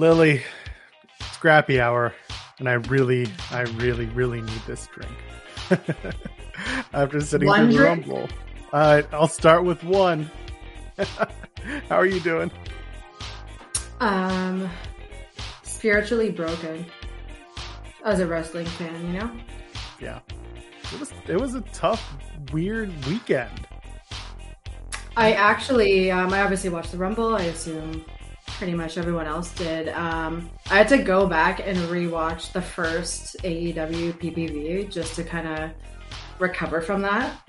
Lillie, 0.00 0.40
Grappy 1.42 1.78
hour, 1.78 2.14
and 2.58 2.70
I 2.70 2.72
really, 2.72 3.26
I 3.50 3.60
really, 3.76 4.06
really 4.06 4.40
need 4.40 4.62
this 4.66 4.88
drink. 4.94 5.12
After 6.94 7.20
sitting 7.20 7.46
One 7.46 7.66
through 7.70 7.76
drink? 7.76 8.06
rumble. 8.06 8.28
Uh, 8.72 9.02
I'll 9.12 9.28
start 9.28 9.62
with 9.62 9.84
one. 9.84 10.30
How 10.96 11.96
are 11.98 12.06
you 12.06 12.18
doing? 12.20 12.50
Um, 14.00 14.70
spiritually 15.64 16.30
broken 16.30 16.86
as 18.02 18.20
a 18.20 18.26
wrestling 18.26 18.64
fan, 18.64 19.06
you 19.06 19.20
know? 19.20 19.30
Yeah. 20.00 20.20
It 20.94 20.98
was 20.98 21.12
it 21.28 21.38
was 21.38 21.54
a 21.54 21.60
tough, 21.74 22.16
weird 22.54 22.90
weekend. 23.04 23.66
I 25.14 25.32
actually, 25.32 26.10
um, 26.10 26.32
I 26.32 26.40
obviously 26.40 26.70
watched 26.70 26.92
the 26.92 26.96
Rumble. 26.98 27.36
I 27.36 27.42
assume 27.42 28.02
pretty 28.60 28.74
much 28.74 28.98
everyone 28.98 29.26
else 29.26 29.54
did. 29.54 29.88
Um, 29.88 30.50
I 30.70 30.76
had 30.76 30.88
to 30.88 30.98
go 30.98 31.26
back 31.26 31.66
and 31.66 31.78
rewatch 31.88 32.52
the 32.52 32.60
first 32.60 33.38
AEW 33.42 34.12
PPV 34.18 34.90
just 34.90 35.14
to 35.16 35.24
kind 35.24 35.48
of 35.48 35.70
recover 36.38 36.82
from 36.82 37.00
that. 37.00 37.40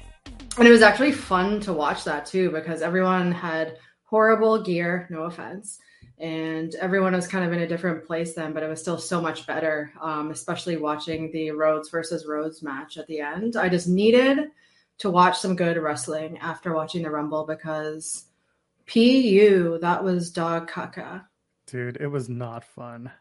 And 0.58 0.66
it 0.66 0.72
was 0.72 0.82
actually 0.82 1.12
fun 1.12 1.60
to 1.62 1.74
watch 1.74 2.06
that 2.06 2.26
too 2.26 2.50
because 2.52 2.82
everyone 2.82 3.34
had 3.34 3.78
horrible 4.06 4.64
gear, 4.64 5.06
no 5.10 5.24
offense. 5.24 5.80
And 6.18 6.74
everyone 6.76 7.12
was 7.12 7.28
kind 7.28 7.44
of 7.44 7.52
in 7.52 7.60
a 7.60 7.68
different 7.68 8.08
place 8.08 8.34
then, 8.34 8.54
but 8.54 8.64
it 8.64 8.70
was 8.70 8.80
still 8.80 8.98
so 8.98 9.20
much 9.20 9.46
better, 9.46 9.92
um, 10.02 10.32
especially 10.32 10.78
watching 10.78 11.30
the 11.34 11.52
Rhodes 11.52 11.90
versus 11.90 12.26
Rhodes 12.26 12.64
match 12.64 12.98
at 12.98 13.08
the 13.08 13.20
end. 13.20 13.58
I 13.58 13.68
just 13.68 13.90
needed 13.90 14.50
to 15.00 15.10
watch 15.10 15.40
some 15.40 15.58
good 15.58 15.76
wrestling 15.76 16.38
after 16.38 16.74
watching 16.74 17.04
the 17.04 17.12
Rumble 17.12 17.46
because 17.46 18.28
PU, 18.88 19.80
that 19.82 20.04
was 20.04 20.32
dog 20.32 20.70
caca. 20.70 21.26
Dude, 21.68 21.98
it 21.98 22.08
was 22.08 22.30
not 22.30 22.64
fun. 22.64 23.12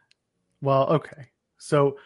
Well, 0.60 0.86
okay. 0.88 1.28
So 1.58 1.98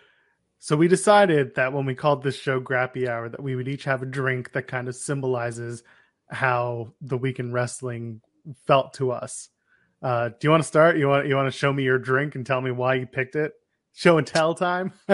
so 0.58 0.76
we 0.76 0.88
decided 0.88 1.56
that 1.56 1.72
when 1.72 1.86
we 1.86 1.94
called 1.94 2.22
this 2.22 2.38
show 2.38 2.60
Grappy 2.60 3.08
Hour 3.08 3.28
that 3.28 3.42
we 3.42 3.54
would 3.54 3.68
each 3.68 3.84
have 3.84 4.02
a 4.02 4.06
drink 4.06 4.52
that 4.52 4.66
kind 4.66 4.88
of 4.88 4.96
symbolizes 4.96 5.82
how 6.28 6.92
the 7.00 7.18
week 7.18 7.38
in 7.38 7.52
wrestling 7.52 8.20
felt 8.66 8.94
to 8.94 9.12
us. 9.12 9.48
Uh, 10.02 10.28
do 10.28 10.36
you 10.42 10.50
want 10.50 10.62
to 10.62 10.68
start? 10.68 10.96
You 10.96 11.08
want 11.08 11.26
you 11.26 11.36
want 11.36 11.52
to 11.52 11.58
show 11.58 11.72
me 11.72 11.82
your 11.82 11.98
drink 11.98 12.34
and 12.34 12.46
tell 12.46 12.60
me 12.60 12.70
why 12.70 12.94
you 12.94 13.06
picked 13.06 13.36
it? 13.36 13.52
Show 13.92 14.18
and 14.18 14.26
tell 14.26 14.54
time. 14.54 14.92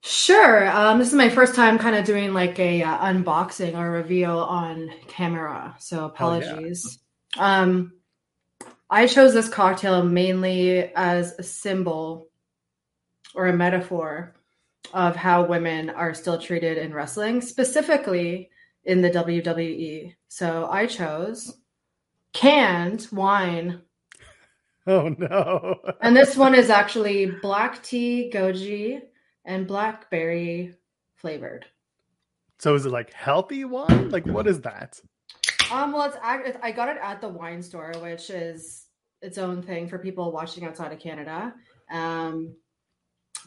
Sure. 0.00 0.68
Um, 0.70 0.98
this 0.98 1.08
is 1.08 1.14
my 1.14 1.28
first 1.28 1.54
time 1.54 1.78
kind 1.78 1.96
of 1.96 2.04
doing 2.04 2.32
like 2.32 2.58
a 2.58 2.82
uh, 2.82 2.98
unboxing 2.98 3.76
or 3.76 3.90
reveal 3.90 4.38
on 4.38 4.90
camera, 5.08 5.74
so 5.78 6.12
Hell 6.14 6.40
yeah. 6.40 6.72
Um, 7.36 7.92
I 8.90 9.06
chose 9.06 9.34
this 9.34 9.48
cocktail 9.48 10.02
mainly 10.02 10.92
as 10.94 11.34
a 11.38 11.42
symbol 11.42 12.28
or 13.34 13.48
a 13.48 13.52
metaphor 13.52 14.34
of 14.94 15.14
how 15.16 15.44
women 15.44 15.90
are 15.90 16.14
still 16.14 16.38
treated 16.38 16.78
in 16.78 16.94
wrestling, 16.94 17.40
specifically 17.42 18.50
in 18.84 19.02
the 19.02 19.10
WWE. 19.10 20.14
So 20.28 20.68
I 20.70 20.86
chose 20.86 21.58
canned 22.32 23.06
wine 23.12 23.82
oh 24.86 25.14
no. 25.18 25.80
and 26.00 26.16
this 26.16 26.36
one 26.36 26.54
is 26.54 26.70
actually 26.70 27.26
black 27.26 27.82
tea 27.82 28.30
goji 28.32 29.00
and 29.44 29.66
blackberry 29.66 30.74
flavored. 31.16 31.66
so 32.58 32.74
is 32.74 32.86
it 32.86 32.90
like 32.90 33.12
healthy 33.12 33.64
wine? 33.64 34.10
Like 34.10 34.26
what 34.26 34.46
is 34.46 34.62
that? 34.62 35.00
Um, 35.70 35.92
well, 35.92 36.04
it's 36.04 36.16
ac- 36.24 36.58
I 36.62 36.72
got 36.72 36.88
it 36.88 36.96
at 37.02 37.20
the 37.20 37.28
wine 37.28 37.62
store, 37.62 37.92
which 38.00 38.30
is 38.30 38.86
its 39.20 39.38
own 39.38 39.62
thing 39.62 39.88
for 39.88 39.98
people 39.98 40.32
watching 40.32 40.64
outside 40.64 40.92
of 40.92 40.98
Canada. 40.98 41.54
Um, 41.90 42.56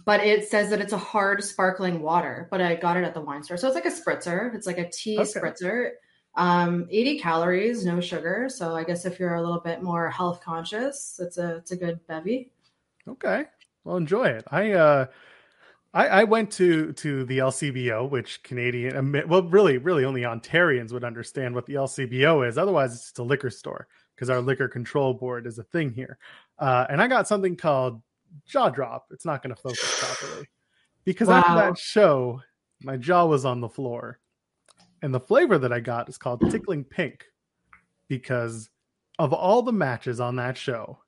but 0.05 0.21
it 0.21 0.47
says 0.47 0.69
that 0.69 0.81
it's 0.81 0.93
a 0.93 0.97
hard 0.97 1.43
sparkling 1.43 2.01
water, 2.01 2.47
but 2.51 2.61
I 2.61 2.75
got 2.75 2.97
it 2.97 3.03
at 3.03 3.13
the 3.13 3.21
wine 3.21 3.43
store, 3.43 3.57
so 3.57 3.67
it's 3.67 3.75
like 3.75 3.85
a 3.85 3.89
spritzer. 3.89 4.53
It's 4.55 4.67
like 4.67 4.77
a 4.77 4.89
tea 4.89 5.19
Okay. 5.19 5.29
spritzer. 5.29 5.91
Um, 6.35 6.87
80 6.89 7.19
calories, 7.19 7.85
no 7.85 7.99
sugar. 7.99 8.47
So 8.49 8.73
I 8.75 8.83
guess 8.85 9.05
if 9.05 9.19
you're 9.19 9.35
a 9.35 9.41
little 9.41 9.59
bit 9.59 9.83
more 9.83 10.09
health 10.09 10.41
conscious, 10.41 11.19
it's 11.21 11.37
a 11.37 11.57
it's 11.57 11.71
a 11.71 11.75
good 11.75 11.99
bevy. 12.07 12.51
Okay. 13.07 13.45
Well, 13.83 13.97
enjoy 13.97 14.25
it. 14.25 14.45
I 14.49 14.71
uh, 14.71 15.07
I, 15.93 16.07
I 16.07 16.23
went 16.23 16.51
to 16.53 16.93
to 16.93 17.25
the 17.25 17.39
LCBO, 17.39 18.09
which 18.09 18.43
Canadian, 18.43 18.95
Ami- 18.95 19.25
well, 19.25 19.43
really, 19.43 19.77
really 19.77 20.05
only 20.05 20.21
Ontarians 20.21 20.93
would 20.93 21.03
understand 21.03 21.53
what 21.53 21.65
the 21.65 21.73
LCBO 21.73 22.47
is. 22.47 22.57
Otherwise, 22.57 22.93
it's 22.93 23.03
just 23.03 23.19
a 23.19 23.23
liquor 23.23 23.49
store 23.49 23.87
because 24.15 24.29
our 24.29 24.41
liquor 24.41 24.67
control 24.67 25.13
board 25.13 25.45
is 25.45 25.59
a 25.59 25.63
thing 25.63 25.91
here. 25.91 26.17
Uh, 26.59 26.85
and 26.89 27.01
I 27.01 27.07
got 27.07 27.27
something 27.27 27.57
called 27.57 28.01
Jaw 28.45 28.69
Drop. 28.69 29.07
It's 29.11 29.25
not 29.25 29.43
going 29.43 29.53
to 29.53 29.61
focus 29.61 29.99
properly 29.99 30.47
because 31.03 31.27
after 31.27 31.55
that 31.55 31.77
show, 31.77 32.41
my 32.83 32.95
jaw 32.97 33.25
was 33.25 33.43
on 33.45 33.59
the 33.59 33.69
floor, 33.69 34.19
and 35.01 35.13
the 35.13 35.19
flavor 35.19 35.57
that 35.57 35.73
I 35.73 35.81
got 35.81 36.07
is 36.07 36.17
called 36.17 36.49
Tickling 36.49 36.83
Pink 36.85 37.25
because 38.07 38.69
of 39.19 39.33
all 39.33 39.61
the 39.61 39.73
matches 39.73 40.19
on 40.19 40.37
that 40.37 40.57
show 40.57 40.99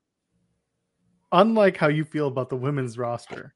unlike 1.34 1.76
how 1.76 1.88
you 1.88 2.04
feel 2.04 2.28
about 2.28 2.48
the 2.48 2.56
women's 2.56 2.96
roster, 2.96 3.54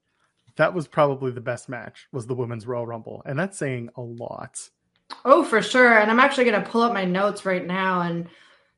that 0.58 0.74
was 0.74 0.86
probably 0.86 1.30
the 1.30 1.41
best 1.41 1.69
match 1.69 2.06
was 2.12 2.26
the 2.26 2.34
women's 2.34 2.66
Royal 2.66 2.86
Rumble, 2.86 3.22
and 3.24 3.38
that's 3.38 3.56
saying 3.56 3.88
a 3.96 4.02
lot. 4.02 4.69
Oh, 5.24 5.42
for 5.42 5.62
sure. 5.62 5.98
And 5.98 6.10
I'm 6.10 6.20
actually 6.20 6.44
going 6.44 6.62
to 6.62 6.69
pull 6.69 6.82
up 6.82 6.92
my 6.92 7.04
notes 7.04 7.46
right 7.46 7.66
now. 7.66 8.02
And 8.02 8.28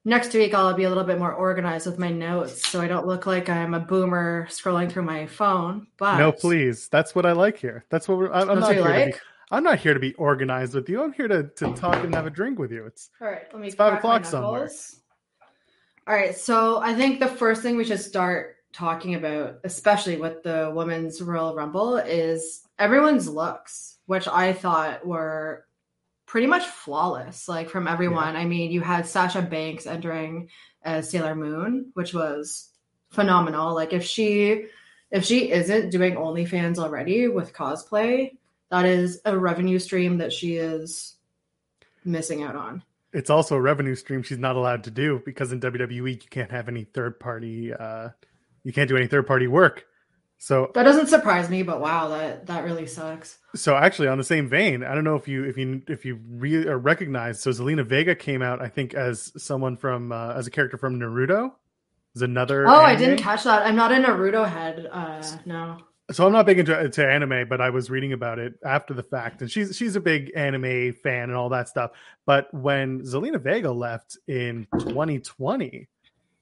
next 0.04 0.32
week, 0.32 0.54
I'll 0.54 0.74
be 0.74 0.84
a 0.84 0.88
little 0.88 1.04
bit 1.04 1.18
more 1.18 1.32
organized 1.32 1.86
with 1.86 1.98
my 1.98 2.10
notes 2.10 2.66
so 2.68 2.80
I 2.80 2.86
don't 2.86 3.06
look 3.06 3.26
like 3.26 3.48
I'm 3.48 3.74
a 3.74 3.80
boomer 3.80 4.46
scrolling 4.48 4.90
through 4.90 5.02
my 5.02 5.26
phone. 5.26 5.86
But 5.98 6.18
No, 6.18 6.32
please, 6.32 6.88
that's 6.88 7.14
what 7.14 7.26
I 7.26 7.32
like 7.32 7.58
here. 7.58 7.84
That's 7.90 8.08
what 8.08 8.18
we're. 8.18 8.32
I'm, 8.32 8.48
I'm 8.48 8.60
That's 8.60 8.60
not 8.60 8.72
here 8.72 8.82
you 8.82 8.86
to 8.86 8.92
be. 8.92 9.12
like? 9.12 9.20
I'm 9.52 9.64
not 9.64 9.80
here 9.80 9.94
to 9.94 10.00
be 10.00 10.14
organized 10.14 10.74
with 10.74 10.88
you. 10.88 11.02
I'm 11.02 11.12
here 11.12 11.26
to, 11.26 11.42
to 11.42 11.74
talk 11.74 12.04
and 12.04 12.14
have 12.14 12.26
a 12.26 12.30
drink 12.30 12.60
with 12.60 12.70
you. 12.70 12.86
It's 12.86 13.10
All 13.20 13.26
right, 13.26 13.42
let 13.52 13.60
me 13.60 13.66
It's 13.66 13.76
five 13.76 13.94
o'clock 13.94 14.24
somewhere. 14.24 14.70
All 16.06 16.14
right, 16.14 16.36
so 16.36 16.78
I 16.78 16.94
think 16.94 17.18
the 17.18 17.26
first 17.26 17.62
thing 17.62 17.76
we 17.76 17.84
should 17.84 18.00
start 18.00 18.56
talking 18.72 19.14
about, 19.14 19.60
especially 19.64 20.16
with 20.16 20.42
the 20.42 20.70
women's 20.74 21.20
Royal 21.20 21.54
Rumble, 21.54 21.96
is 21.96 22.62
everyone's 22.78 23.28
looks, 23.28 23.96
which 24.06 24.28
I 24.28 24.52
thought 24.52 25.06
were 25.06 25.66
pretty 26.26 26.46
much 26.46 26.66
flawless. 26.66 27.48
Like 27.48 27.68
from 27.70 27.88
everyone. 27.88 28.36
I 28.36 28.44
mean, 28.44 28.70
you 28.70 28.80
had 28.80 29.06
Sasha 29.06 29.42
Banks 29.42 29.86
entering 29.86 30.48
as 30.82 31.10
Sailor 31.10 31.34
Moon, 31.34 31.90
which 31.94 32.14
was 32.14 32.68
phenomenal. 33.10 33.74
Like 33.74 33.92
if 33.92 34.04
she 34.04 34.66
if 35.10 35.24
she 35.24 35.50
isn't 35.50 35.90
doing 35.90 36.14
OnlyFans 36.14 36.78
already 36.78 37.26
with 37.26 37.52
cosplay, 37.52 38.36
that 38.70 38.86
is 38.86 39.20
a 39.24 39.36
revenue 39.36 39.80
stream 39.80 40.18
that 40.18 40.32
she 40.32 40.56
is 40.56 41.16
missing 42.04 42.42
out 42.42 42.56
on. 42.56 42.82
it's 43.12 43.28
also 43.28 43.56
a 43.56 43.60
revenue 43.60 43.94
stream 43.94 44.22
she's 44.22 44.38
not 44.38 44.56
allowed 44.56 44.84
to 44.84 44.90
do 44.90 45.20
because 45.24 45.52
in 45.52 45.60
WWE 45.60 46.12
you 46.12 46.28
can't 46.30 46.50
have 46.52 46.68
any 46.68 46.84
third 46.84 47.18
party. 47.18 47.74
Uh, 47.74 48.10
you 48.64 48.72
can't 48.72 48.88
do 48.88 48.96
any 48.96 49.06
third 49.06 49.26
party 49.26 49.46
work. 49.46 49.86
So 50.42 50.70
That 50.74 50.84
doesn't 50.84 51.08
surprise 51.08 51.50
me, 51.50 51.62
but 51.62 51.82
wow, 51.82 52.08
that 52.08 52.46
that 52.46 52.64
really 52.64 52.86
sucks. 52.86 53.36
So 53.54 53.76
actually, 53.76 54.08
on 54.08 54.16
the 54.16 54.24
same 54.24 54.48
vein, 54.48 54.82
I 54.82 54.94
don't 54.94 55.04
know 55.04 55.16
if 55.16 55.28
you 55.28 55.44
if 55.44 55.58
you 55.58 55.82
if 55.86 56.06
you 56.06 56.18
re- 56.30 56.66
or 56.66 56.78
recognize. 56.78 57.42
So 57.42 57.50
Zelina 57.50 57.84
Vega 57.84 58.14
came 58.14 58.40
out, 58.40 58.62
I 58.62 58.68
think, 58.68 58.94
as 58.94 59.32
someone 59.36 59.76
from 59.76 60.12
uh, 60.12 60.32
as 60.32 60.46
a 60.46 60.50
character 60.50 60.78
from 60.78 60.98
Naruto. 60.98 61.52
Is 62.14 62.22
another. 62.22 62.66
Oh, 62.66 62.80
I 62.80 62.96
didn't 62.96 63.18
catch 63.18 63.44
that. 63.44 63.66
I'm 63.66 63.76
not 63.76 63.92
a 63.92 63.96
Naruto 63.96 64.48
head. 64.48 64.88
Uh, 64.90 65.22
no. 65.44 65.76
So 66.10 66.26
I'm 66.26 66.32
not 66.32 66.46
big 66.46 66.58
into 66.58 66.88
to 66.88 67.06
anime, 67.06 67.46
but 67.48 67.60
I 67.60 67.70
was 67.70 67.88
reading 67.88 68.14
about 68.14 68.38
it 68.40 68.54
after 68.64 68.94
the 68.94 69.02
fact, 69.02 69.42
and 69.42 69.50
she's 69.50 69.76
she's 69.76 69.94
a 69.94 70.00
big 70.00 70.32
anime 70.34 70.94
fan 70.94 71.24
and 71.24 71.34
all 71.34 71.50
that 71.50 71.68
stuff. 71.68 71.92
But 72.24 72.52
when 72.52 73.02
Zelina 73.02 73.40
Vega 73.40 73.70
left 73.70 74.16
in 74.26 74.66
2020, 74.78 75.86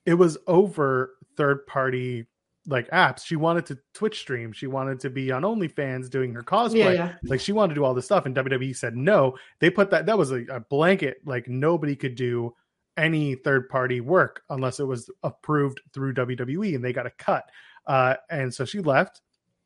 it 0.05 0.13
was 0.15 0.37
over 0.47 1.17
third 1.39 1.65
party 1.65 2.27
like 2.67 2.89
apps. 2.91 3.25
She 3.25 3.37
wanted 3.37 3.65
to 3.67 3.79
Twitch 3.93 4.19
stream. 4.19 4.51
She 4.51 4.67
wanted 4.67 4.99
to 4.99 5.09
be 5.09 5.31
on 5.31 5.43
OnlyFans 5.43 6.09
doing 6.09 6.33
her 6.33 6.43
cosplay. 6.43 6.75
Yeah, 6.75 6.91
yeah. 6.91 7.15
Like 7.23 7.39
she 7.39 7.53
wanted 7.53 7.69
to 7.69 7.79
do 7.79 7.85
all 7.85 7.93
this 7.93 8.05
stuff, 8.05 8.25
and 8.25 8.35
WWE 8.35 8.75
said 8.75 8.95
no. 8.95 9.37
They 9.59 9.69
put 9.69 9.89
that 9.91 10.05
that 10.05 10.17
was 10.17 10.31
a, 10.31 10.43
a 10.49 10.59
blanket. 10.59 11.21
Like 11.25 11.47
nobody 11.47 11.95
could 11.95 12.15
do 12.15 12.53
any 12.97 13.35
third 13.35 13.69
party 13.69 14.01
work 14.01 14.43
unless 14.49 14.79
it 14.79 14.83
was 14.83 15.09
approved 15.23 15.81
through 15.93 16.13
WWE, 16.13 16.75
and 16.75 16.83
they 16.83 16.93
got 16.93 17.07
a 17.07 17.11
cut. 17.11 17.45
Uh, 17.87 18.15
and 18.29 18.53
so 18.53 18.65
she 18.65 18.81
left, 18.81 19.21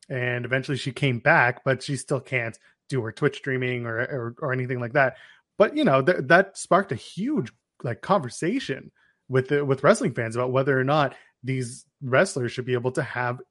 and 0.10 0.46
eventually 0.46 0.78
she 0.78 0.92
came 0.92 1.20
back, 1.20 1.64
but 1.66 1.82
she 1.82 1.98
still 1.98 2.22
can't 2.22 2.58
do 2.88 3.02
her 3.02 3.12
Twitch 3.12 3.38
streaming 3.38 3.88
or 3.88 3.98
or, 3.98 4.36
or 4.40 4.54
anything 4.54 4.80
like 4.80 4.94
that. 4.94 5.18
But 5.58 5.76
you 5.76 5.84
know 5.84 6.02
th- 6.04 6.26
that 6.26 6.58
sparked 6.58 6.92
a 6.92 6.96
huge 6.96 7.52
like 7.84 8.02
conversation 8.02 8.92
with 9.28 9.48
the, 9.50 9.66
with 9.66 9.84
wrestling 9.84 10.14
fans 10.14 10.36
about 10.36 10.52
whether 10.52 10.80
or 10.80 10.84
not 10.84 11.16
these 11.44 11.86
wrestlers 12.02 12.52
should 12.52 12.66
be 12.66 12.74
able 12.74 12.92
to 12.92 13.04
have 13.04 13.42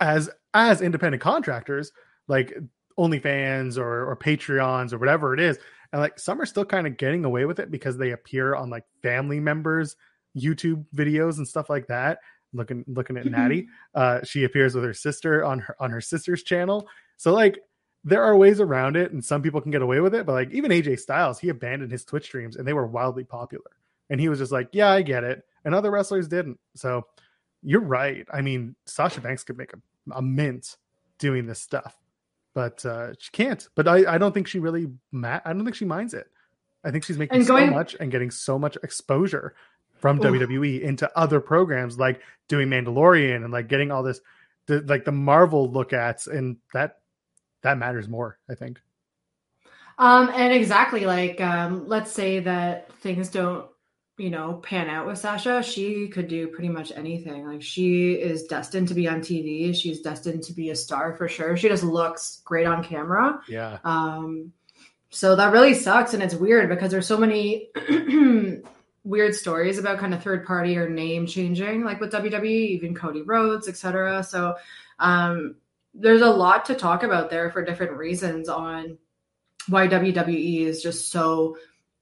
as 0.00 0.30
as 0.54 0.82
independent 0.82 1.22
contractors 1.22 1.92
like 2.28 2.56
OnlyFans 2.98 3.78
or 3.78 4.10
or 4.10 4.16
Patreons 4.16 4.92
or 4.92 4.98
whatever 4.98 5.34
it 5.34 5.40
is. 5.40 5.58
And 5.92 6.00
like 6.00 6.18
some 6.18 6.40
are 6.40 6.46
still 6.46 6.64
kind 6.64 6.86
of 6.86 6.96
getting 6.96 7.24
away 7.24 7.44
with 7.44 7.58
it 7.58 7.70
because 7.70 7.96
they 7.98 8.12
appear 8.12 8.54
on 8.54 8.70
like 8.70 8.84
family 9.02 9.40
members 9.40 9.96
YouTube 10.36 10.84
videos 10.94 11.38
and 11.38 11.46
stuff 11.46 11.68
like 11.68 11.86
that. 11.88 12.18
looking 12.52 12.84
looking 12.86 13.16
at 13.16 13.26
Natty. 13.26 13.68
Uh, 13.94 14.20
she 14.24 14.44
appears 14.44 14.74
with 14.74 14.84
her 14.84 14.94
sister 14.94 15.44
on 15.44 15.58
her 15.60 15.76
on 15.80 15.90
her 15.90 16.00
sister's 16.00 16.42
channel. 16.42 16.88
So 17.16 17.32
like 17.32 17.58
there 18.04 18.24
are 18.24 18.36
ways 18.36 18.60
around 18.60 18.96
it, 18.96 19.12
and 19.12 19.24
some 19.24 19.42
people 19.42 19.60
can 19.60 19.70
get 19.70 19.82
away 19.82 20.00
with 20.00 20.14
it. 20.14 20.26
But 20.26 20.32
like 20.32 20.50
even 20.50 20.70
AJ 20.70 20.98
Styles, 21.00 21.38
he 21.38 21.50
abandoned 21.50 21.92
his 21.92 22.04
Twitch 22.04 22.24
streams, 22.24 22.56
and 22.56 22.66
they 22.66 22.72
were 22.72 22.86
wildly 22.86 23.24
popular. 23.24 23.70
And 24.10 24.20
he 24.20 24.28
was 24.28 24.38
just 24.38 24.52
like, 24.52 24.70
"Yeah, 24.72 24.90
I 24.90 25.02
get 25.02 25.24
it," 25.24 25.44
and 25.64 25.74
other 25.74 25.90
wrestlers 25.90 26.28
didn't. 26.28 26.58
So 26.74 27.06
you're 27.62 27.80
right. 27.80 28.26
I 28.32 28.42
mean, 28.42 28.74
Sasha 28.86 29.20
Banks 29.20 29.44
could 29.44 29.56
make 29.56 29.72
a, 29.72 29.78
a 30.12 30.22
mint 30.22 30.76
doing 31.18 31.46
this 31.46 31.60
stuff, 31.60 31.96
but 32.54 32.84
uh, 32.84 33.12
she 33.18 33.30
can't. 33.30 33.66
But 33.74 33.88
I, 33.88 34.14
I 34.14 34.18
don't 34.18 34.32
think 34.32 34.48
she 34.48 34.58
really. 34.58 34.88
Ma- 35.10 35.40
I 35.44 35.52
don't 35.52 35.64
think 35.64 35.76
she 35.76 35.84
minds 35.84 36.14
it. 36.14 36.26
I 36.84 36.90
think 36.90 37.04
she's 37.04 37.18
making 37.18 37.44
going, 37.44 37.68
so 37.68 37.74
much 37.74 37.96
and 38.00 38.10
getting 38.10 38.30
so 38.30 38.58
much 38.58 38.76
exposure 38.82 39.54
from 40.02 40.18
Ooh. 40.18 40.30
WWE 40.30 40.80
into 40.80 41.10
other 41.16 41.40
programs 41.40 41.98
like 41.98 42.20
doing 42.48 42.68
Mandalorian 42.68 43.36
and 43.36 43.52
like 43.52 43.68
getting 43.68 43.90
all 43.92 44.02
this 44.02 44.20
the, 44.66 44.80
like 44.82 45.04
the 45.04 45.12
Marvel 45.12 45.70
look 45.70 45.92
at 45.92 46.26
and 46.26 46.56
that 46.74 46.98
that 47.62 47.78
matters 47.78 48.08
more, 48.08 48.38
I 48.50 48.56
think. 48.56 48.80
Um 49.98 50.30
and 50.34 50.52
exactly 50.52 51.06
like 51.06 51.40
um 51.40 51.86
let's 51.86 52.10
say 52.10 52.40
that 52.40 52.92
things 52.94 53.28
don't 53.28 53.66
you 54.18 54.30
know 54.30 54.54
pan 54.54 54.88
out 54.88 55.06
with 55.06 55.18
Sasha, 55.18 55.62
she 55.62 56.08
could 56.08 56.28
do 56.28 56.48
pretty 56.48 56.68
much 56.68 56.92
anything. 56.94 57.46
Like 57.46 57.62
she 57.62 58.12
is 58.12 58.44
destined 58.44 58.88
to 58.88 58.94
be 58.94 59.08
on 59.08 59.20
TV, 59.20 59.74
she's 59.74 60.00
destined 60.00 60.42
to 60.44 60.52
be 60.52 60.70
a 60.70 60.76
star 60.76 61.16
for 61.16 61.28
sure. 61.28 61.56
She 61.56 61.68
just 61.68 61.82
looks 61.82 62.42
great 62.44 62.66
on 62.66 62.84
camera. 62.84 63.40
Yeah. 63.48 63.78
Um 63.84 64.52
so 65.10 65.36
that 65.36 65.52
really 65.52 65.74
sucks 65.74 66.14
and 66.14 66.22
it's 66.22 66.34
weird 66.34 66.68
because 66.68 66.90
there's 66.90 67.06
so 67.06 67.18
many 67.18 67.70
weird 69.04 69.34
stories 69.34 69.78
about 69.78 69.98
kind 69.98 70.14
of 70.14 70.22
third 70.22 70.46
party 70.46 70.76
or 70.76 70.88
name 70.88 71.26
changing 71.26 71.84
like 71.84 72.00
with 72.00 72.12
WWE, 72.12 72.44
even 72.44 72.94
Cody 72.94 73.22
Rhodes, 73.22 73.68
etc. 73.68 74.22
So 74.22 74.56
um 74.98 75.56
there's 75.94 76.22
a 76.22 76.30
lot 76.30 76.66
to 76.66 76.74
talk 76.74 77.02
about 77.02 77.30
there 77.30 77.50
for 77.50 77.64
different 77.64 77.92
reasons 77.92 78.48
on 78.48 78.98
why 79.68 79.86
WWE 79.86 80.62
is 80.62 80.82
just 80.82 81.10
so 81.10 81.56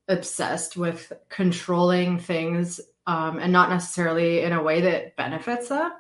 obsessed 0.08 0.76
with 0.76 1.12
controlling 1.28 2.18
things 2.18 2.80
um, 3.06 3.38
and 3.38 3.52
not 3.52 3.70
necessarily 3.70 4.42
in 4.42 4.52
a 4.52 4.62
way 4.62 4.80
that 4.82 5.16
benefits 5.16 5.68
them. 5.68 5.92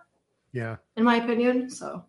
Yeah. 0.52 0.76
In 0.96 1.04
my 1.04 1.16
opinion. 1.16 1.70
So 1.70 2.04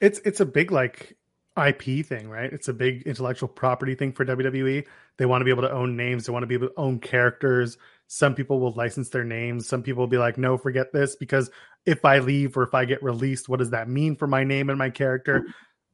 it's 0.00 0.20
it's 0.20 0.40
a 0.40 0.46
big 0.46 0.70
like 0.70 1.16
IP 1.56 2.06
thing, 2.06 2.28
right? 2.28 2.52
It's 2.52 2.68
a 2.68 2.72
big 2.72 3.02
intellectual 3.02 3.48
property 3.48 3.94
thing 3.94 4.12
for 4.12 4.24
WWE. 4.24 4.84
They 5.16 5.26
want 5.26 5.40
to 5.40 5.44
be 5.44 5.50
able 5.50 5.62
to 5.62 5.72
own 5.72 5.96
names, 5.96 6.26
they 6.26 6.32
want 6.32 6.44
to 6.44 6.46
be 6.46 6.54
able 6.54 6.68
to 6.68 6.74
own 6.76 7.00
characters. 7.00 7.76
Some 8.06 8.34
people 8.34 8.58
will 8.58 8.72
license 8.72 9.10
their 9.10 9.24
names. 9.24 9.68
Some 9.68 9.82
people 9.82 10.02
will 10.02 10.08
be 10.08 10.16
like, 10.16 10.38
no, 10.38 10.56
forget 10.56 10.92
this 10.92 11.14
because 11.14 11.50
if 11.84 12.04
I 12.04 12.20
leave 12.20 12.56
or 12.56 12.62
if 12.62 12.74
I 12.74 12.86
get 12.86 13.02
released, 13.02 13.48
what 13.48 13.58
does 13.58 13.70
that 13.70 13.88
mean 13.88 14.16
for 14.16 14.26
my 14.26 14.44
name 14.44 14.70
and 14.70 14.78
my 14.78 14.90
character? 14.90 15.44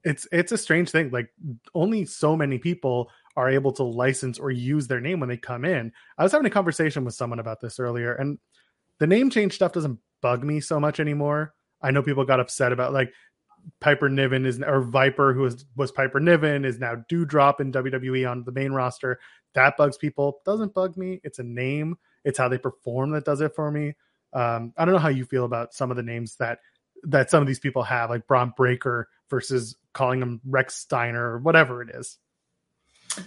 It's 0.05 0.29
it's 0.31 0.53
a 0.53 0.59
strange 0.59 0.91
thing. 0.91 1.11
Like 1.11 1.31
only 1.75 2.05
so 2.05 2.37
many 2.37 2.59
people 2.59 3.11
are 3.37 3.51
able 3.51 3.73
to 3.73 3.83
license 3.83 4.39
or 4.39 4.51
use 4.51 4.87
their 4.87 5.01
name 5.01 5.21
when 5.21 5.29
they 5.29 5.37
come 5.37 5.65
in. 5.65 5.93
I 6.17 6.23
was 6.23 6.33
having 6.33 6.47
a 6.47 6.51
conversation 6.51 7.05
with 7.05 7.15
someone 7.15 7.39
about 7.39 7.61
this 7.61 7.79
earlier, 7.79 8.15
and 8.15 8.39
the 8.99 9.07
name 9.07 9.31
change 9.31 9.55
stuff 9.55 9.73
doesn't 9.73 9.99
bug 10.23 10.45
me 10.45 10.61
so 10.61 10.79
much 10.79 11.01
anymore. 11.01 11.55
I 11.83 11.91
know 11.91 12.03
people 12.03 12.25
got 12.25 12.41
upset 12.41 12.73
about 12.73 12.93
like 12.93 13.13
Piper 13.81 14.09
Niven 14.09 14.47
is 14.47 14.61
or 14.61 14.83
Viper, 14.83 15.33
who 15.33 15.43
was 15.43 15.65
was 15.77 15.93
Piper 15.93 16.21
Niven, 16.21 16.65
is 16.65 16.79
now 16.79 16.97
Doudrop 17.11 17.61
in 17.61 17.73
WWE 17.73 18.31
on 18.31 18.45
the 18.45 18.53
main 18.53 18.73
roster. 18.73 19.19
That 19.55 19.77
bugs 19.77 19.97
people. 19.97 20.41
Doesn't 20.45 20.75
bug 20.75 20.97
me. 20.97 21.21
It's 21.25 21.39
a 21.39 21.45
name. 21.45 21.97
It's 22.25 22.39
how 22.39 22.49
they 22.49 22.59
perform 22.59 23.11
that 23.11 23.25
does 23.25 23.41
it 23.41 23.55
for 23.55 23.71
me. 23.71 23.95
Um, 24.33 24.73
I 24.77 24.85
don't 24.85 24.95
know 24.95 25.01
how 25.01 25.09
you 25.09 25.25
feel 25.25 25.45
about 25.45 25.75
some 25.75 25.91
of 25.91 25.97
the 25.97 26.03
names 26.03 26.37
that 26.37 26.59
that 27.05 27.31
some 27.31 27.41
of 27.43 27.47
these 27.47 27.61
people 27.61 27.83
have, 27.83 28.11
like 28.11 28.27
Bron 28.27 28.53
Breakker 28.57 29.09
versus 29.31 29.77
calling 29.93 30.21
him 30.21 30.41
Rex 30.45 30.75
Steiner 30.75 31.35
or 31.35 31.39
whatever 31.39 31.83
it 31.83 31.91
is. 31.95 32.19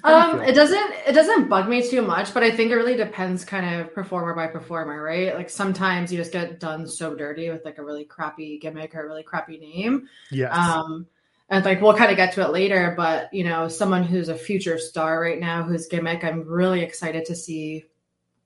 Um, 0.04 0.42
it 0.42 0.54
doesn't 0.54 0.94
it 1.08 1.14
doesn't 1.14 1.50
bug 1.50 1.70
me 1.70 1.88
too 1.88 2.02
much, 2.02 2.34
but 2.34 2.44
I 2.44 2.52
think 2.52 2.72
it 2.72 2.76
really 2.76 2.96
depends 2.96 3.46
kind 3.46 3.80
of 3.80 3.94
performer 3.94 4.34
by 4.34 4.48
performer, 4.48 5.02
right? 5.02 5.36
Like 5.36 5.50
sometimes 5.50 6.12
you 6.12 6.18
just 6.18 6.32
get 6.32 6.60
done 6.60 6.88
so 6.88 7.16
dirty 7.16 7.50
with 7.50 7.64
like 7.66 7.78
a 7.78 7.84
really 7.84 8.06
crappy 8.06 8.60
gimmick 8.60 8.96
or 8.96 9.04
a 9.04 9.08
really 9.08 9.24
crappy 9.24 9.58
name. 9.58 10.08
Yes. 10.32 10.56
Um 10.56 11.08
and 11.50 11.64
like 11.64 11.82
we'll 11.82 11.96
kind 11.96 12.12
of 12.12 12.18
get 12.18 12.34
to 12.34 12.42
it 12.42 12.52
later, 12.52 12.94
but 12.98 13.34
you 13.34 13.44
know, 13.44 13.68
someone 13.68 14.04
who's 14.04 14.30
a 14.30 14.36
future 14.36 14.78
star 14.78 15.20
right 15.20 15.40
now 15.40 15.64
whose 15.64 15.88
gimmick 15.88 16.24
I'm 16.24 16.48
really 16.48 16.82
excited 16.82 17.26
to 17.26 17.36
see 17.36 17.86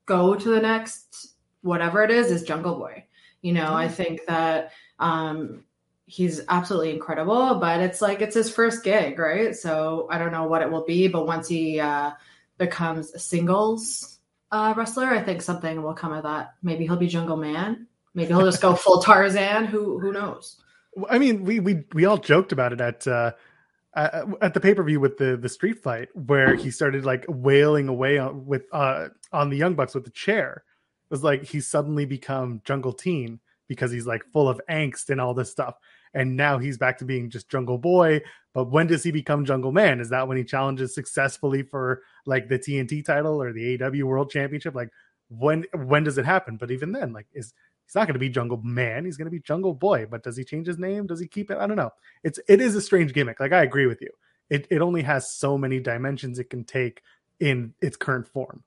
go 0.06 0.34
to 0.34 0.48
the 0.48 0.60
next 0.60 1.34
whatever 1.62 2.02
it 2.02 2.10
is 2.10 2.30
is 2.30 2.42
Jungle 2.42 2.76
Boy. 2.76 3.04
You 3.40 3.52
know, 3.52 3.66
mm-hmm. 3.66 3.74
I 3.74 3.88
think 3.88 4.26
that 4.26 4.72
um 4.98 5.64
he's 6.12 6.42
absolutely 6.50 6.90
incredible, 6.90 7.54
but 7.54 7.80
it's 7.80 8.02
like 8.02 8.20
it's 8.20 8.34
his 8.34 8.50
first 8.50 8.84
gig, 8.84 9.18
right? 9.18 9.56
So 9.56 10.08
I 10.10 10.18
don't 10.18 10.30
know 10.30 10.44
what 10.44 10.60
it 10.60 10.70
will 10.70 10.84
be, 10.84 11.08
but 11.08 11.26
once 11.26 11.48
he 11.48 11.80
uh, 11.80 12.10
becomes 12.58 13.14
a 13.14 13.18
singles 13.18 14.18
uh, 14.50 14.74
wrestler, 14.76 15.06
I 15.06 15.22
think 15.22 15.40
something 15.40 15.82
will 15.82 15.94
come 15.94 16.12
of 16.12 16.24
that. 16.24 16.54
Maybe 16.62 16.84
he'll 16.84 16.96
be 16.96 17.06
Jungle 17.06 17.38
Man. 17.38 17.86
Maybe 18.12 18.28
he'll 18.28 18.44
just 18.44 18.60
go 18.60 18.74
full 18.74 19.00
Tarzan. 19.02 19.64
Who 19.64 19.98
who 19.98 20.12
knows? 20.12 20.62
I 21.08 21.18
mean, 21.18 21.44
we 21.44 21.60
we 21.60 21.84
we 21.94 22.04
all 22.04 22.18
joked 22.18 22.52
about 22.52 22.74
it 22.74 22.82
at 22.82 23.06
uh, 23.06 23.32
at 23.94 24.52
the 24.52 24.60
pay 24.60 24.74
per 24.74 24.82
view 24.82 25.00
with 25.00 25.16
the 25.16 25.38
the 25.38 25.48
street 25.48 25.82
fight 25.82 26.10
where 26.12 26.54
he 26.56 26.70
started 26.70 27.06
like 27.06 27.24
wailing 27.26 27.88
away 27.88 28.18
on, 28.18 28.44
with 28.44 28.64
uh, 28.70 29.08
on 29.32 29.48
the 29.48 29.56
Young 29.56 29.76
Bucks 29.76 29.94
with 29.94 30.04
the 30.04 30.10
chair. 30.10 30.62
It 31.10 31.14
was 31.14 31.24
like 31.24 31.44
he's 31.44 31.66
suddenly 31.66 32.04
become 32.04 32.60
Jungle 32.66 32.92
Teen 32.92 33.40
because 33.66 33.90
he's 33.90 34.06
like 34.06 34.22
full 34.34 34.50
of 34.50 34.60
angst 34.68 35.08
and 35.08 35.18
all 35.18 35.32
this 35.32 35.50
stuff 35.50 35.76
and 36.14 36.36
now 36.36 36.58
he's 36.58 36.78
back 36.78 36.98
to 36.98 37.04
being 37.04 37.30
just 37.30 37.48
Jungle 37.48 37.78
Boy. 37.78 38.20
But 38.54 38.70
when 38.70 38.86
does 38.86 39.02
he 39.02 39.10
become 39.10 39.44
Jungle 39.44 39.72
Man? 39.72 40.00
Is 40.00 40.10
that 40.10 40.28
when 40.28 40.36
he 40.36 40.44
challenges 40.44 40.94
successfully 40.94 41.62
for 41.62 42.02
like 42.26 42.48
the 42.48 42.58
TNT 42.58 43.04
title 43.04 43.40
or 43.40 43.52
the 43.52 43.78
AEW 43.78 44.04
World 44.04 44.30
Championship? 44.30 44.74
Like 44.74 44.90
when 45.28 45.64
when 45.74 46.04
does 46.04 46.18
it 46.18 46.26
happen? 46.26 46.56
But 46.56 46.70
even 46.70 46.92
then, 46.92 47.12
like 47.12 47.26
is 47.32 47.54
he's 47.86 47.94
not 47.94 48.06
going 48.06 48.14
to 48.14 48.20
be 48.20 48.28
Jungle 48.28 48.60
Man. 48.62 49.04
He's 49.04 49.16
going 49.16 49.26
to 49.26 49.30
be 49.30 49.40
Jungle 49.40 49.74
Boy. 49.74 50.06
But 50.06 50.22
does 50.22 50.36
he 50.36 50.44
change 50.44 50.66
his 50.66 50.78
name? 50.78 51.06
Does 51.06 51.20
he 51.20 51.26
keep 51.26 51.50
it? 51.50 51.58
I 51.58 51.66
don't 51.66 51.76
know. 51.76 51.90
It's 52.22 52.38
it 52.48 52.60
is 52.60 52.74
a 52.74 52.80
strange 52.80 53.12
gimmick. 53.14 53.40
Like 53.40 53.52
I 53.52 53.62
agree 53.62 53.86
with 53.86 54.02
you. 54.02 54.10
It 54.50 54.66
it 54.70 54.82
only 54.82 55.02
has 55.02 55.32
so 55.32 55.56
many 55.56 55.80
dimensions 55.80 56.38
it 56.38 56.50
can 56.50 56.64
take 56.64 57.02
in 57.40 57.74
its 57.80 57.96
current 57.96 58.28
form. 58.28 58.62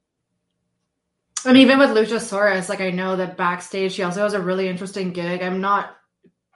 And 1.45 1.57
even 1.57 1.77
with 1.77 1.91
Luchasaurus, 1.91 2.69
like 2.69 2.81
I 2.81 2.89
know 2.89 3.15
that 3.17 3.37
backstage 3.37 3.95
he 3.95 4.01
also 4.01 4.23
has 4.23 4.33
a 4.33 4.41
really 4.41 4.67
interesting 4.67 5.11
gig. 5.11 5.43
I'm 5.43 5.61
not 5.61 5.95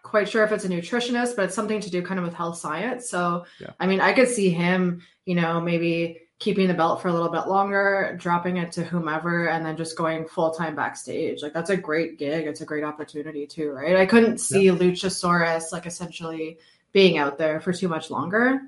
quite 0.04 0.30
sure 0.30 0.44
if 0.44 0.52
it's 0.52 0.66
a 0.66 0.70
nutritionist, 0.70 1.36
but 1.36 1.46
it's 1.46 1.56
something 1.56 1.82
to 1.82 1.90
do 1.90 2.02
kind 2.02 2.20
of 2.20 2.26
with 2.26 2.34
health 2.34 2.58
science. 2.58 3.10
So, 3.10 3.46
yeah. 3.60 3.72
I 3.80 3.88
mean, 3.88 4.02
I 4.02 4.14
could 4.14 4.28
see 4.28 4.50
him, 4.50 5.02
you 5.26 5.36
know, 5.36 5.60
maybe 5.60 6.22
keeping 6.40 6.70
the 6.70 6.74
belt 6.74 7.02
for 7.02 7.10
a 7.10 7.14
little 7.14 7.30
bit 7.30 7.48
longer, 7.48 8.16
dropping 8.18 8.58
it 8.58 8.72
to 8.72 8.84
whomever, 8.84 9.50
and 9.50 9.66
then 9.66 9.76
just 9.76 9.98
going 9.98 10.26
full 10.28 10.52
time 10.52 10.76
backstage. 10.76 11.42
Like 11.44 11.54
that's 11.54 11.70
a 11.70 11.78
great 11.78 12.18
gig. 12.18 12.48
It's 12.48 12.62
a 12.62 12.66
great 12.66 12.84
opportunity 12.84 13.46
too, 13.46 13.72
right? 13.72 13.98
I 13.98 14.06
couldn't 14.06 14.40
see 14.40 14.66
yeah. 14.66 14.72
Luchasaurus 14.72 15.72
like 15.72 15.86
essentially 15.86 16.58
being 16.94 17.18
out 17.18 17.38
there 17.38 17.60
for 17.60 17.74
too 17.74 17.90
much 17.90 18.10
longer. 18.10 18.62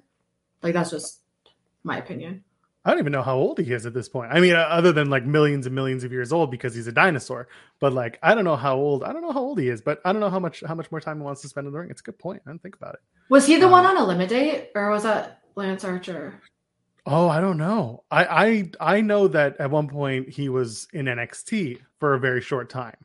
Like 0.62 0.74
that's 0.74 0.92
just 0.92 1.22
my 1.84 1.98
opinion. 1.98 2.44
I 2.84 2.90
don't 2.90 3.00
even 3.00 3.12
know 3.12 3.22
how 3.22 3.36
old 3.36 3.60
he 3.60 3.72
is 3.72 3.86
at 3.86 3.94
this 3.94 4.10
point. 4.10 4.32
I 4.32 4.40
mean, 4.40 4.54
uh, 4.54 4.60
other 4.60 4.92
than 4.92 5.10
like 5.10 5.24
millions 5.24 5.68
and 5.68 5.76
millions 5.76 6.04
of 6.04 6.12
years 6.12 6.34
old 6.34 6.50
because 6.50 6.74
he's 6.74 6.88
a 6.88 6.92
dinosaur. 6.92 7.48
But 7.80 7.94
like, 7.94 8.18
I 8.24 8.34
don't 8.34 8.44
know 8.44 8.56
how 8.56 8.76
old. 8.76 9.04
I 9.04 9.14
don't 9.14 9.22
know 9.22 9.32
how 9.32 9.42
old 9.42 9.60
he 9.60 9.70
is, 9.70 9.82
but 9.82 10.02
I 10.04 10.12
don't 10.12 10.20
know 10.20 10.32
how 10.32 10.40
much 10.40 10.64
how 10.68 10.74
much 10.74 10.90
more 10.92 11.00
time 11.00 11.18
he 11.18 11.24
wants 11.24 11.42
to 11.42 11.48
spend 11.48 11.68
in 11.68 11.74
the 11.74 11.80
ring. 11.80 11.92
It's 11.92 12.02
a 12.02 12.04
good 12.04 12.18
point. 12.18 12.42
I 12.46 12.50
didn't 12.50 12.64
think 12.64 12.76
about 12.76 12.96
it. 12.96 13.02
Was 13.30 13.46
he 13.46 13.58
the 13.58 13.68
um, 13.68 13.72
one 13.72 13.86
on 13.86 13.98
Eliminate, 13.98 14.70
or 14.74 14.90
was 14.90 15.04
that 15.04 15.42
Lance 15.56 15.84
Archer? 15.84 16.42
Oh, 17.06 17.30
I 17.30 17.40
don't 17.40 17.58
know. 17.58 18.04
I 18.10 18.26
I 18.80 18.96
I 18.98 19.02
know 19.02 19.28
that 19.28 19.58
at 19.60 19.70
one 19.70 19.88
point 19.88 20.30
he 20.30 20.50
was 20.50 20.88
in 20.92 21.06
NXT 21.06 21.80
for 22.00 22.16
a 22.16 22.20
very 22.20 22.42
short 22.42 22.70
time. 22.70 22.98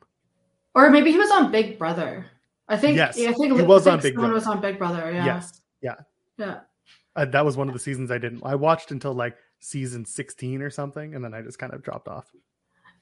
Or 0.73 0.89
maybe 0.89 1.11
he 1.11 1.17
was 1.17 1.29
on 1.31 1.51
Big 1.51 1.77
Brother. 1.77 2.25
I 2.67 2.77
think. 2.77 2.97
Yes, 2.97 3.15
yeah, 3.17 3.29
I 3.29 3.33
think 3.33 3.55
he 3.55 3.61
was 3.61 3.85
on 3.85 3.99
Big 3.99 4.15
Brother. 4.15 4.33
Was 4.33 4.47
on 4.47 4.59
Big 4.59 4.79
Brother. 4.79 5.11
Yeah. 5.11 5.25
Yes. 5.25 5.61
Yeah. 5.81 5.95
Yeah. 6.37 6.59
Uh, 7.15 7.25
that 7.25 7.45
was 7.45 7.57
one 7.57 7.67
of 7.67 7.73
the 7.73 7.79
seasons 7.79 8.11
I 8.11 8.17
didn't. 8.17 8.41
I 8.43 8.55
watched 8.55 8.91
until 8.91 9.13
like 9.13 9.35
season 9.59 10.05
16 10.05 10.61
or 10.61 10.69
something 10.69 11.15
and 11.15 11.23
then 11.23 11.33
i 11.33 11.41
just 11.41 11.59
kind 11.59 11.73
of 11.73 11.83
dropped 11.83 12.07
off. 12.07 12.31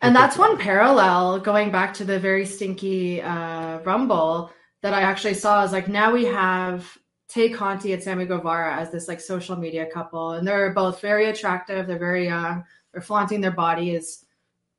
And 0.02 0.16
that's 0.16 0.38
one 0.38 0.58
parallel 0.58 1.40
going 1.40 1.72
back 1.72 1.94
to 1.96 2.04
the 2.04 2.20
very 2.20 2.46
stinky 2.46 3.22
uh, 3.22 3.80
rumble 3.80 4.52
that 4.82 4.94
i 4.94 5.02
actually 5.02 5.34
saw. 5.34 5.64
Is 5.64 5.72
like 5.72 5.88
now 5.88 6.12
we 6.12 6.26
have 6.26 6.98
tay 7.28 7.50
conti 7.50 7.94
and 7.94 8.04
sammy 8.04 8.26
guevara 8.26 8.76
as 8.76 8.92
this 8.92 9.08
like 9.08 9.20
social 9.20 9.56
media 9.56 9.86
couple 9.92 10.34
and 10.34 10.48
they're 10.48 10.74
both 10.74 11.02
very 11.02 11.30
attractive. 11.30 11.88
They're 11.88 11.98
very 11.98 12.26
young. 12.26 12.64
They're 12.92 13.02
flaunting 13.02 13.42
their 13.42 13.52
bodies. 13.52 14.26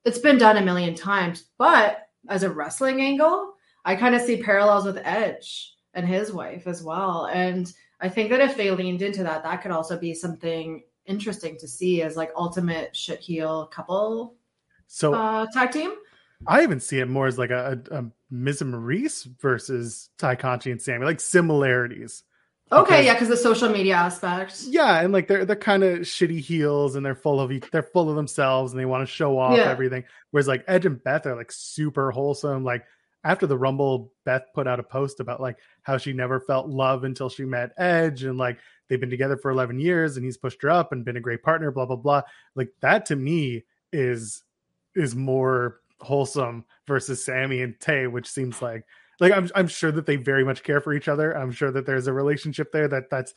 It's 0.04 0.18
been 0.18 0.38
done 0.38 0.59
a 0.59 0.62
million 0.62 0.95
times 0.95 1.45
but 1.59 2.09
as 2.28 2.42
a 2.42 2.50
wrestling 2.50 3.00
angle 3.00 3.54
i 3.85 3.95
kind 3.95 4.14
of 4.14 4.21
see 4.21 4.42
parallels 4.42 4.85
with 4.85 4.99
edge 4.99 5.75
and 5.95 6.06
his 6.06 6.33
wife 6.33 6.66
as 6.66 6.83
well. 6.83 7.26
And 7.33 7.73
i 8.00 8.09
think 8.09 8.30
that 8.30 8.40
if 8.40 8.56
they 8.56 8.71
leaned 8.71 9.02
into 9.02 9.23
that 9.25 9.42
that 9.42 9.62
could 9.62 9.73
also 9.73 9.99
be 9.99 10.14
something 10.14 10.83
interesting 11.07 11.57
to 11.59 11.69
see 11.69 12.03
as 12.03 12.17
like 12.17 12.31
ultimate 12.37 12.95
shit 12.95 13.21
heel 13.21 13.67
couple 13.67 14.37
so 14.87 15.15
uh, 15.15 15.47
tag 15.53 15.73
team. 15.73 15.93
I 16.47 16.63
even 16.63 16.81
see 16.81 16.99
it 16.99 17.09
more 17.09 17.27
as 17.27 17.39
like 17.39 17.51
a, 17.51 17.81
a, 17.91 17.99
a 17.99 18.05
Miz 18.31 18.61
and 18.61 18.73
Maryse 18.73 19.27
versus 19.41 20.11
Tay 20.19 20.37
Conti 20.37 20.71
and 20.71 20.81
Sammy, 20.81 21.05
like 21.05 21.21
similarities. 21.21 22.23
Okay, 22.73 22.85
because, 22.85 23.07
yeah, 23.07 23.13
because 23.15 23.29
the 23.29 23.37
social 23.37 23.69
media 23.69 23.95
aspect. 23.95 24.65
Yeah, 24.67 25.01
and 25.01 25.13
like 25.13 25.29
they're 25.29 25.45
they're 25.45 25.57
kind 25.57 25.85
of 25.85 26.01
shitty 26.01 26.41
heels, 26.41 26.97
and 26.97 27.07
they're 27.07 27.15
full 27.15 27.41
of 27.41 27.53
they're 27.71 27.83
full 27.83 28.11
of 28.11 28.17
themselves, 28.17 28.73
and 28.73 28.81
they 28.81 28.85
want 28.85 29.07
to 29.07 29.13
show 29.13 29.39
off 29.39 29.57
yeah. 29.57 29.71
everything. 29.71 30.05
Whereas 30.31 30.49
like 30.49 30.65
Edge 30.67 30.85
and 30.85 31.03
Beth 31.03 31.27
are 31.27 31.37
like 31.37 31.53
super 31.53 32.11
wholesome. 32.11 32.65
Like 32.65 32.85
after 33.23 33.47
the 33.47 33.57
Rumble, 33.57 34.13
Beth 34.25 34.47
put 34.53 34.67
out 34.67 34.81
a 34.81 34.83
post 34.83 35.21
about 35.21 35.41
like 35.41 35.59
how 35.83 35.97
she 35.97 36.13
never 36.13 36.41
felt 36.41 36.69
love 36.69 37.05
until 37.05 37.29
she 37.29 37.45
met 37.45 37.73
Edge, 37.79 38.25
and 38.25 38.37
like 38.37 38.59
they've 38.88 39.00
been 39.00 39.11
together 39.11 39.37
for 39.37 39.50
eleven 39.50 39.78
years, 39.78 40.16
and 40.16 40.25
he's 40.25 40.37
pushed 40.37 40.62
her 40.62 40.71
up 40.71 40.93
and 40.93 41.05
been 41.05 41.16
a 41.16 41.21
great 41.21 41.43
partner. 41.43 41.71
Blah 41.71 41.87
blah 41.87 41.97
blah. 41.97 42.23
Like 42.55 42.71
that 42.81 43.07
to 43.07 43.16
me 43.16 43.64
is 43.93 44.45
is 44.95 45.14
more 45.14 45.81
wholesome 46.00 46.64
versus 46.87 47.25
Sammy 47.25 47.62
and 47.62 47.78
Tay, 47.81 48.07
which 48.07 48.28
seems 48.28 48.61
like 48.61 48.85
like 49.21 49.33
I'm 49.33 49.49
I'm 49.55 49.69
sure 49.69 49.93
that 49.93 50.07
they 50.07 50.16
very 50.16 50.45
much 50.45 50.62
care 50.62 50.81
for 50.81 50.93
each 50.93 51.09
other. 51.09 51.37
I'm 51.37 51.52
sure 51.52 51.71
that 51.71 51.87
there's 51.87 52.07
a 52.07 52.12
relationship 52.12 52.73
there 52.73 52.88
that 52.88 53.11
that's 53.11 53.35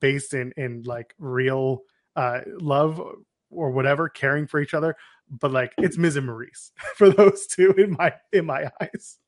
based 0.00 0.34
in 0.34 0.52
in 0.56 0.82
like 0.82 1.14
real 1.18 1.82
uh 2.16 2.40
love 2.60 3.00
or 3.50 3.70
whatever, 3.70 4.08
caring 4.08 4.46
for 4.46 4.60
each 4.60 4.74
other. 4.74 4.96
But 5.30 5.52
like 5.52 5.72
it's 5.78 5.98
Miz 5.98 6.16
and 6.16 6.28
Maryse 6.28 6.72
for 6.96 7.10
those 7.10 7.46
two 7.46 7.72
in 7.72 7.92
my 7.92 8.14
in 8.32 8.46
my 8.46 8.70
eyes. 8.80 9.18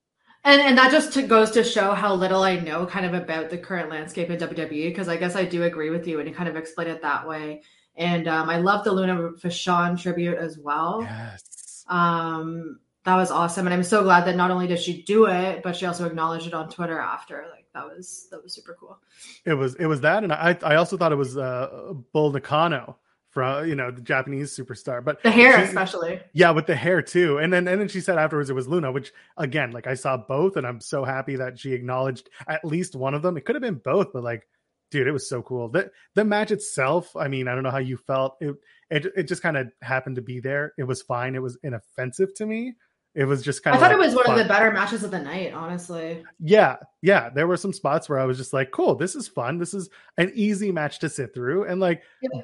And 0.44 0.60
and 0.60 0.78
that 0.78 0.90
just 0.90 1.12
to, 1.14 1.22
goes 1.22 1.52
to 1.52 1.62
show 1.62 1.92
how 1.92 2.14
little 2.14 2.42
I 2.42 2.56
know 2.58 2.86
kind 2.86 3.06
of 3.06 3.14
about 3.14 3.50
the 3.50 3.58
current 3.58 3.90
landscape 3.90 4.28
in 4.30 4.38
WWE 4.38 4.88
because 4.88 5.08
I 5.08 5.16
guess 5.16 5.36
I 5.36 5.44
do 5.44 5.62
agree 5.62 5.90
with 5.90 6.06
you 6.06 6.18
and 6.18 6.28
you 6.28 6.34
kind 6.34 6.48
of 6.48 6.56
explain 6.56 6.88
it 6.88 7.02
that 7.02 7.28
way. 7.28 7.62
And 7.96 8.26
um, 8.26 8.48
I 8.48 8.56
love 8.56 8.84
the 8.84 8.92
Luna 8.92 9.32
Vachon 9.32 10.00
tribute 10.00 10.38
as 10.38 10.58
well. 10.58 11.02
Yes. 11.02 11.84
Um, 11.88 12.80
that 13.04 13.16
was 13.16 13.30
awesome 13.30 13.66
and 13.66 13.74
i'm 13.74 13.82
so 13.82 14.02
glad 14.02 14.24
that 14.24 14.36
not 14.36 14.50
only 14.50 14.66
did 14.66 14.78
she 14.78 15.02
do 15.02 15.26
it 15.26 15.62
but 15.62 15.76
she 15.76 15.86
also 15.86 16.06
acknowledged 16.06 16.46
it 16.46 16.54
on 16.54 16.68
twitter 16.68 16.98
after 16.98 17.44
like 17.50 17.66
that 17.74 17.84
was 17.84 18.28
that 18.30 18.42
was 18.42 18.52
super 18.52 18.76
cool 18.78 18.98
it 19.44 19.54
was 19.54 19.74
it 19.76 19.86
was 19.86 20.00
that 20.02 20.22
and 20.22 20.32
i 20.32 20.56
i 20.62 20.76
also 20.76 20.96
thought 20.96 21.12
it 21.12 21.16
was 21.16 21.36
uh 21.36 21.92
bull 22.12 22.30
nakano 22.30 22.96
from 23.32 23.66
you 23.66 23.74
know 23.74 23.90
the 23.90 24.00
japanese 24.00 24.54
superstar 24.54 25.02
but 25.02 25.22
the 25.22 25.30
hair 25.30 25.58
she, 25.58 25.64
especially 25.64 26.20
yeah 26.34 26.50
with 26.50 26.66
the 26.66 26.76
hair 26.76 27.00
too 27.00 27.38
and 27.38 27.52
then 27.52 27.66
and 27.66 27.80
then 27.80 27.88
she 27.88 28.00
said 28.00 28.18
afterwards 28.18 28.50
it 28.50 28.54
was 28.54 28.68
luna 28.68 28.92
which 28.92 29.12
again 29.38 29.70
like 29.72 29.86
i 29.86 29.94
saw 29.94 30.16
both 30.16 30.56
and 30.56 30.66
i'm 30.66 30.80
so 30.80 31.02
happy 31.02 31.36
that 31.36 31.58
she 31.58 31.72
acknowledged 31.72 32.28
at 32.46 32.64
least 32.64 32.94
one 32.94 33.14
of 33.14 33.22
them 33.22 33.36
it 33.36 33.44
could 33.44 33.54
have 33.54 33.62
been 33.62 33.80
both 33.82 34.12
but 34.12 34.22
like 34.22 34.46
dude 34.90 35.06
it 35.06 35.12
was 35.12 35.28
so 35.28 35.40
cool 35.42 35.68
the 35.70 35.90
the 36.14 36.24
match 36.24 36.50
itself 36.50 37.16
i 37.16 37.26
mean 37.26 37.48
i 37.48 37.54
don't 37.54 37.64
know 37.64 37.70
how 37.70 37.78
you 37.78 37.96
felt 37.96 38.36
it 38.40 38.54
it, 38.90 39.06
it 39.16 39.22
just 39.22 39.42
kind 39.42 39.56
of 39.56 39.72
happened 39.80 40.16
to 40.16 40.22
be 40.22 40.38
there 40.38 40.74
it 40.76 40.84
was 40.84 41.00
fine 41.00 41.34
it 41.34 41.42
was 41.42 41.58
inoffensive 41.62 42.34
to 42.34 42.44
me 42.44 42.74
it 43.14 43.24
was 43.24 43.42
just 43.42 43.62
kind 43.62 43.76
of. 43.76 43.82
I 43.82 43.88
thought 43.88 43.98
like 43.98 44.02
it 44.02 44.06
was 44.06 44.14
one 44.14 44.24
fun. 44.24 44.38
of 44.38 44.46
the 44.46 44.52
better 44.52 44.70
matches 44.70 45.04
of 45.04 45.10
the 45.10 45.18
night, 45.18 45.52
honestly. 45.52 46.24
Yeah, 46.40 46.76
yeah. 47.02 47.28
There 47.28 47.46
were 47.46 47.58
some 47.58 47.72
spots 47.72 48.08
where 48.08 48.18
I 48.18 48.24
was 48.24 48.38
just 48.38 48.54
like, 48.54 48.70
"Cool, 48.70 48.94
this 48.94 49.14
is 49.14 49.28
fun. 49.28 49.58
This 49.58 49.74
is 49.74 49.90
an 50.16 50.32
easy 50.34 50.72
match 50.72 50.98
to 51.00 51.10
sit 51.10 51.34
through." 51.34 51.64
And 51.64 51.78
like, 51.78 52.02
yeah. 52.22 52.40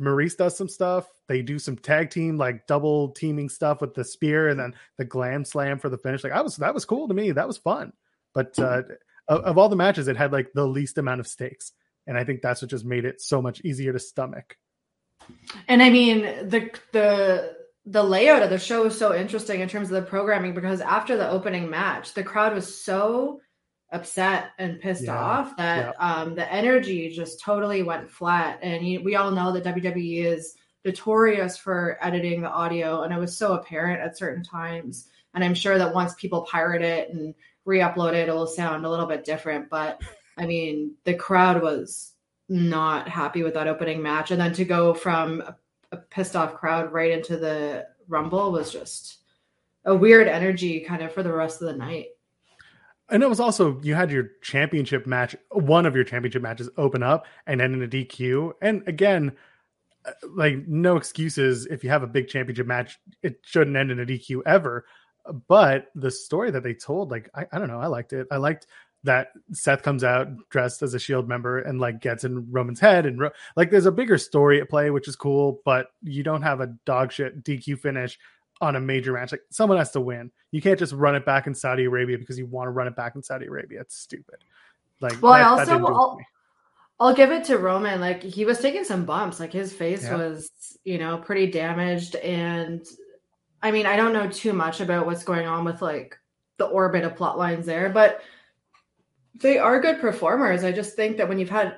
Maryse 0.00 0.36
does 0.36 0.56
some 0.56 0.68
stuff. 0.68 1.08
They 1.28 1.42
do 1.42 1.58
some 1.58 1.76
tag 1.76 2.10
team, 2.10 2.36
like 2.36 2.66
double 2.66 3.10
teaming 3.10 3.48
stuff 3.48 3.80
with 3.80 3.94
the 3.94 4.04
spear, 4.04 4.48
and 4.48 4.58
then 4.58 4.74
the 4.98 5.04
glam 5.04 5.44
slam 5.44 5.78
for 5.78 5.88
the 5.88 5.98
finish. 5.98 6.24
Like, 6.24 6.32
I 6.32 6.40
was 6.40 6.56
that 6.56 6.74
was 6.74 6.84
cool 6.84 7.08
to 7.08 7.14
me. 7.14 7.30
That 7.32 7.46
was 7.46 7.58
fun. 7.58 7.92
But 8.34 8.58
uh, 8.58 8.82
of, 9.28 9.40
of 9.42 9.58
all 9.58 9.68
the 9.68 9.76
matches, 9.76 10.08
it 10.08 10.16
had 10.16 10.32
like 10.32 10.52
the 10.52 10.66
least 10.66 10.98
amount 10.98 11.20
of 11.20 11.28
stakes, 11.28 11.72
and 12.06 12.18
I 12.18 12.24
think 12.24 12.42
that's 12.42 12.60
what 12.60 12.70
just 12.70 12.84
made 12.84 13.04
it 13.04 13.20
so 13.20 13.40
much 13.40 13.60
easier 13.60 13.92
to 13.92 13.98
stomach. 13.98 14.56
And 15.68 15.82
I 15.82 15.90
mean 15.90 16.22
the 16.48 16.70
the 16.92 17.56
the 17.86 18.02
layout 18.02 18.42
of 18.42 18.50
the 18.50 18.58
show 18.58 18.82
was 18.82 18.98
so 18.98 19.14
interesting 19.14 19.60
in 19.60 19.68
terms 19.68 19.90
of 19.90 20.02
the 20.02 20.08
programming 20.08 20.54
because 20.54 20.80
after 20.80 21.16
the 21.16 21.28
opening 21.28 21.68
match, 21.68 22.14
the 22.14 22.24
crowd 22.24 22.54
was 22.54 22.82
so 22.82 23.40
upset 23.94 24.50
and 24.58 24.80
pissed 24.80 25.04
yeah, 25.04 25.16
off 25.16 25.56
that 25.56 25.94
yeah. 25.98 26.14
um, 26.14 26.34
the 26.34 26.52
energy 26.52 27.08
just 27.08 27.40
totally 27.40 27.82
went 27.82 28.10
flat. 28.10 28.58
And 28.60 28.86
you, 28.86 29.02
we 29.02 29.14
all 29.14 29.30
know 29.30 29.52
that 29.52 29.64
WWE 29.64 30.24
is 30.24 30.56
notorious 30.84 31.56
for 31.56 31.96
editing 32.02 32.42
the 32.42 32.50
audio, 32.50 33.02
and 33.02 33.14
it 33.14 33.18
was 33.18 33.36
so 33.36 33.54
apparent 33.54 34.02
at 34.02 34.18
certain 34.18 34.42
times. 34.42 35.08
And 35.32 35.42
I'm 35.42 35.54
sure 35.54 35.78
that 35.78 35.94
once 35.94 36.14
people 36.14 36.42
pirate 36.42 36.82
it 36.82 37.10
and 37.10 37.34
re-upload 37.64 38.14
it, 38.14 38.28
it 38.28 38.34
will 38.34 38.46
sound 38.46 38.84
a 38.84 38.90
little 38.90 39.06
bit 39.06 39.24
different. 39.24 39.70
But 39.70 40.02
I 40.36 40.46
mean, 40.46 40.94
the 41.04 41.14
crowd 41.14 41.62
was 41.62 42.12
not 42.48 43.08
happy 43.08 43.42
with 43.42 43.54
that 43.54 43.68
opening 43.68 44.02
match, 44.02 44.32
and 44.32 44.40
then 44.40 44.52
to 44.54 44.64
go 44.64 44.92
from 44.92 45.42
a 45.92 45.96
pissed 45.96 46.34
off 46.34 46.54
crowd 46.54 46.92
right 46.92 47.12
into 47.12 47.36
the 47.36 47.86
rumble 48.08 48.50
was 48.52 48.72
just 48.72 49.18
a 49.84 49.94
weird 49.94 50.26
energy 50.26 50.80
kind 50.80 51.02
of 51.02 51.12
for 51.12 51.22
the 51.22 51.32
rest 51.32 51.62
of 51.62 51.68
the 51.68 51.76
night. 51.76 52.08
And 53.10 53.22
it 53.22 53.28
was 53.28 53.40
also 53.40 53.80
you 53.82 53.94
had 53.94 54.10
your 54.10 54.30
championship 54.42 55.06
match, 55.06 55.36
one 55.50 55.86
of 55.86 55.94
your 55.94 56.04
championship 56.04 56.42
matches 56.42 56.70
open 56.76 57.02
up 57.02 57.26
and 57.46 57.60
end 57.60 57.74
in 57.74 57.82
a 57.82 57.88
DQ. 57.88 58.52
And 58.62 58.86
again, 58.88 59.32
uh, 60.06 60.12
like 60.34 60.66
no 60.66 60.96
excuses 60.96 61.66
if 61.66 61.84
you 61.84 61.90
have 61.90 62.02
a 62.02 62.08
big 62.08 62.28
championship 62.28 62.66
match, 62.66 62.98
it 63.22 63.40
shouldn't 63.42 63.76
end 63.76 63.90
in 63.90 64.00
a 64.00 64.06
DQ 64.06 64.42
ever. 64.46 64.86
But 65.48 65.86
the 65.94 66.10
story 66.10 66.50
that 66.50 66.62
they 66.62 66.74
told, 66.74 67.10
like 67.10 67.28
I, 67.34 67.46
I 67.52 67.58
don't 67.58 67.68
know, 67.68 67.80
I 67.80 67.86
liked 67.86 68.12
it. 68.12 68.26
I 68.30 68.36
liked 68.38 68.66
that 69.04 69.28
Seth 69.52 69.82
comes 69.82 70.02
out 70.02 70.28
dressed 70.48 70.82
as 70.82 70.94
a 70.94 70.98
Shield 70.98 71.28
member 71.28 71.58
and 71.58 71.78
like 71.78 72.00
gets 72.00 72.24
in 72.24 72.50
Roman's 72.50 72.80
head 72.80 73.04
and 73.04 73.20
like 73.54 73.70
there's 73.70 73.84
a 73.84 73.92
bigger 73.92 74.16
story 74.16 74.62
at 74.62 74.70
play, 74.70 74.90
which 74.90 75.08
is 75.08 75.16
cool. 75.16 75.60
But 75.64 75.88
you 76.02 76.22
don't 76.22 76.42
have 76.42 76.60
a 76.60 76.74
dog 76.86 77.12
shit 77.12 77.44
DQ 77.44 77.80
finish 77.80 78.18
on 78.64 78.76
a 78.76 78.80
major 78.80 79.12
match. 79.12 79.32
Like 79.32 79.42
someone 79.50 79.78
has 79.78 79.92
to 79.92 80.00
win. 80.00 80.30
You 80.50 80.60
can't 80.60 80.78
just 80.78 80.92
run 80.92 81.14
it 81.14 81.24
back 81.24 81.46
in 81.46 81.54
Saudi 81.54 81.84
Arabia 81.84 82.18
because 82.18 82.38
you 82.38 82.46
want 82.46 82.66
to 82.66 82.70
run 82.70 82.86
it 82.86 82.96
back 82.96 83.14
in 83.14 83.22
Saudi 83.22 83.46
Arabia. 83.46 83.80
It's 83.80 83.96
stupid. 83.96 84.44
Like 85.00 85.20
well, 85.22 85.32
that, 85.32 85.42
I 85.42 85.44
also 85.44 85.86
I'll, 85.86 86.18
I'll, 87.00 87.14
give 87.14 87.30
it 87.30 87.44
to 87.44 87.58
Roman. 87.58 88.00
Like 88.00 88.22
he 88.22 88.44
was 88.44 88.58
taking 88.58 88.84
some 88.84 89.04
bumps. 89.04 89.40
Like 89.40 89.52
his 89.52 89.72
face 89.72 90.04
yeah. 90.04 90.16
was 90.16 90.50
you 90.84 90.98
know 90.98 91.18
pretty 91.18 91.50
damaged 91.50 92.16
and. 92.16 92.84
I 93.62 93.70
mean, 93.70 93.86
I 93.86 93.96
don't 93.96 94.12
know 94.12 94.28
too 94.28 94.52
much 94.52 94.82
about 94.82 95.06
what's 95.06 95.24
going 95.24 95.46
on 95.46 95.64
with 95.64 95.80
like 95.80 96.18
the 96.58 96.66
orbit 96.66 97.02
of 97.02 97.16
plot 97.16 97.38
lines 97.38 97.64
there, 97.64 97.88
but 97.88 98.20
they 99.36 99.56
are 99.56 99.80
good 99.80 100.00
performers. 100.00 100.64
I 100.64 100.72
just 100.72 100.96
think 100.96 101.16
that 101.16 101.30
when 101.30 101.38
you've 101.38 101.48
had 101.48 101.76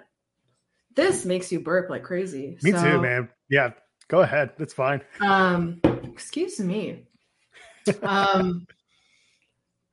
this 0.96 1.24
makes 1.24 1.52
you 1.52 1.60
burp 1.60 1.88
like 1.88 2.02
crazy. 2.02 2.58
Me 2.62 2.72
so, 2.72 2.82
too, 2.82 3.00
man. 3.00 3.28
Yeah, 3.48 3.70
go 4.08 4.22
ahead. 4.22 4.50
That's 4.58 4.72
fine. 4.72 5.02
Um, 5.20 5.80
excuse 6.16 6.58
me. 6.58 7.04
um, 8.02 8.66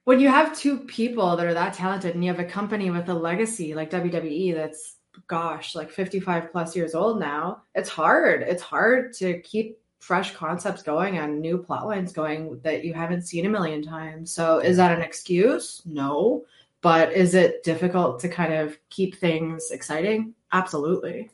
when 0.05 0.19
you 0.19 0.29
have 0.29 0.57
two 0.57 0.79
people 0.79 1.35
that 1.35 1.45
are 1.45 1.53
that 1.53 1.73
talented 1.73 2.15
and 2.15 2.23
you 2.23 2.31
have 2.31 2.39
a 2.39 2.49
company 2.49 2.89
with 2.89 3.09
a 3.09 3.13
legacy 3.13 3.73
like 3.73 3.91
WWE 3.91 4.55
that's 4.55 4.95
gosh, 5.27 5.75
like 5.75 5.91
55 5.91 6.51
plus 6.51 6.75
years 6.75 6.95
old 6.95 7.19
now, 7.19 7.61
it's 7.75 7.89
hard. 7.89 8.41
It's 8.41 8.63
hard 8.63 9.13
to 9.13 9.39
keep 9.41 9.79
fresh 9.99 10.33
concepts 10.33 10.81
going 10.81 11.17
and 11.17 11.39
new 11.39 11.57
plot 11.57 11.85
lines 11.85 12.11
going 12.11 12.59
that 12.63 12.83
you 12.83 12.93
haven't 12.93 13.21
seen 13.21 13.45
a 13.45 13.49
million 13.49 13.81
times. 13.81 14.31
So 14.31 14.59
is 14.59 14.77
that 14.77 14.91
an 14.91 15.01
excuse? 15.01 15.81
No 15.85 16.45
but 16.83 17.13
is 17.13 17.33
it 17.33 17.63
difficult 17.63 18.19
to 18.19 18.27
kind 18.27 18.53
of 18.53 18.77
keep 18.89 19.15
things 19.15 19.71
exciting? 19.71 20.35
Absolutely. 20.51 21.31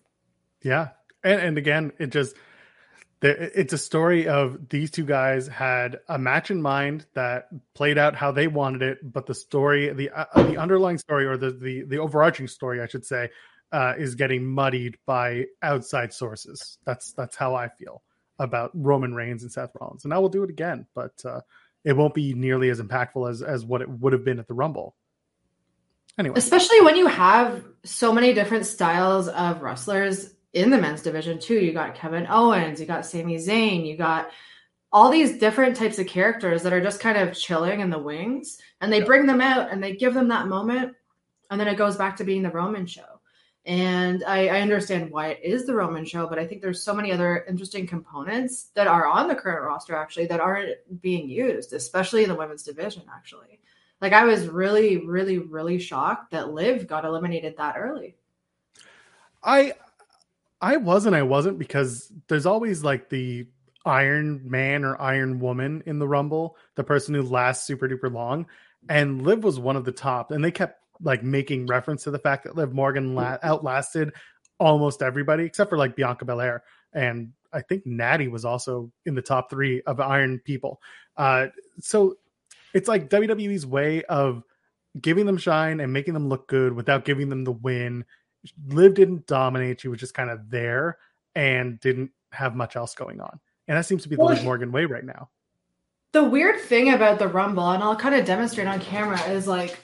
Yeah. 0.61 0.89
And, 1.23 1.41
and 1.41 1.57
again, 1.57 1.91
it 1.97 2.11
just, 2.11 2.35
it's 3.21 3.73
a 3.73 3.77
story 3.77 4.27
of 4.27 4.69
these 4.69 4.91
two 4.91 5.03
guys 5.03 5.47
had 5.47 5.99
a 6.07 6.17
match 6.17 6.51
in 6.51 6.61
mind 6.61 7.05
that 7.15 7.49
played 7.73 7.97
out 7.97 8.15
how 8.15 8.31
they 8.31 8.47
wanted 8.47 8.81
it, 8.81 8.99
but 9.03 9.25
the 9.25 9.33
story, 9.33 9.91
the 9.91 10.09
uh, 10.09 10.43
the 10.43 10.57
underlying 10.57 10.97
story, 10.97 11.25
or 11.25 11.35
the 11.35 11.51
the 11.51 11.83
the 11.83 11.97
overarching 11.97 12.47
story, 12.47 12.81
I 12.81 12.87
should 12.87 13.05
say, 13.05 13.29
uh, 13.71 13.93
is 13.97 14.15
getting 14.15 14.45
muddied 14.45 14.97
by 15.05 15.45
outside 15.61 16.13
sources. 16.13 16.77
That's 16.85 17.11
that's 17.13 17.35
how 17.35 17.55
I 17.55 17.67
feel 17.67 18.01
about 18.37 18.71
Roman 18.73 19.13
Reigns 19.13 19.43
and 19.43 19.51
Seth 19.51 19.71
Rollins, 19.79 20.05
and 20.05 20.13
I 20.13 20.19
will 20.19 20.29
do 20.29 20.43
it 20.43 20.49
again, 20.49 20.85
but 20.95 21.13
uh, 21.25 21.41
it 21.83 21.97
won't 21.97 22.13
be 22.13 22.33
nearly 22.33 22.69
as 22.69 22.81
impactful 22.81 23.29
as 23.29 23.41
as 23.41 23.65
what 23.65 23.81
it 23.81 23.89
would 23.89 24.13
have 24.13 24.23
been 24.23 24.39
at 24.39 24.47
the 24.47 24.53
Rumble. 24.53 24.95
Anyway. 26.17 26.37
Especially 26.37 26.81
when 26.81 26.95
you 26.97 27.07
have 27.07 27.63
so 27.83 28.11
many 28.11 28.33
different 28.33 28.65
styles 28.65 29.29
of 29.29 29.61
wrestlers 29.61 30.33
in 30.53 30.69
the 30.69 30.77
men's 30.77 31.01
division 31.01 31.39
too. 31.39 31.59
You 31.59 31.73
got 31.73 31.95
Kevin 31.95 32.27
Owens, 32.29 32.79
you 32.79 32.85
got 32.85 33.05
Sami 33.05 33.37
Zayn, 33.37 33.85
you 33.85 33.97
got 33.97 34.31
all 34.91 35.09
these 35.09 35.37
different 35.37 35.75
types 35.75 35.99
of 35.99 36.07
characters 36.07 36.63
that 36.63 36.73
are 36.73 36.81
just 36.81 36.99
kind 36.99 37.17
of 37.17 37.37
chilling 37.37 37.79
in 37.79 37.89
the 37.89 37.99
wings 37.99 38.57
and 38.81 38.91
they 38.91 38.99
yeah. 38.99 39.05
bring 39.05 39.27
them 39.27 39.41
out 39.41 39.71
and 39.71 39.83
they 39.83 39.95
give 39.95 40.13
them 40.13 40.27
that 40.27 40.47
moment 40.47 40.95
and 41.51 41.59
then 41.59 41.67
it 41.67 41.77
goes 41.77 41.95
back 41.95 42.15
to 42.17 42.23
being 42.23 42.41
the 42.41 42.49
Roman 42.49 42.85
show. 42.85 43.19
And 43.65 44.23
I, 44.23 44.47
I, 44.47 44.61
understand 44.61 45.11
why 45.11 45.27
it 45.27 45.41
is 45.43 45.65
the 45.65 45.75
Roman 45.75 46.05
show, 46.05 46.27
but 46.27 46.39
I 46.39 46.47
think 46.47 46.61
there's 46.61 46.81
so 46.81 46.93
many 46.93 47.11
other 47.11 47.45
interesting 47.47 47.85
components 47.85 48.69
that 48.73 48.87
are 48.87 49.05
on 49.05 49.27
the 49.27 49.35
current 49.35 49.63
roster 49.63 49.95
actually 49.95 50.25
that 50.27 50.39
aren't 50.39 51.01
being 51.01 51.29
used, 51.29 51.73
especially 51.73 52.23
in 52.23 52.29
the 52.29 52.35
women's 52.35 52.63
division 52.63 53.03
actually. 53.13 53.59
Like 54.01 54.13
I 54.13 54.23
was 54.23 54.47
really, 54.47 55.05
really, 55.05 55.39
really 55.39 55.77
shocked 55.77 56.31
that 56.31 56.53
Liv 56.53 56.87
got 56.87 57.05
eliminated 57.05 57.57
that 57.57 57.75
early. 57.77 58.15
I 59.43 59.73
I 60.61 60.77
wasn't 60.77 61.15
I 61.15 61.21
wasn't 61.21 61.59
because 61.59 62.11
there's 62.27 62.45
always 62.45 62.83
like 62.83 63.09
the 63.09 63.47
Iron 63.85 64.41
Man 64.43 64.83
or 64.83 65.01
Iron 65.01 65.39
Woman 65.39 65.83
in 65.85 65.99
the 65.99 66.07
Rumble, 66.07 66.57
the 66.75 66.83
person 66.83 67.15
who 67.15 67.23
lasts 67.23 67.65
super 67.65 67.87
duper 67.87 68.11
long. 68.11 68.45
And 68.87 69.21
Liv 69.21 69.43
was 69.43 69.59
one 69.59 69.75
of 69.75 69.85
the 69.85 69.91
top, 69.91 70.31
and 70.31 70.43
they 70.43 70.51
kept 70.51 70.81
like 71.01 71.23
making 71.23 71.67
reference 71.67 72.03
to 72.03 72.11
the 72.11 72.19
fact 72.19 72.43
that 72.43 72.55
Liv 72.55 72.73
Morgan 72.73 73.15
la- 73.15 73.37
outlasted 73.41 74.13
almost 74.59 75.01
everybody 75.01 75.45
except 75.45 75.69
for 75.69 75.77
like 75.77 75.95
Bianca 75.95 76.25
Belair 76.25 76.63
and 76.93 77.31
I 77.51 77.61
think 77.61 77.85
Natty 77.85 78.27
was 78.27 78.45
also 78.45 78.91
in 79.05 79.15
the 79.15 79.21
top 79.21 79.49
three 79.49 79.81
of 79.83 79.99
Iron 79.99 80.39
people. 80.39 80.81
Uh, 81.17 81.47
so 81.79 82.17
it's 82.73 82.87
like 82.87 83.09
WWE's 83.09 83.65
way 83.65 84.03
of 84.03 84.43
giving 84.99 85.25
them 85.25 85.37
shine 85.37 85.79
and 85.79 85.93
making 85.93 86.13
them 86.13 86.29
look 86.29 86.47
good 86.47 86.73
without 86.73 87.05
giving 87.05 87.29
them 87.29 87.43
the 87.43 87.51
win. 87.51 88.05
Liv 88.67 88.93
didn't 88.93 89.27
dominate; 89.27 89.81
she 89.81 89.87
was 89.87 89.99
just 89.99 90.13
kind 90.13 90.29
of 90.29 90.49
there 90.49 90.97
and 91.35 91.79
didn't 91.79 92.11
have 92.31 92.55
much 92.55 92.75
else 92.75 92.95
going 92.95 93.19
on. 93.21 93.39
And 93.67 93.77
that 93.77 93.85
seems 93.85 94.03
to 94.03 94.09
be 94.09 94.15
the 94.15 94.23
well, 94.23 94.33
Liv 94.33 94.43
Morgan 94.43 94.71
way 94.71 94.85
right 94.85 95.03
now. 95.03 95.29
The 96.11 96.23
weird 96.23 96.59
thing 96.61 96.93
about 96.93 97.19
the 97.19 97.27
Rumble, 97.27 97.69
and 97.69 97.83
I'll 97.83 97.95
kind 97.95 98.15
of 98.15 98.25
demonstrate 98.25 98.67
on 98.67 98.79
camera, 98.79 99.21
is 99.29 99.47
like 99.47 99.79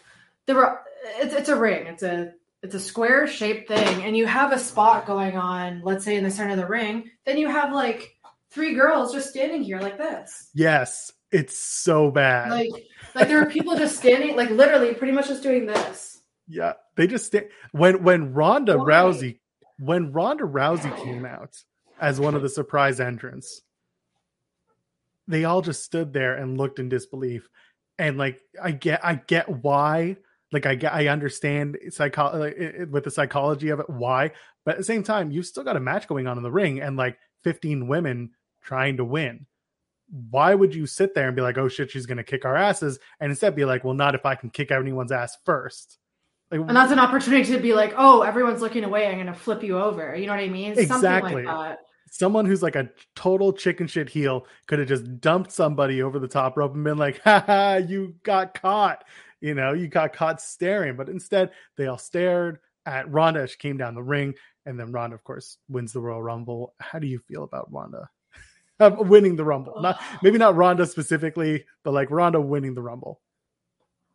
the 0.46 0.78
it's 1.20 1.34
it's 1.34 1.50
a 1.50 1.56
ring. 1.56 1.88
It's 1.88 2.04
a 2.04 2.34
it's 2.64 2.76
a 2.76 2.80
square 2.80 3.28
shaped 3.28 3.68
thing, 3.68 4.04
and 4.04 4.18
you 4.18 4.26
have 4.26 4.52
a 4.52 4.60
spot 4.60 5.06
going 5.06 5.38
on. 5.38 5.82
Let's 5.84 6.04
say 6.04 6.16
in 6.16 6.24
the 6.24 6.32
center 6.32 6.52
of 6.52 6.58
the 6.58 6.66
ring. 6.66 7.12
Then 7.26 7.38
you 7.38 7.48
have 7.48 7.74
like 7.74 8.18
three 8.50 8.74
girls 8.74 9.14
just 9.14 9.30
standing 9.30 9.62
here 9.62 9.80
like 9.80 9.98
this. 9.98 10.50
Yes, 10.54 11.12
it's 11.32 11.58
so 11.58 12.10
bad. 12.10 12.50
Like 12.50 12.72
like 13.14 13.28
there 13.28 13.40
are 13.40 13.50
people 13.50 13.78
just 13.78 13.98
standing, 13.98 14.36
like 14.36 14.50
literally, 14.50 14.94
pretty 14.94 15.14
much 15.14 15.28
just 15.28 15.44
doing 15.44 15.66
this. 15.66 16.15
Yeah, 16.48 16.74
they 16.96 17.08
just 17.08 17.26
stand 17.26 17.48
when 17.72 18.04
when 18.04 18.34
Ronda 18.34 18.78
Why? 18.78 18.86
Rousey 18.86 19.40
when 19.80 20.12
Ronda 20.12 20.44
Rousey 20.44 20.96
came 21.04 21.26
out 21.26 21.56
as 22.00 22.20
one 22.20 22.36
of 22.36 22.42
the 22.42 22.50
surprise 22.50 23.00
entrants, 23.00 23.62
they 25.28 25.46
all 25.46 25.62
just 25.62 25.84
stood 25.84 26.14
there 26.14 26.36
and 26.36 26.58
looked 26.58 26.80
in 26.80 26.90
disbelief. 26.90 27.48
And 27.98 28.18
like 28.18 28.42
I 28.62 28.72
get 28.72 29.04
I 29.04 29.16
get 29.16 29.50
why 29.50 30.18
like 30.52 30.66
I 30.66 30.76
get 30.76 30.94
I 30.94 31.08
understand 31.08 31.78
psycho 31.90 32.38
like, 32.38 32.58
with 32.90 33.04
the 33.04 33.12
psychology 33.12 33.70
of 33.70 33.80
it 33.80 33.90
why, 33.90 34.32
but 34.66 34.72
at 34.72 34.78
the 34.78 34.84
same 34.84 35.04
time 35.04 35.32
you've 35.32 35.46
still 35.46 35.64
got 35.64 35.78
a 35.78 35.82
match 35.82 36.08
going 36.08 36.28
on 36.28 36.38
in 36.38 36.44
the 36.44 36.52
ring 36.52 36.82
and 36.82 36.98
like 36.98 37.18
15 37.44 37.88
women 37.88 38.32
trying 38.62 38.98
to 38.98 39.06
win. 39.06 39.46
Why 40.30 40.54
would 40.54 40.76
you 40.76 40.86
sit 40.86 41.16
there 41.16 41.28
and 41.28 41.36
be 41.36 41.42
like, 41.42 41.58
"Oh 41.58 41.68
shit, 41.68 41.90
she's 41.90 42.06
going 42.06 42.18
to 42.18 42.24
kick 42.24 42.46
our 42.46 42.56
asses," 42.56 43.00
and 43.20 43.32
instead 43.32 43.56
be 43.56 43.66
like, 43.66 43.84
"Well, 43.84 43.96
not 43.96 44.14
if 44.14 44.24
I 44.24 44.36
can 44.36 44.52
kick 44.52 44.70
anyone's 44.70 45.12
ass 45.12 45.36
first. 45.46 45.98
Like, 46.60 46.70
and 46.70 46.78
that's 46.78 46.92
an 46.92 47.00
opportunity 47.00 47.52
to 47.54 47.60
be 47.60 47.74
like, 47.74 47.94
"Oh, 47.98 48.22
everyone's 48.22 48.62
looking 48.62 48.84
away. 48.84 49.08
I'm 49.08 49.16
going 49.16 49.28
to 49.28 49.34
flip 49.34 49.64
you 49.64 49.78
over." 49.78 50.16
You 50.16 50.28
know 50.28 50.34
what 50.34 50.44
I 50.44 50.50
mean? 50.50 50.78
Exactly. 50.78 51.44
Like 51.44 51.78
Someone 52.12 52.46
who's 52.46 52.64
like 52.64 52.76
a 52.76 52.90
total 53.16 53.52
chicken 53.52 53.88
shit 53.88 54.10
heel 54.10 54.48
could 54.68 54.80
have 54.80 54.88
just 54.88 55.20
dumped 55.20 55.52
somebody 55.52 56.02
over 56.02 56.20
the 56.20 56.28
top 56.28 56.56
rope 56.56 56.74
and 56.74 56.84
been 56.84 56.98
like, 56.98 57.22
"Ha 57.24 57.44
ha, 57.46 57.76
you 57.76 58.16
got 58.24 58.60
caught." 58.60 59.04
You 59.42 59.54
know, 59.54 59.74
you 59.74 59.88
got 59.88 60.14
caught 60.14 60.42
staring, 60.42 60.96
but 60.96 61.10
instead 61.10 61.52
they 61.78 61.88
all 61.88 61.98
stared 61.98 62.60
at 62.86 63.12
Ronda 63.12 63.42
as 63.42 63.52
she 63.52 63.58
came 63.58 63.78
down 63.78 63.96
the 63.96 64.04
ring, 64.04 64.34
and 64.66 64.80
then 64.80 64.92
Ronda, 64.92 65.16
of 65.16 65.24
course, 65.24 65.58
wins 65.70 65.94
the 65.94 66.02
Royal 66.02 66.24
Rumble. 66.24 66.74
How 66.80 67.00
do 67.00 67.08
you 67.08 67.20
feel 67.20 67.44
about 67.44 67.72
Ronda 67.72 68.10
um, 68.80 69.08
winning 69.10 69.36
the 69.36 69.46
Rumble? 69.46 69.82
Not 69.82 70.02
maybe 70.24 70.38
not 70.38 70.56
Ronda 70.56 70.86
specifically, 70.86 71.66
but 71.84 71.94
like 71.94 72.12
Ronda 72.12 72.40
winning 72.40 72.76
the 72.76 72.82
Rumble. 72.82 73.22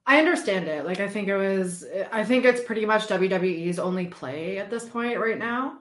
I 0.06 0.18
understand 0.18 0.66
it. 0.66 0.84
Like 0.84 1.00
I 1.00 1.08
think 1.08 1.28
it 1.28 1.36
was 1.36 1.84
I 2.10 2.24
think 2.24 2.44
it's 2.44 2.62
pretty 2.62 2.84
much 2.86 3.06
WWE's 3.06 3.78
only 3.78 4.06
play 4.06 4.58
at 4.58 4.70
this 4.70 4.84
point 4.84 5.20
right 5.20 5.38
now. 5.38 5.78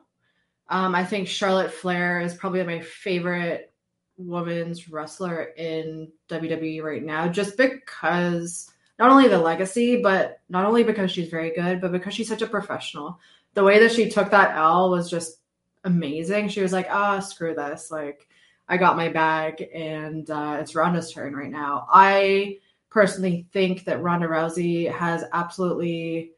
Um, 0.69 0.93
I 0.93 1.03
think 1.03 1.27
Charlotte 1.27 1.71
Flair 1.71 2.21
is 2.21 2.35
probably 2.35 2.63
my 2.63 2.79
favorite 2.81 3.73
women's 4.17 4.89
wrestler 4.89 5.43
in 5.57 6.11
WWE 6.27 6.83
right 6.83 7.03
now, 7.03 7.27
just 7.27 7.57
because 7.57 8.69
not 8.99 9.09
only 9.09 9.27
the 9.27 9.39
legacy, 9.39 10.01
but 10.01 10.41
not 10.49 10.65
only 10.65 10.83
because 10.83 11.09
she's 11.09 11.29
very 11.29 11.51
good, 11.55 11.81
but 11.81 11.91
because 11.91 12.13
she's 12.13 12.27
such 12.27 12.41
a 12.41 12.47
professional. 12.47 13.19
The 13.55 13.63
way 13.63 13.79
that 13.79 13.91
she 13.91 14.09
took 14.09 14.29
that 14.29 14.55
L 14.55 14.91
was 14.91 15.09
just 15.09 15.37
amazing. 15.85 16.49
She 16.49 16.61
was 16.61 16.73
like, 16.73 16.87
ah, 16.91 17.17
oh, 17.17 17.19
screw 17.21 17.55
this. 17.55 17.89
Like, 17.89 18.27
I 18.67 18.77
got 18.77 18.97
my 18.97 19.09
bag 19.09 19.67
and 19.73 20.29
uh, 20.29 20.57
it's 20.59 20.75
Ronda's 20.75 21.11
turn 21.11 21.35
right 21.35 21.49
now. 21.49 21.87
I 21.91 22.59
personally 22.89 23.47
think 23.51 23.85
that 23.85 24.01
Ronda 24.01 24.27
Rousey 24.27 24.91
has 24.91 25.23
absolutely 25.31 26.31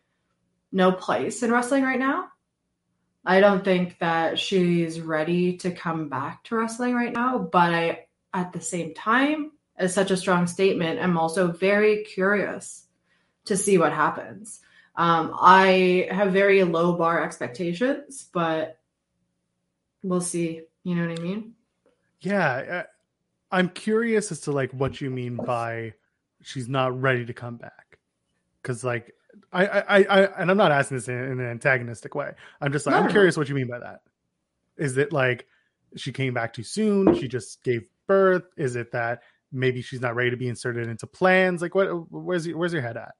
no 0.71 0.91
place 0.91 1.43
in 1.43 1.51
wrestling 1.51 1.83
right 1.83 1.99
now. 1.99 2.27
I 3.25 3.39
don't 3.39 3.63
think 3.63 3.99
that 3.99 4.39
she's 4.39 4.99
ready 4.99 5.57
to 5.57 5.71
come 5.71 6.09
back 6.09 6.43
to 6.45 6.55
wrestling 6.55 6.95
right 6.95 7.13
now, 7.13 7.37
but 7.37 7.73
I, 7.73 8.05
at 8.33 8.51
the 8.51 8.61
same 8.61 8.93
time, 8.93 9.51
as 9.81 9.93
such 9.93 10.11
a 10.11 10.17
strong 10.17 10.47
statement. 10.47 10.99
I'm 10.99 11.17
also 11.17 11.51
very 11.51 12.03
curious 12.03 12.85
to 13.45 13.57
see 13.57 13.77
what 13.77 13.91
happens. 13.91 14.59
Um, 14.95 15.33
I 15.39 16.07
have 16.11 16.33
very 16.33 16.63
low 16.63 16.93
bar 16.93 17.23
expectations, 17.23 18.29
but 18.31 18.77
we'll 20.03 20.21
see. 20.21 20.61
You 20.83 20.95
know 20.95 21.07
what 21.07 21.19
I 21.19 21.21
mean? 21.21 21.53
Yeah, 22.21 22.83
I'm 23.51 23.69
curious 23.69 24.31
as 24.31 24.41
to 24.41 24.51
like 24.51 24.71
what 24.71 25.01
you 25.01 25.09
mean 25.09 25.35
by 25.35 25.93
she's 26.41 26.67
not 26.67 26.99
ready 26.99 27.25
to 27.25 27.33
come 27.33 27.57
back. 27.57 27.99
Because 28.61 28.83
like 28.83 29.13
I, 29.51 29.65
I, 29.65 30.03
I, 30.03 30.21
and 30.41 30.51
I'm 30.51 30.57
not 30.57 30.71
asking 30.71 30.97
this 30.97 31.07
in, 31.07 31.17
in 31.17 31.39
an 31.39 31.47
antagonistic 31.47 32.15
way. 32.15 32.33
I'm 32.59 32.71
just 32.71 32.85
like 32.85 32.93
no, 32.93 33.01
I'm 33.01 33.09
curious 33.09 33.37
what 33.37 33.49
you 33.49 33.55
mean 33.55 33.67
by 33.67 33.79
that. 33.79 34.01
Is 34.77 34.97
it 34.97 35.11
like 35.11 35.47
she 35.95 36.11
came 36.11 36.33
back 36.33 36.53
too 36.53 36.63
soon? 36.63 37.15
She 37.15 37.27
just 37.27 37.63
gave 37.63 37.83
birth? 38.07 38.43
Is 38.57 38.75
it 38.75 38.91
that 38.91 39.21
maybe 39.51 39.81
she's 39.81 40.01
not 40.01 40.15
ready 40.15 40.29
to 40.29 40.37
be 40.37 40.47
inserted 40.47 40.87
into 40.87 41.05
plans 41.05 41.61
like 41.61 41.75
what 41.75 41.87
where's 42.11 42.47
your, 42.47 42.57
where's 42.57 42.73
your 42.73 42.81
head 42.81 42.97
at 42.97 43.13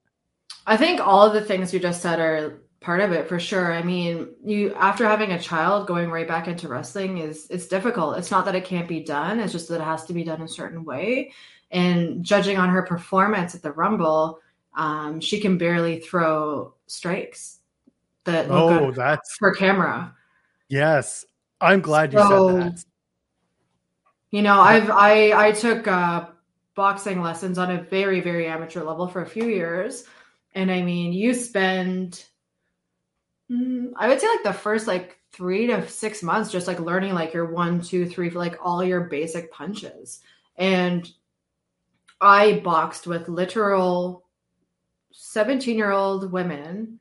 i 0.66 0.78
think 0.78 1.00
all 1.00 1.26
of 1.26 1.34
the 1.34 1.42
things 1.42 1.74
you 1.74 1.80
just 1.80 2.02
said 2.02 2.20
are 2.20 2.62
part 2.80 3.02
of 3.02 3.12
it 3.12 3.28
for 3.28 3.40
sure 3.40 3.74
i 3.74 3.84
mean 3.84 4.28
you 4.44 4.74
after 4.76 5.06
having 5.06 5.32
a 5.32 5.40
child 5.40 5.88
going 5.88 6.10
right 6.10 6.28
back 6.28 6.48
into 6.48 6.68
wrestling 6.68 7.18
is 7.18 7.48
it's 7.50 7.68
difficult 7.68 8.18
it's 8.18 8.32
not 8.32 8.46
that 8.46 8.56
it 8.56 8.66
can't 8.66 8.88
be 8.88 9.02
done 9.02 9.40
it's 9.40 9.52
just 9.52 9.68
that 9.68 9.82
it 9.82 9.84
has 9.84 10.06
to 10.06 10.14
be 10.14 10.24
done 10.24 10.42
a 10.42 10.48
certain 10.48 10.84
way 10.84 11.32
and 11.72 12.24
judging 12.24 12.58
on 12.58 12.70
her 12.70 12.84
performance 12.84 13.56
at 13.56 13.62
the 13.62 13.72
rumble 13.72 14.40
um, 14.74 15.20
she 15.20 15.40
can 15.40 15.58
barely 15.58 16.00
throw 16.00 16.74
strikes 16.88 17.60
that 18.26 18.48
oh 18.50 18.92
that's 18.92 19.36
for 19.38 19.54
camera. 19.54 20.16
Yes. 20.70 21.26
I'm 21.60 21.82
glad 21.82 22.14
you 22.14 22.20
so, 22.20 22.50
said 22.50 22.76
that. 22.76 22.86
you 24.32 24.42
know, 24.42 24.60
I've 24.60 24.90
I 24.90 25.48
I 25.48 25.52
took 25.52 25.88
uh, 25.88 26.28
boxing 26.76 27.22
lessons 27.22 27.58
on 27.58 27.72
a 27.72 27.82
very 27.82 28.22
very 28.22 28.48
amateur 28.48 28.84
level 28.84 29.08
for 29.08 29.22
a 29.22 29.30
few 29.30 29.46
years, 29.46 30.06
and 30.56 30.72
I 30.72 30.82
mean, 30.82 31.14
you 31.14 31.34
spend 31.34 32.24
mm, 33.52 33.92
I 33.96 34.08
would 34.08 34.22
say 34.22 34.28
like 34.28 34.44
the 34.44 34.54
first 34.54 34.88
like 34.88 35.20
three 35.32 35.68
to 35.68 35.88
six 35.88 36.24
months 36.24 36.52
just 36.52 36.68
like 36.68 36.80
learning 36.80 37.14
like 37.14 37.34
your 37.34 37.46
one 37.46 37.82
two 37.82 38.06
three 38.08 38.30
like 38.32 38.58
all 38.62 38.84
your 38.84 39.02
basic 39.02 39.52
punches, 39.52 40.22
and 40.56 41.12
I 42.22 42.60
boxed 42.64 43.08
with 43.08 43.28
literal 43.28 44.24
17 45.12 45.78
year 45.78 45.92
old 45.92 46.32
women 46.32 47.00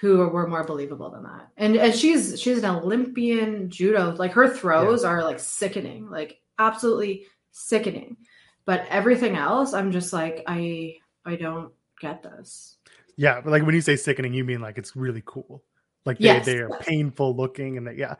who 0.00 0.28
were 0.28 0.46
more 0.46 0.64
believable 0.64 1.10
than 1.10 1.24
that. 1.24 1.48
And 1.56 1.76
and 1.76 1.94
she's 1.94 2.40
she's 2.40 2.58
an 2.58 2.76
Olympian 2.76 3.68
judo. 3.68 4.14
Like 4.16 4.32
her 4.32 4.48
throws 4.48 5.02
yeah. 5.02 5.10
are 5.10 5.24
like 5.24 5.40
sickening, 5.40 6.08
like 6.08 6.40
absolutely 6.58 7.26
sickening. 7.52 8.16
But 8.64 8.86
everything 8.88 9.36
else, 9.36 9.74
I'm 9.74 9.92
just 9.92 10.12
like 10.12 10.42
I 10.46 10.96
I 11.24 11.36
don't 11.36 11.72
get 12.00 12.22
this. 12.22 12.76
Yeah, 13.16 13.40
but 13.40 13.50
like 13.50 13.64
when 13.64 13.74
you 13.74 13.82
say 13.82 13.96
sickening, 13.96 14.32
you 14.32 14.44
mean 14.44 14.60
like 14.60 14.78
it's 14.78 14.96
really 14.96 15.22
cool. 15.26 15.62
Like 16.06 16.18
they 16.18 16.24
yes. 16.24 16.46
they 16.46 16.58
are 16.58 16.70
painful 16.80 17.36
looking 17.36 17.76
and 17.76 17.86
that 17.86 17.98
yeah. 17.98 18.14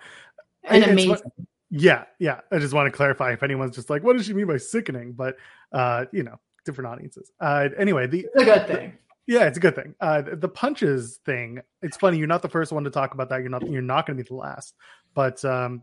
And 0.64 0.84
amazing. 0.84 1.16
Yeah, 1.70 2.04
yeah. 2.18 2.40
I 2.50 2.58
just 2.58 2.74
want 2.74 2.86
to 2.86 2.96
clarify 2.96 3.32
if 3.32 3.42
anyone's 3.42 3.76
just 3.76 3.90
like, 3.90 4.02
what 4.02 4.16
does 4.16 4.26
she 4.26 4.34
mean 4.34 4.46
by 4.46 4.58
sickening? 4.58 5.12
But 5.12 5.36
uh, 5.72 6.06
you 6.12 6.22
know, 6.22 6.38
different 6.64 6.88
audiences. 6.88 7.30
Uh 7.40 7.68
anyway, 7.78 8.06
the 8.06 8.26
it's 8.34 8.42
a 8.42 8.44
good 8.44 8.66
thing. 8.66 8.92
Yeah, 9.26 9.46
it's 9.46 9.58
a 9.58 9.60
good 9.60 9.76
thing. 9.76 9.94
Uh, 10.00 10.22
the 10.32 10.48
punches 10.48 11.20
thing. 11.24 11.60
It's 11.82 11.96
funny. 11.96 12.18
You're 12.18 12.26
not 12.26 12.42
the 12.42 12.48
first 12.48 12.72
one 12.72 12.82
to 12.82 12.90
talk 12.90 13.14
about 13.14 13.28
that. 13.28 13.42
You're 13.42 13.50
not. 13.50 13.70
You're 13.70 13.80
not 13.80 14.04
going 14.04 14.16
to 14.16 14.24
be 14.24 14.26
the 14.26 14.34
last. 14.34 14.74
But 15.14 15.44
um, 15.44 15.82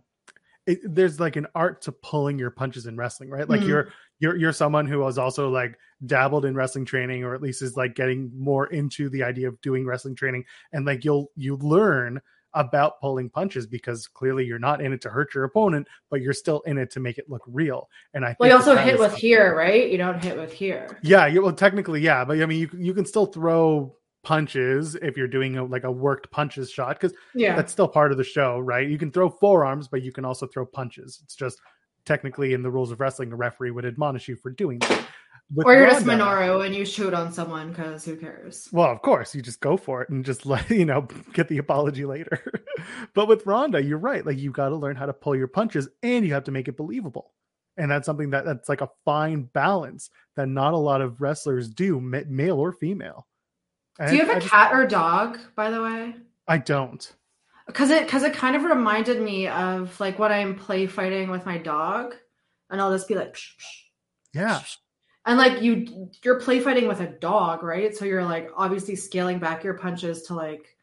it, 0.66 0.80
there's 0.84 1.18
like 1.20 1.38
an 1.38 1.48
art 1.56 1.82
to 1.84 1.94
pulling 1.94 2.38
your 2.38 2.52
punches 2.52 2.88
in 2.88 2.98
wrestling, 2.98 3.30
right? 3.30 3.48
Like 3.48 3.62
mm-hmm. 3.62 3.70
you're 3.70 3.90
you're 4.20 4.36
you're 4.36 4.54
someone 4.54 4.86
who 4.86 5.06
has 5.06 5.18
also 5.18 5.50
like 5.50 5.78
dabbled 6.06 6.44
in 6.44 6.56
wrestling 6.56 6.84
training, 6.84 7.24
or 7.24 7.34
at 7.34 7.42
least 7.42 7.62
is 7.62 7.78
like 7.78 7.96
getting 7.96 8.30
more 8.38 8.68
into 8.68 9.10
the 9.10 9.24
idea 9.24 9.48
of 9.48 9.62
doing 9.62 9.86
wrestling 9.86 10.16
training, 10.16 10.44
and 10.74 10.86
like 10.86 11.06
you'll 11.06 11.32
you 11.38 11.56
learn 11.56 12.20
about 12.58 13.00
pulling 13.00 13.30
punches 13.30 13.66
because 13.66 14.08
clearly 14.08 14.46
you're 14.46 14.60
not 14.60 14.82
in 14.82 14.94
it 14.94 15.02
to 15.02 15.10
hurt 15.10 15.34
your 15.34 15.44
opponent, 15.44 15.88
but 16.10 16.22
you're 16.22 16.34
still 16.34 16.62
in 16.62 16.78
it 16.78 16.92
to 16.92 17.00
make 17.00 17.18
it 17.18 17.30
look 17.30 17.44
real. 17.48 17.90
And 18.14 18.26
I 18.26 18.36
well, 18.40 18.50
you 18.50 18.56
also 18.56 18.76
hit 18.76 19.00
with 19.00 19.16
here, 19.16 19.56
right? 19.56 19.90
You 19.90 19.98
don't 19.98 20.24
hit 20.24 20.38
with 20.38 20.52
here. 20.52 21.00
Yeah, 21.04 21.28
you, 21.28 21.42
well, 21.42 21.54
technically, 21.54 22.02
yeah, 22.02 22.26
but 22.26 22.42
I 22.42 22.46
mean, 22.46 22.60
you 22.60 22.70
you 22.78 22.94
can 22.94 23.06
still 23.06 23.28
throw 23.28 23.96
punches 24.24 24.96
if 24.96 25.16
you're 25.16 25.28
doing 25.28 25.58
a, 25.58 25.64
like 25.64 25.86
a 25.86 25.92
worked 25.92 26.30
punches 26.32 26.70
shot 26.70 27.00
because 27.00 27.16
yeah, 27.34 27.56
that's 27.56 27.72
still 27.72 27.88
part 27.88 28.12
of 28.12 28.18
the 28.18 28.24
show, 28.24 28.60
right? 28.60 28.90
You 28.90 28.98
can 28.98 29.12
throw 29.12 29.30
forearms, 29.30 29.88
but 29.88 30.02
you 30.02 30.12
can 30.12 30.26
also 30.26 30.48
throw 30.48 30.66
punches. 30.66 31.20
It's 31.24 31.36
just 31.36 31.60
technically 32.06 32.54
in 32.54 32.64
the 32.64 32.72
rules 32.72 32.92
of 32.92 33.00
wrestling, 33.00 33.32
a 33.32 33.36
referee 33.36 33.72
would 33.72 33.86
admonish 33.86 34.28
you 34.28 34.36
for 34.36 34.50
doing 34.50 34.80
that. 34.80 35.06
Or 35.56 35.74
you're 35.74 35.88
just 35.88 36.06
Minoru 36.06 36.66
and 36.66 36.76
you 36.76 36.86
shoot 36.86 37.14
on 37.14 37.32
someone 37.32 37.70
because 37.70 38.04
who 38.04 38.18
cares? 38.18 38.68
Well, 38.72 38.92
of 38.92 39.02
course, 39.02 39.34
you 39.34 39.42
just 39.42 39.62
go 39.62 39.78
for 39.78 40.02
it 40.02 40.10
and 40.10 40.26
just 40.26 40.46
let 40.46 40.70
you 40.70 40.86
know 40.86 41.08
get 41.34 41.48
the 41.48 41.58
apology 41.58 42.06
later. 42.06 42.44
but 43.14 43.28
with 43.28 43.46
Ronda, 43.46 43.82
you're 43.82 43.98
right. 43.98 44.26
Like 44.26 44.38
you 44.38 44.52
got 44.52 44.70
to 44.70 44.76
learn 44.76 44.98
how 44.98 45.06
to 45.06 45.14
pull 45.14 45.36
your 45.36 45.48
punches 45.48 45.88
and 46.04 46.26
you 46.26 46.34
have 46.34 46.44
to 46.46 46.52
make 46.52 46.68
it 46.68 46.76
believable. 46.76 47.34
And 47.78 47.92
that's 47.92 48.06
something 48.06 48.32
that 48.32 48.44
that's 48.44 48.70
like 48.70 48.82
a 48.82 48.90
fine 49.06 49.44
balance 49.44 50.10
that 50.36 50.48
not 50.48 50.74
a 50.74 50.78
lot 50.78 51.02
of 51.02 51.22
wrestlers 51.22 51.70
do, 51.70 52.02
male 52.02 52.60
or 52.60 52.74
female. 52.74 53.28
And 54.00 54.10
do 54.10 54.16
you 54.18 54.26
have 54.26 54.36
a 54.36 54.40
just, 54.40 54.52
cat 54.52 54.74
or 54.74 54.86
dog, 54.86 55.40
by 55.56 55.70
the 55.70 55.82
way? 55.82 56.16
I 56.48 56.58
don't. 56.58 57.10
Because 57.68 57.90
it 57.90 58.06
because 58.06 58.24
it 58.24 58.34
kind 58.34 58.56
of 58.56 58.64
reminded 58.64 59.22
me 59.22 59.48
of 59.48 59.98
like 60.00 60.20
when 60.20 60.32
I'm 60.32 60.56
play 60.56 60.88
fighting 60.88 61.30
with 61.30 61.46
my 61.46 61.58
dog, 61.58 62.16
and 62.70 62.82
I'll 62.82 62.92
just 62.92 63.08
be 63.08 63.16
like, 63.16 63.34
psh, 63.34 63.56
psh, 63.58 63.84
yeah. 64.34 64.60
Psh, 64.60 64.78
and 65.28 65.38
like 65.38 65.62
you 65.62 66.10
you're 66.24 66.40
play 66.40 66.60
fighting 66.60 66.88
with 66.88 67.02
a 67.02 67.08
dog 67.08 67.62
right? 67.62 67.96
So 67.96 68.06
you're 68.06 68.26
like 68.26 68.50
obviously 68.56 68.96
scaling 68.96 69.38
back 69.38 69.64
your 69.64 69.76
punches 69.76 70.24
to 70.24 70.34
like 70.34 70.76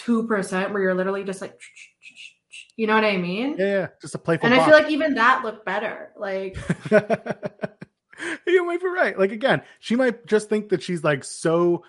2% 0.00 0.72
where 0.72 0.82
you're 0.82 0.94
literally 0.94 1.24
just 1.24 1.42
like 1.42 1.60
you 2.76 2.86
know 2.86 2.94
what 2.94 3.04
i 3.04 3.16
mean? 3.16 3.56
Yeah, 3.58 3.66
yeah. 3.66 3.86
just 4.00 4.14
a 4.14 4.18
playful 4.18 4.46
and 4.46 4.58
i 4.58 4.64
feel 4.64 4.72
like 4.72 4.90
even 4.90 5.14
that 5.14 5.44
looked 5.44 5.66
better 5.66 6.12
like 6.16 6.56
you 8.46 8.64
might 8.64 8.80
be 8.80 8.88
right. 8.88 9.18
Like 9.18 9.32
again 9.32 9.62
she 9.80 9.96
might 9.96 10.26
just 10.26 10.48
think 10.48 10.70
that 10.70 10.82
she's 10.82 11.04
like 11.04 11.24
so 11.24 11.84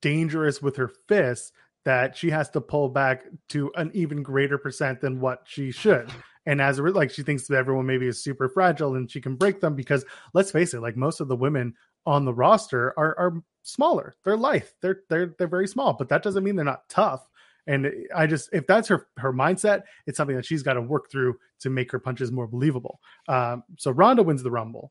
dangerous 0.00 0.62
with 0.62 0.76
her 0.76 0.90
fists 1.08 1.52
that 1.84 2.16
she 2.16 2.30
has 2.30 2.50
to 2.50 2.60
pull 2.60 2.88
back 2.88 3.24
to 3.48 3.72
an 3.74 3.90
even 3.94 4.22
greater 4.22 4.58
percent 4.58 5.00
than 5.00 5.20
what 5.20 5.42
she 5.46 5.72
should 5.72 6.10
and 6.50 6.60
as 6.60 6.80
like 6.80 7.12
she 7.12 7.22
thinks 7.22 7.46
that 7.46 7.56
everyone 7.56 7.86
maybe 7.86 8.08
is 8.08 8.20
super 8.20 8.48
fragile 8.48 8.96
and 8.96 9.08
she 9.08 9.20
can 9.20 9.36
break 9.36 9.60
them 9.60 9.76
because 9.76 10.04
let's 10.34 10.50
face 10.50 10.74
it 10.74 10.80
like 10.80 10.96
most 10.96 11.20
of 11.20 11.28
the 11.28 11.36
women 11.36 11.72
on 12.06 12.24
the 12.24 12.34
roster 12.34 12.92
are 12.98 13.16
are 13.18 13.34
smaller. 13.62 14.16
They're 14.24 14.36
lithe. 14.36 14.64
They're 14.82 15.02
they're 15.08 15.32
they're 15.38 15.46
very 15.46 15.68
small. 15.68 15.92
But 15.92 16.08
that 16.08 16.24
doesn't 16.24 16.42
mean 16.42 16.56
they're 16.56 16.64
not 16.64 16.88
tough. 16.88 17.24
And 17.68 17.92
i 18.16 18.26
just 18.26 18.48
if 18.52 18.66
that's 18.66 18.88
her 18.88 19.06
her 19.18 19.32
mindset 19.32 19.82
it's 20.06 20.16
something 20.16 20.34
that 20.34 20.46
she's 20.46 20.64
got 20.64 20.72
to 20.72 20.82
work 20.82 21.08
through 21.08 21.38
to 21.60 21.70
make 21.70 21.92
her 21.92 22.00
punches 22.00 22.32
more 22.32 22.48
believable. 22.48 23.00
Um, 23.28 23.62
so 23.78 23.92
ronda 23.92 24.24
wins 24.24 24.42
the 24.42 24.50
rumble. 24.50 24.90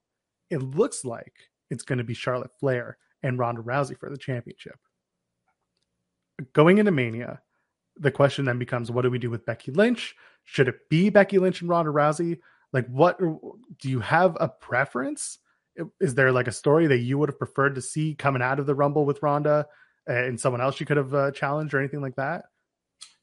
It 0.49 0.63
looks 0.63 1.03
like 1.03 1.33
it's 1.69 1.83
going 1.83 1.97
to 1.97 2.05
be 2.05 2.13
charlotte 2.13 2.51
flair 2.57 2.97
and 3.21 3.37
ronda 3.37 3.61
rousey 3.61 3.99
for 3.99 4.09
the 4.09 4.17
championship. 4.17 4.79
Going 6.53 6.77
into 6.77 6.91
mania 6.91 7.41
the 7.99 8.11
question 8.11 8.45
then 8.45 8.57
becomes 8.57 8.89
what 8.89 9.01
do 9.01 9.11
we 9.11 9.19
do 9.19 9.29
with 9.29 9.45
Becky 9.45 9.71
Lynch? 9.71 10.15
Should 10.51 10.67
it 10.67 10.89
be 10.89 11.11
Becky 11.11 11.37
Lynch 11.37 11.61
and 11.61 11.69
Ronda 11.69 11.91
Rousey? 11.91 12.39
Like, 12.73 12.87
what 12.87 13.19
do 13.19 13.89
you 13.89 13.99
have 13.99 14.35
a 14.39 14.49
preference? 14.49 15.37
Is 15.99 16.15
there 16.15 16.31
like 16.31 16.47
a 16.47 16.51
story 16.51 16.87
that 16.87 16.97
you 16.97 17.19
would 17.19 17.29
have 17.29 17.37
preferred 17.37 17.75
to 17.75 17.81
see 17.81 18.15
coming 18.15 18.41
out 18.41 18.59
of 18.59 18.65
the 18.65 18.73
Rumble 18.73 19.05
with 19.05 19.21
Ronda 19.21 19.67
and 20.07 20.39
someone 20.39 20.59
else 20.59 20.79
you 20.79 20.87
could 20.87 20.97
have 20.97 21.13
uh, 21.13 21.31
challenged 21.31 21.75
or 21.75 21.79
anything 21.79 22.01
like 22.01 22.15
that? 22.15 22.45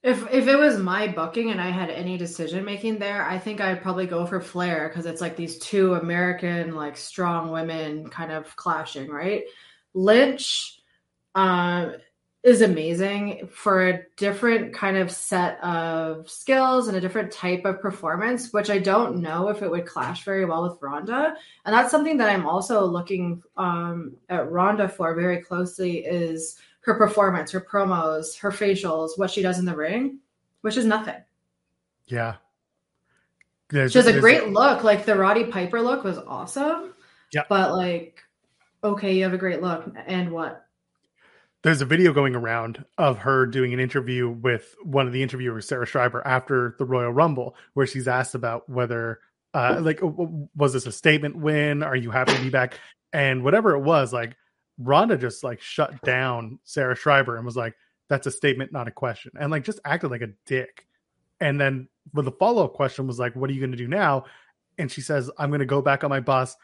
If 0.05 0.33
if 0.33 0.47
it 0.47 0.57
was 0.57 0.79
my 0.79 1.09
booking 1.09 1.51
and 1.51 1.61
I 1.61 1.71
had 1.71 1.91
any 1.91 2.17
decision 2.17 2.65
making 2.65 3.01
there, 3.01 3.25
I 3.25 3.41
think 3.41 3.61
I'd 3.61 3.83
probably 3.83 4.07
go 4.07 4.25
for 4.25 4.41
Flair 4.41 4.89
because 4.89 5.05
it's 5.05 5.21
like 5.21 5.35
these 5.35 5.59
two 5.59 5.95
American 5.95 6.77
like 6.77 6.97
strong 6.97 7.51
women 7.51 8.09
kind 8.09 8.31
of 8.31 8.55
clashing, 8.55 9.11
right? 9.11 9.43
Lynch, 9.95 10.81
uh, 11.35 11.89
is 12.47 12.63
amazing 12.63 13.49
for 13.53 13.89
a 13.89 14.03
different 14.17 14.73
kind 14.73 14.97
of 14.97 15.11
set 15.11 15.59
of 15.65 16.31
skills 16.31 16.87
and 16.87 16.97
a 16.97 17.01
different 17.01 17.33
type 17.33 17.65
of 17.65 17.81
performance, 17.81 18.53
which 18.53 18.71
I 18.71 18.79
don't 18.79 19.17
know 19.17 19.49
if 19.49 19.63
it 19.63 19.71
would 19.71 19.85
clash 19.85 20.23
very 20.23 20.45
well 20.45 20.63
with 20.63 20.81
Ronda. 20.81 21.35
And 21.65 21.75
that's 21.75 21.91
something 21.91 22.17
that 22.19 22.31
I'm 22.31 22.47
also 22.47 22.87
looking 22.87 23.43
um, 23.57 24.15
at 24.29 24.49
Ronda 24.49 24.89
for 24.89 25.13
very 25.17 25.43
closely 25.43 26.07
is 26.07 26.57
her 26.83 26.95
performance, 26.95 27.51
her 27.51 27.61
promos, 27.61 28.39
her 28.39 28.53
facials, 28.53 29.19
what 29.19 29.33
she 29.33 29.43
does 29.43 29.59
in 29.59 29.65
the 29.65 29.75
ring, 29.75 30.21
which 30.61 30.77
is 30.77 30.85
nothing. 30.85 31.21
Yeah. 32.07 32.37
There's, 33.71 33.91
she 33.91 33.99
has 33.99 34.07
a 34.07 34.21
great 34.21 34.51
look. 34.51 34.85
Like 34.85 35.05
the 35.05 35.17
Roddy 35.17 35.47
Piper 35.47 35.83
look 35.83 36.05
was 36.05 36.19
awesome. 36.19 36.95
Yeah. 37.33 37.43
But 37.49 37.73
like, 37.73 38.23
okay, 38.85 39.17
you 39.17 39.25
have 39.25 39.35
a 39.35 39.39
great 39.39 39.61
look. 39.61 39.93
And 40.07 40.31
what? 40.31 40.66
There's 41.63 41.81
a 41.81 41.87
video 41.87 42.13
going 42.13 42.35
around 42.35 42.85
of 42.99 43.19
her 43.19 43.47
doing 43.47 43.73
an 43.73 43.81
interview 43.81 44.29
with 44.29 44.75
one 44.83 45.07
of 45.07 45.13
the 45.13 45.23
interviewers, 45.23 45.67
Sarah 45.67 45.87
Schreiber, 45.87 46.25
after 46.27 46.77
the 46.79 46.85
Royal 46.85 47.13
Rumble, 47.13 47.57
where 47.75 47.87
she's 47.87 48.07
asked 48.07 48.35
about 48.35 48.69
whether, 48.69 49.21
uh, 49.55 49.79
like, 49.81 50.01
was 50.03 50.73
this 50.73 50.87
a 50.87 50.93
statement 50.93 51.37
win? 51.37 51.83
Are 51.83 51.97
you 51.97 52.11
happy 52.11 52.35
to 52.35 52.43
be 52.43 52.51
back? 52.51 52.79
And 53.13 53.43
whatever 53.43 53.75
it 53.75 53.81
was, 53.81 54.13
like, 54.13 54.37
Ronda 54.79 55.17
just 55.17 55.43
like 55.43 55.61
shut 55.61 56.01
down 56.03 56.59
Sarah 56.65 56.97
Schreiber 56.97 57.37
and 57.37 57.47
was 57.47 57.57
like, 57.57 57.75
"That's 58.09 58.27
a 58.27 58.31
statement, 58.31 58.73
not 58.73 58.89
a 58.89 58.91
question," 58.91 59.33
and 59.39 59.51
like 59.51 59.65
just 59.65 59.81
acted 59.85 60.11
like 60.11 60.23
a 60.23 60.33
dick. 60.45 60.87
And 61.41 61.61
then, 61.61 61.89
with 62.13 62.25
the 62.25 62.33
follow 62.33 62.65
up 62.65 62.75
question 62.75 63.07
was 63.07 63.19
like, 63.19 63.35
"What 63.35 63.51
are 63.51 63.53
you 63.53 63.61
going 63.61 63.73
to 63.73 63.77
do 63.77 63.89
now?" 63.89 64.25
And 64.79 64.91
she 64.91 65.01
says, 65.01 65.31
"I'm 65.39 65.51
going 65.51 65.61
to 65.61 65.67
go 65.67 65.81
back 65.81 66.05
on 66.05 66.11
my 66.11 66.21
bus. 66.21 66.57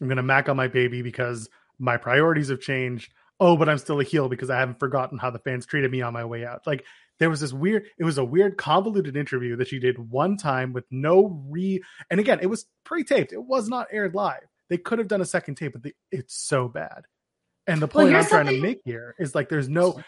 I'm 0.00 0.06
going 0.06 0.16
to 0.16 0.22
mac 0.22 0.48
on 0.48 0.56
my 0.56 0.68
baby 0.68 1.02
because 1.02 1.48
my 1.78 1.96
priorities 1.96 2.48
have 2.48 2.60
changed." 2.60 3.12
Oh, 3.40 3.56
but 3.56 3.68
I'm 3.68 3.78
still 3.78 4.00
a 4.00 4.04
heel 4.04 4.28
because 4.28 4.50
I 4.50 4.58
haven't 4.58 4.78
forgotten 4.78 5.18
how 5.18 5.30
the 5.30 5.38
fans 5.38 5.66
treated 5.66 5.90
me 5.90 6.02
on 6.02 6.12
my 6.12 6.24
way 6.24 6.44
out. 6.44 6.66
Like 6.66 6.84
there 7.18 7.30
was 7.30 7.40
this 7.40 7.52
weird, 7.52 7.86
it 7.98 8.04
was 8.04 8.18
a 8.18 8.24
weird 8.24 8.56
convoluted 8.56 9.16
interview 9.16 9.56
that 9.56 9.68
she 9.68 9.78
did 9.78 10.10
one 10.10 10.36
time 10.36 10.72
with 10.72 10.84
no 10.90 11.42
re. 11.48 11.82
And 12.10 12.20
again, 12.20 12.38
it 12.40 12.46
was 12.46 12.66
pre-taped. 12.84 13.32
It 13.32 13.42
was 13.42 13.68
not 13.68 13.88
aired 13.90 14.14
live. 14.14 14.46
They 14.68 14.78
could 14.78 14.98
have 14.98 15.08
done 15.08 15.20
a 15.20 15.26
second 15.26 15.56
tape, 15.56 15.72
but 15.72 15.82
the, 15.82 15.94
it's 16.10 16.34
so 16.34 16.68
bad. 16.68 17.04
And 17.66 17.82
the 17.82 17.88
point 17.88 18.10
well, 18.10 18.22
I'm 18.22 18.26
trying 18.26 18.46
something... 18.46 18.62
to 18.62 18.68
make 18.68 18.80
here 18.84 19.14
is 19.18 19.34
like 19.34 19.48
there's 19.48 19.68
no 19.68 20.00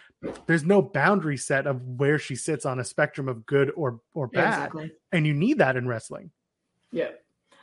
there's 0.47 0.65
no 0.65 0.81
boundary 0.81 1.37
set 1.37 1.67
of 1.67 1.83
where 1.83 2.19
she 2.19 2.37
sits 2.37 2.65
on 2.65 2.79
a 2.79 2.85
spectrum 2.85 3.29
of 3.29 3.47
good 3.47 3.73
or 3.77 4.01
or 4.15 4.29
bad. 4.29 4.55
exactly. 4.55 4.93
And 5.11 5.27
you 5.27 5.35
need 5.35 5.59
that 5.59 5.77
in 5.77 5.89
wrestling. 5.89 6.31
Yeah. 6.93 7.11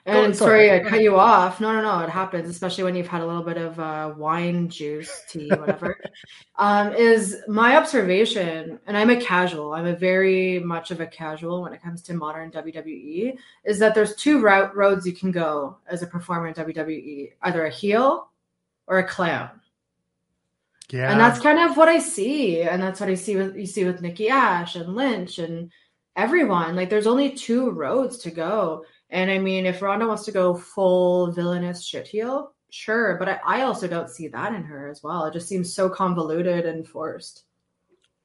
And 0.08 0.36
sorry, 0.36 0.72
I 0.72 0.80
cut 0.82 1.02
you 1.02 1.18
off. 1.18 1.60
No, 1.60 1.74
no, 1.74 1.82
no. 1.82 2.04
It 2.04 2.12
happens, 2.12 2.48
especially 2.48 2.84
when 2.84 2.96
you've 2.96 3.08
had 3.08 3.22
a 3.22 3.26
little 3.26 3.42
bit 3.42 3.58
of 3.58 3.80
uh, 3.80 4.14
wine 4.16 4.70
juice, 4.70 5.24
tea, 5.28 5.50
whatever. 5.50 5.98
um, 6.58 6.94
is 6.94 7.38
my 7.48 7.76
observation, 7.76 8.80
and 8.86 8.96
I'm 8.96 9.10
a 9.10 9.20
casual. 9.20 9.74
I'm 9.74 9.88
a 9.88 9.96
very 9.96 10.60
much 10.60 10.92
of 10.92 11.02
a 11.02 11.08
casual 11.08 11.64
when 11.64 11.74
it 11.74 11.82
comes 11.82 12.04
to 12.04 12.14
modern 12.14 12.52
WWE. 12.52 13.36
Is 13.64 13.80
that 13.80 13.96
there's 13.96 14.16
two 14.16 14.42
route 14.42 14.76
roads 14.76 15.08
you 15.08 15.14
can 15.14 15.32
go 15.32 15.78
as 15.88 16.04
a 16.04 16.08
performer 16.08 16.50
in 16.50 16.54
WWE: 16.54 17.32
either 17.42 17.66
a 17.66 17.72
heel 17.72 18.30
or 18.86 19.00
a 19.00 19.08
clown. 19.08 19.50
Yeah, 20.92 21.12
and 21.12 21.20
that's 21.20 21.40
kind 21.40 21.58
of 21.58 21.78
what 21.78 21.90
I 21.90 21.98
see, 21.98 22.62
and 22.62 22.80
that's 22.80 23.00
what 23.00 23.10
I 23.10 23.16
see 23.16 23.38
with 23.38 23.56
you 23.56 23.66
see 23.66 23.86
with 23.86 24.02
Nikki 24.02 24.30
Ash 24.30 24.76
and 24.76 24.96
Lynch 24.96 25.40
and 25.40 25.72
everyone. 26.16 26.76
Like, 26.76 26.92
there's 26.92 27.08
only 27.08 27.32
two 27.32 27.72
roads 27.72 28.20
to 28.20 28.30
go 28.30 28.86
and 29.16 29.32
I 29.32 29.40
mean, 29.40 29.66
if 29.66 29.82
Ronda 29.82 30.06
wants 30.06 30.26
to 30.26 30.34
go 30.34 30.54
full 30.54 31.32
villainous 31.32 31.86
shit 31.86 32.06
heel, 32.06 32.54
sure. 32.70 33.16
But 33.18 33.30
I, 33.30 33.40
I 33.46 33.62
also 33.62 33.88
don't 33.88 34.10
see 34.10 34.28
that 34.28 34.54
in 34.54 34.64
her 34.64 34.90
as 34.90 35.02
well. 35.02 35.24
It 35.26 35.34
just 35.34 35.48
seems 35.48 35.74
so 35.74 35.90
convoluted 35.90 36.66
and 36.66 36.86
forced. 36.86 37.46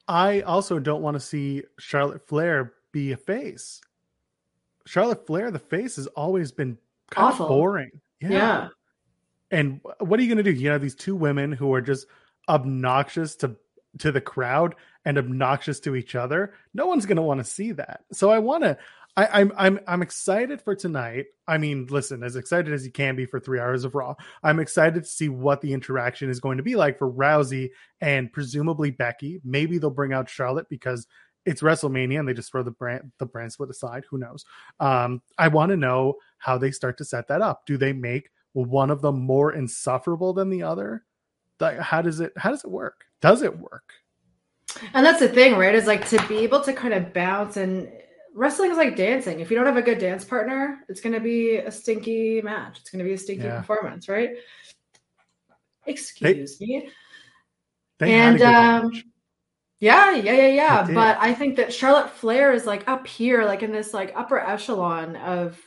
I 0.08 0.40
also 0.40 0.80
don't 0.80 1.00
want 1.00 1.14
to 1.14 1.20
see 1.20 1.62
Charlotte 1.78 2.26
Flair 2.26 2.72
be 2.90 3.12
a 3.12 3.16
face. 3.16 3.80
Charlotte 4.84 5.28
Flair, 5.28 5.52
the 5.52 5.60
face, 5.60 5.94
has 5.94 6.08
always 6.08 6.50
been 6.50 6.76
kind 7.12 7.28
Awful. 7.28 7.46
of 7.46 7.50
boring. 7.50 8.00
Yeah. 8.20 8.30
yeah. 8.30 8.68
And 9.52 9.80
what 10.00 10.18
are 10.18 10.22
you 10.24 10.28
going 10.28 10.44
to 10.44 10.52
do? 10.52 10.58
You 10.58 10.70
have 10.70 10.82
these 10.82 10.96
two 10.96 11.14
women 11.14 11.52
who 11.52 11.72
are 11.72 11.80
just 11.80 12.08
obnoxious 12.48 13.36
to 13.36 13.56
to 13.98 14.12
the 14.12 14.20
crowd 14.20 14.74
and 15.04 15.18
obnoxious 15.18 15.80
to 15.80 15.94
each 15.94 16.14
other. 16.14 16.54
No 16.74 16.86
one's 16.86 17.06
going 17.06 17.16
to 17.16 17.22
want 17.22 17.38
to 17.38 17.44
see 17.44 17.72
that. 17.72 18.04
So 18.12 18.30
I 18.30 18.38
want 18.38 18.64
to 18.64 18.76
I, 19.16 19.40
am 19.40 19.52
I'm, 19.56 19.76
I'm 19.76 19.80
I'm 19.86 20.02
excited 20.02 20.62
for 20.62 20.74
tonight. 20.74 21.26
I 21.46 21.58
mean, 21.58 21.86
listen, 21.90 22.22
as 22.22 22.36
excited 22.36 22.72
as 22.72 22.84
you 22.84 22.92
can 22.92 23.16
be 23.16 23.26
for 23.26 23.40
three 23.40 23.58
hours 23.58 23.84
of 23.84 23.94
Raw. 23.94 24.14
I'm 24.42 24.60
excited 24.60 25.02
to 25.02 25.08
see 25.08 25.28
what 25.28 25.60
the 25.60 25.72
interaction 25.72 26.30
is 26.30 26.40
going 26.40 26.56
to 26.58 26.62
be 26.62 26.76
like 26.76 26.98
for 26.98 27.10
Rousey 27.10 27.70
and 28.00 28.32
presumably 28.32 28.90
Becky. 28.90 29.40
Maybe 29.44 29.78
they'll 29.78 29.90
bring 29.90 30.12
out 30.12 30.28
Charlotte 30.28 30.68
because 30.68 31.06
it's 31.46 31.62
WrestleMania 31.62 32.20
and 32.20 32.28
they 32.28 32.34
just 32.34 32.52
throw 32.52 32.62
the 32.62 32.70
brand 32.70 33.10
the 33.18 33.26
brand 33.26 33.52
split 33.52 33.70
aside. 33.70 34.04
Who 34.10 34.18
knows? 34.18 34.44
Um, 34.78 35.22
I 35.38 35.48
want 35.48 35.70
to 35.70 35.76
know 35.76 36.14
how 36.38 36.58
they 36.58 36.70
start 36.70 36.98
to 36.98 37.04
set 37.04 37.28
that 37.28 37.42
up. 37.42 37.66
Do 37.66 37.76
they 37.76 37.92
make 37.92 38.30
one 38.52 38.90
of 38.90 39.02
them 39.02 39.20
more 39.20 39.52
insufferable 39.52 40.32
than 40.32 40.50
the 40.50 40.62
other? 40.62 41.04
Like, 41.58 41.78
how 41.78 42.02
does 42.02 42.20
it 42.20 42.32
how 42.36 42.50
does 42.50 42.64
it 42.64 42.70
work? 42.70 43.04
Does 43.20 43.42
it 43.42 43.58
work? 43.58 43.92
And 44.94 45.04
that's 45.04 45.20
the 45.20 45.28
thing, 45.28 45.56
right? 45.56 45.74
Is 45.74 45.86
like 45.86 46.08
to 46.10 46.26
be 46.28 46.38
able 46.38 46.60
to 46.60 46.72
kind 46.72 46.94
of 46.94 47.12
bounce 47.12 47.56
and 47.56 47.90
wrestling 48.34 48.70
is 48.70 48.76
like 48.76 48.96
dancing. 48.96 49.40
If 49.40 49.50
you 49.50 49.56
don't 49.56 49.66
have 49.66 49.76
a 49.76 49.82
good 49.82 49.98
dance 49.98 50.24
partner, 50.24 50.84
it's 50.88 51.00
going 51.00 51.12
to 51.12 51.20
be 51.20 51.56
a 51.56 51.70
stinky 51.70 52.40
match. 52.42 52.78
It's 52.80 52.90
going 52.90 53.04
to 53.04 53.08
be 53.08 53.14
a 53.14 53.18
stinky 53.18 53.44
yeah. 53.44 53.58
performance, 53.58 54.08
right? 54.08 54.30
Excuse 55.86 56.58
they, 56.58 56.66
me. 56.66 56.90
They 57.98 58.12
and 58.14 58.40
um, 58.42 58.92
yeah, 59.80 60.14
yeah, 60.14 60.32
yeah, 60.32 60.46
yeah. 60.48 60.86
But 60.94 61.18
I 61.20 61.34
think 61.34 61.56
that 61.56 61.72
Charlotte 61.72 62.10
Flair 62.10 62.52
is 62.52 62.66
like 62.66 62.88
up 62.88 63.06
here, 63.06 63.44
like 63.44 63.62
in 63.62 63.72
this 63.72 63.94
like 63.94 64.12
upper 64.14 64.38
echelon 64.38 65.16
of 65.16 65.58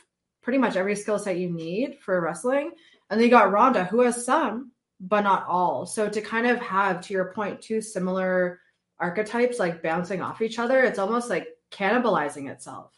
pretty 0.42 0.58
much 0.58 0.76
every 0.76 0.94
skill 0.94 1.18
set 1.18 1.38
you 1.38 1.50
need 1.50 1.98
for 2.00 2.20
wrestling. 2.20 2.70
And 3.10 3.18
then 3.18 3.24
you 3.24 3.30
got 3.30 3.52
Ronda, 3.52 3.84
who 3.84 4.00
has 4.00 4.24
some, 4.24 4.72
but 5.00 5.22
not 5.22 5.46
all. 5.46 5.86
So 5.86 6.08
to 6.08 6.20
kind 6.20 6.46
of 6.46 6.58
have, 6.60 7.00
to 7.02 7.12
your 7.12 7.32
point, 7.32 7.60
two 7.60 7.80
similar 7.80 8.60
archetypes 8.98 9.58
like 9.58 9.82
bouncing 9.82 10.22
off 10.22 10.42
each 10.42 10.58
other, 10.58 10.82
it's 10.82 10.98
almost 10.98 11.28
like 11.28 11.48
cannibalizing 11.74 12.50
itself. 12.50 12.92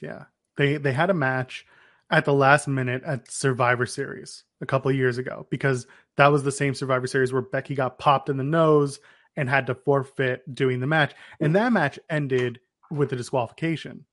Yeah. 0.00 0.24
They 0.56 0.76
they 0.76 0.92
had 0.92 1.10
a 1.10 1.14
match 1.14 1.66
at 2.10 2.24
the 2.24 2.34
last 2.34 2.68
minute 2.68 3.02
at 3.04 3.30
Survivor 3.30 3.86
Series 3.86 4.44
a 4.60 4.66
couple 4.66 4.90
years 4.92 5.18
ago 5.18 5.46
because 5.50 5.86
that 6.16 6.28
was 6.28 6.42
the 6.42 6.52
same 6.52 6.74
Survivor 6.74 7.06
Series 7.06 7.32
where 7.32 7.42
Becky 7.42 7.74
got 7.74 7.98
popped 7.98 8.28
in 8.28 8.36
the 8.36 8.44
nose 8.44 9.00
and 9.36 9.48
had 9.48 9.66
to 9.66 9.74
forfeit 9.74 10.42
doing 10.54 10.80
the 10.80 10.86
match. 10.86 11.14
And 11.40 11.54
that 11.56 11.72
match 11.72 11.98
ended 12.10 12.60
with 12.90 13.12
a 13.12 13.16
disqualification. 13.16 14.04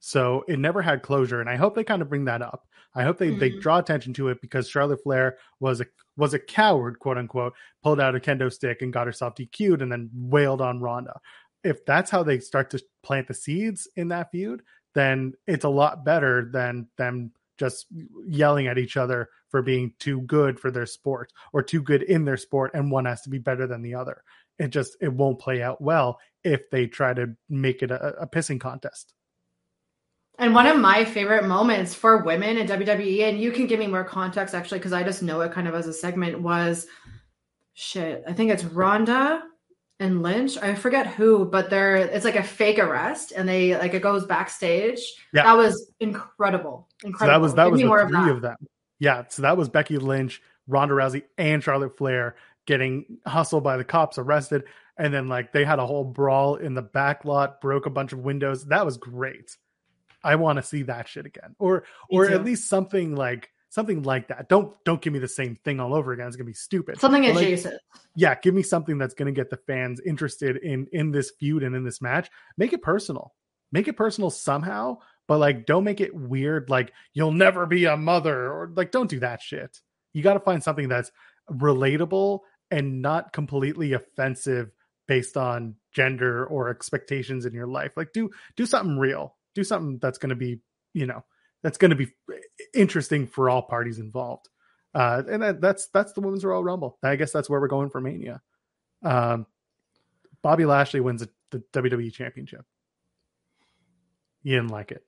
So 0.00 0.44
it 0.48 0.58
never 0.58 0.82
had 0.82 1.02
closure. 1.02 1.40
And 1.40 1.48
I 1.48 1.56
hope 1.56 1.74
they 1.74 1.84
kind 1.84 2.02
of 2.02 2.08
bring 2.08 2.24
that 2.24 2.42
up. 2.42 2.66
I 2.94 3.04
hope 3.04 3.18
they, 3.18 3.28
mm-hmm. 3.28 3.38
they 3.38 3.50
draw 3.50 3.78
attention 3.78 4.12
to 4.14 4.28
it 4.28 4.40
because 4.40 4.68
Charlotte 4.68 5.02
Flair 5.02 5.36
was 5.60 5.80
a 5.80 5.86
was 6.16 6.34
a 6.34 6.38
coward, 6.38 6.98
quote 6.98 7.16
unquote, 7.16 7.54
pulled 7.82 8.00
out 8.00 8.14
a 8.14 8.20
kendo 8.20 8.52
stick 8.52 8.82
and 8.82 8.92
got 8.92 9.06
herself 9.06 9.34
DQ'd 9.34 9.80
and 9.80 9.90
then 9.90 10.10
wailed 10.14 10.60
on 10.60 10.80
Ronda. 10.80 11.18
If 11.64 11.84
that's 11.86 12.10
how 12.10 12.22
they 12.22 12.38
start 12.38 12.70
to 12.70 12.82
plant 13.02 13.28
the 13.28 13.34
seeds 13.34 13.88
in 13.96 14.08
that 14.08 14.30
feud, 14.30 14.62
then 14.94 15.34
it's 15.46 15.64
a 15.64 15.68
lot 15.68 16.04
better 16.04 16.48
than 16.52 16.88
them 16.98 17.32
just 17.58 17.86
yelling 18.26 18.66
at 18.66 18.78
each 18.78 18.96
other 18.96 19.28
for 19.50 19.62
being 19.62 19.94
too 19.98 20.22
good 20.22 20.58
for 20.58 20.70
their 20.70 20.86
sport 20.86 21.32
or 21.52 21.62
too 21.62 21.82
good 21.82 22.02
in 22.02 22.24
their 22.24 22.36
sport 22.36 22.70
and 22.74 22.90
one 22.90 23.04
has 23.04 23.22
to 23.22 23.30
be 23.30 23.38
better 23.38 23.66
than 23.66 23.82
the 23.82 23.94
other 23.94 24.24
it 24.58 24.68
just 24.68 24.96
it 25.00 25.12
won't 25.12 25.38
play 25.38 25.62
out 25.62 25.80
well 25.80 26.18
if 26.42 26.68
they 26.70 26.86
try 26.86 27.12
to 27.12 27.28
make 27.48 27.82
it 27.82 27.90
a, 27.90 28.20
a 28.20 28.26
pissing 28.26 28.58
contest 28.58 29.14
and 30.38 30.54
one 30.54 30.66
of 30.66 30.78
my 30.78 31.04
favorite 31.04 31.44
moments 31.44 31.94
for 31.94 32.24
women 32.24 32.56
in 32.56 32.66
WWE, 32.66 33.28
and 33.28 33.38
you 33.38 33.52
can 33.52 33.66
give 33.66 33.78
me 33.78 33.86
more 33.86 34.02
context 34.02 34.54
actually, 34.54 34.78
because 34.78 34.94
I 34.94 35.02
just 35.02 35.22
know 35.22 35.42
it 35.42 35.52
kind 35.52 35.68
of 35.68 35.74
as 35.74 35.86
a 35.86 35.92
segment, 35.92 36.40
was 36.40 36.86
shit. 37.74 38.24
I 38.26 38.32
think 38.32 38.50
it's 38.50 38.64
Ronda 38.64 39.42
and 40.02 40.22
Lynch. 40.22 40.58
I 40.58 40.74
forget 40.74 41.06
who, 41.06 41.44
but 41.44 41.70
they're 41.70 41.96
it's 41.96 42.24
like 42.24 42.36
a 42.36 42.42
fake 42.42 42.78
arrest, 42.78 43.32
and 43.34 43.48
they 43.48 43.76
like 43.78 43.94
it 43.94 44.02
goes 44.02 44.26
backstage. 44.26 45.00
Yeah. 45.32 45.44
That 45.44 45.56
was 45.56 45.92
incredible. 46.00 46.88
Incredible. 47.04 47.18
So 47.18 47.26
that 47.26 47.40
was 47.40 47.54
that 47.54 47.64
give 47.64 47.72
was 47.72 47.80
the 47.80 47.88
three 47.88 48.02
of, 48.02 48.10
that. 48.10 48.30
of 48.30 48.42
them. 48.42 48.56
Yeah. 48.98 49.24
So 49.28 49.42
that 49.42 49.56
was 49.56 49.68
Becky 49.68 49.98
Lynch, 49.98 50.42
Ronda 50.66 50.94
Rousey, 50.94 51.22
and 51.38 51.62
Charlotte 51.62 51.96
Flair 51.96 52.34
getting 52.66 53.18
hustled 53.26 53.62
by 53.64 53.76
the 53.76 53.84
cops, 53.84 54.18
arrested, 54.18 54.64
and 54.96 55.14
then 55.14 55.28
like 55.28 55.52
they 55.52 55.64
had 55.64 55.78
a 55.78 55.86
whole 55.86 56.04
brawl 56.04 56.56
in 56.56 56.74
the 56.74 56.82
back 56.82 57.24
lot, 57.24 57.60
broke 57.60 57.86
a 57.86 57.90
bunch 57.90 58.12
of 58.12 58.18
windows. 58.18 58.66
That 58.66 58.84
was 58.84 58.96
great. 58.96 59.56
I 60.24 60.34
want 60.36 60.56
to 60.56 60.62
see 60.62 60.82
that 60.84 61.08
shit 61.08 61.26
again, 61.26 61.54
or 61.58 61.84
or 62.10 62.28
at 62.28 62.44
least 62.44 62.68
something 62.68 63.14
like 63.14 63.51
something 63.72 64.02
like 64.02 64.28
that. 64.28 64.50
Don't 64.50 64.74
don't 64.84 65.00
give 65.00 65.14
me 65.14 65.18
the 65.18 65.26
same 65.26 65.56
thing 65.56 65.80
all 65.80 65.94
over 65.94 66.12
again. 66.12 66.26
It's 66.26 66.36
gonna 66.36 66.46
be 66.46 66.52
stupid. 66.52 67.00
Something 67.00 67.22
but 67.22 67.36
adjacent. 67.36 67.74
Like, 67.74 68.02
yeah, 68.14 68.34
give 68.34 68.54
me 68.54 68.62
something 68.62 68.98
that's 68.98 69.14
gonna 69.14 69.32
get 69.32 69.48
the 69.48 69.56
fans 69.56 69.98
interested 70.04 70.58
in 70.58 70.86
in 70.92 71.10
this 71.10 71.32
feud 71.40 71.62
and 71.62 71.74
in 71.74 71.82
this 71.82 72.02
match. 72.02 72.30
Make 72.58 72.74
it 72.74 72.82
personal. 72.82 73.32
Make 73.72 73.88
it 73.88 73.96
personal 73.96 74.28
somehow, 74.28 74.98
but 75.26 75.38
like 75.38 75.64
don't 75.64 75.84
make 75.84 76.02
it 76.02 76.14
weird. 76.14 76.68
Like 76.68 76.92
you'll 77.14 77.32
never 77.32 77.64
be 77.64 77.86
a 77.86 77.96
mother, 77.96 78.52
or 78.52 78.70
like 78.76 78.90
don't 78.90 79.08
do 79.08 79.20
that 79.20 79.40
shit. 79.40 79.80
You 80.12 80.22
got 80.22 80.34
to 80.34 80.40
find 80.40 80.62
something 80.62 80.88
that's 80.88 81.10
relatable 81.50 82.40
and 82.70 83.00
not 83.00 83.32
completely 83.32 83.94
offensive 83.94 84.70
based 85.08 85.38
on 85.38 85.76
gender 85.92 86.44
or 86.44 86.68
expectations 86.68 87.46
in 87.46 87.54
your 87.54 87.66
life. 87.66 87.92
Like 87.96 88.12
do 88.12 88.30
do 88.54 88.66
something 88.66 88.98
real. 88.98 89.34
Do 89.54 89.64
something 89.64 89.98
that's 90.00 90.18
going 90.18 90.30
to 90.30 90.36
be, 90.36 90.60
you 90.92 91.06
know, 91.06 91.24
that's 91.62 91.78
going 91.78 91.90
to 91.90 91.96
be 91.96 92.08
interesting 92.74 93.26
for 93.26 93.48
all 93.48 93.62
parties 93.62 93.98
involved. 93.98 94.48
Uh, 94.94 95.22
and 95.28 95.42
that, 95.42 95.60
that's 95.60 95.86
that's 95.88 96.12
the 96.12 96.20
women's 96.20 96.44
Royal 96.44 96.62
Rumble. 96.62 96.98
I 97.02 97.16
guess 97.16 97.32
that's 97.32 97.48
where 97.48 97.60
we're 97.60 97.68
going 97.68 97.90
for 97.90 98.00
Mania. 98.00 98.42
Um, 99.02 99.46
Bobby 100.42 100.66
Lashley 100.66 101.00
wins 101.00 101.26
the 101.50 101.62
WWE 101.72 102.12
Championship. 102.12 102.64
You 104.42 104.56
didn't 104.56 104.70
like 104.70 104.92
it. 104.92 105.04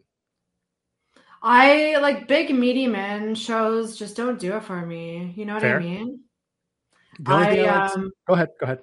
I 1.42 1.96
like 1.98 2.26
big 2.26 2.54
meaty 2.54 2.86
men 2.86 3.34
shows. 3.34 3.98
Just 3.98 4.16
don't 4.16 4.38
do 4.38 4.56
it 4.56 4.64
for 4.64 4.86
me. 4.86 5.34
You 5.36 5.44
know 5.44 5.54
what 5.54 5.62
Fair. 5.62 5.76
I 5.76 5.82
mean? 5.82 6.20
I, 7.26 7.60
um, 7.60 8.10
go 8.26 8.34
ahead. 8.34 8.48
Go 8.58 8.64
ahead. 8.64 8.78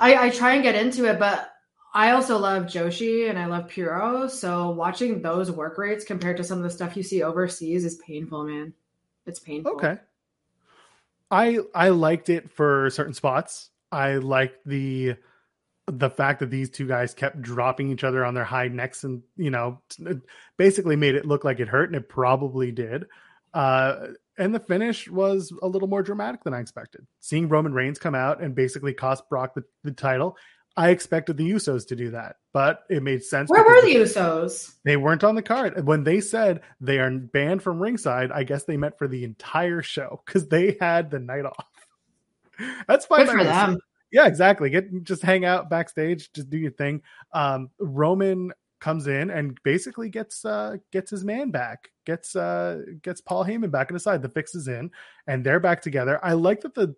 I, 0.00 0.26
I 0.26 0.30
try 0.30 0.54
and 0.54 0.62
get 0.62 0.74
into 0.74 1.04
it, 1.04 1.18
but 1.18 1.50
I 1.98 2.12
also 2.12 2.38
love 2.38 2.66
Joshi 2.66 3.28
and 3.28 3.36
I 3.36 3.46
love 3.46 3.70
Puro. 3.70 4.28
So 4.28 4.70
watching 4.70 5.20
those 5.20 5.50
work 5.50 5.76
rates 5.78 6.04
compared 6.04 6.36
to 6.36 6.44
some 6.44 6.58
of 6.58 6.62
the 6.62 6.70
stuff 6.70 6.96
you 6.96 7.02
see 7.02 7.24
overseas 7.24 7.84
is 7.84 7.96
painful, 7.96 8.44
man. 8.44 8.72
It's 9.26 9.40
painful. 9.40 9.72
Okay. 9.72 9.96
I 11.28 11.58
I 11.74 11.88
liked 11.88 12.28
it 12.28 12.52
for 12.52 12.88
certain 12.90 13.14
spots. 13.14 13.70
I 13.90 14.18
liked 14.18 14.58
the 14.64 15.16
the 15.88 16.08
fact 16.08 16.38
that 16.38 16.50
these 16.50 16.70
two 16.70 16.86
guys 16.86 17.14
kept 17.14 17.42
dropping 17.42 17.90
each 17.90 18.04
other 18.04 18.24
on 18.24 18.32
their 18.32 18.44
high 18.44 18.68
necks 18.68 19.02
and 19.02 19.24
you 19.36 19.50
know 19.50 19.80
basically 20.56 20.94
made 20.94 21.16
it 21.16 21.26
look 21.26 21.42
like 21.42 21.58
it 21.58 21.66
hurt 21.66 21.88
and 21.88 21.96
it 21.96 22.08
probably 22.08 22.70
did. 22.70 23.06
Uh 23.52 24.10
and 24.38 24.54
the 24.54 24.60
finish 24.60 25.10
was 25.10 25.52
a 25.64 25.66
little 25.66 25.88
more 25.88 26.04
dramatic 26.04 26.44
than 26.44 26.54
I 26.54 26.60
expected. 26.60 27.08
Seeing 27.18 27.48
Roman 27.48 27.74
Reigns 27.74 27.98
come 27.98 28.14
out 28.14 28.40
and 28.40 28.54
basically 28.54 28.94
cost 28.94 29.28
Brock 29.28 29.54
the, 29.54 29.64
the 29.82 29.90
title 29.90 30.36
I 30.78 30.90
expected 30.90 31.36
the 31.36 31.50
Usos 31.50 31.88
to 31.88 31.96
do 31.96 32.12
that, 32.12 32.36
but 32.52 32.84
it 32.88 33.02
made 33.02 33.24
sense. 33.24 33.50
Where 33.50 33.64
were 33.64 33.82
the 33.82 33.96
Usos? 33.96 34.76
They 34.84 34.96
weren't 34.96 35.24
on 35.24 35.34
the 35.34 35.42
card. 35.42 35.84
When 35.84 36.04
they 36.04 36.20
said 36.20 36.60
they 36.80 37.00
are 37.00 37.10
banned 37.10 37.64
from 37.64 37.80
ringside, 37.80 38.30
I 38.30 38.44
guess 38.44 38.62
they 38.62 38.76
meant 38.76 38.96
for 38.96 39.08
the 39.08 39.24
entire 39.24 39.82
show 39.82 40.22
because 40.24 40.46
they 40.46 40.76
had 40.80 41.10
the 41.10 41.18
night 41.18 41.46
off. 41.46 41.66
That's 42.86 43.06
fine 43.06 43.26
Good 43.26 43.38
for 43.38 43.42
them. 43.42 43.78
Yeah, 44.12 44.28
exactly. 44.28 44.70
Get 44.70 45.02
just 45.02 45.22
hang 45.22 45.44
out 45.44 45.68
backstage, 45.68 46.32
just 46.32 46.48
do 46.48 46.56
your 46.56 46.70
thing. 46.70 47.02
Um, 47.32 47.70
Roman 47.80 48.52
comes 48.78 49.08
in 49.08 49.30
and 49.30 49.58
basically 49.64 50.08
gets 50.08 50.44
uh 50.44 50.76
gets 50.92 51.10
his 51.10 51.24
man 51.24 51.50
back 51.50 51.90
gets 52.06 52.36
uh 52.36 52.80
gets 53.02 53.20
paul 53.20 53.44
heyman 53.44 53.72
back 53.72 53.90
in 53.90 53.94
the 53.94 53.98
side 53.98 54.22
the 54.22 54.28
fix 54.28 54.54
is 54.54 54.68
in 54.68 54.88
and 55.26 55.42
they're 55.42 55.58
back 55.58 55.82
together 55.82 56.20
i 56.22 56.32
like 56.32 56.60
that 56.60 56.76
the 56.76 56.94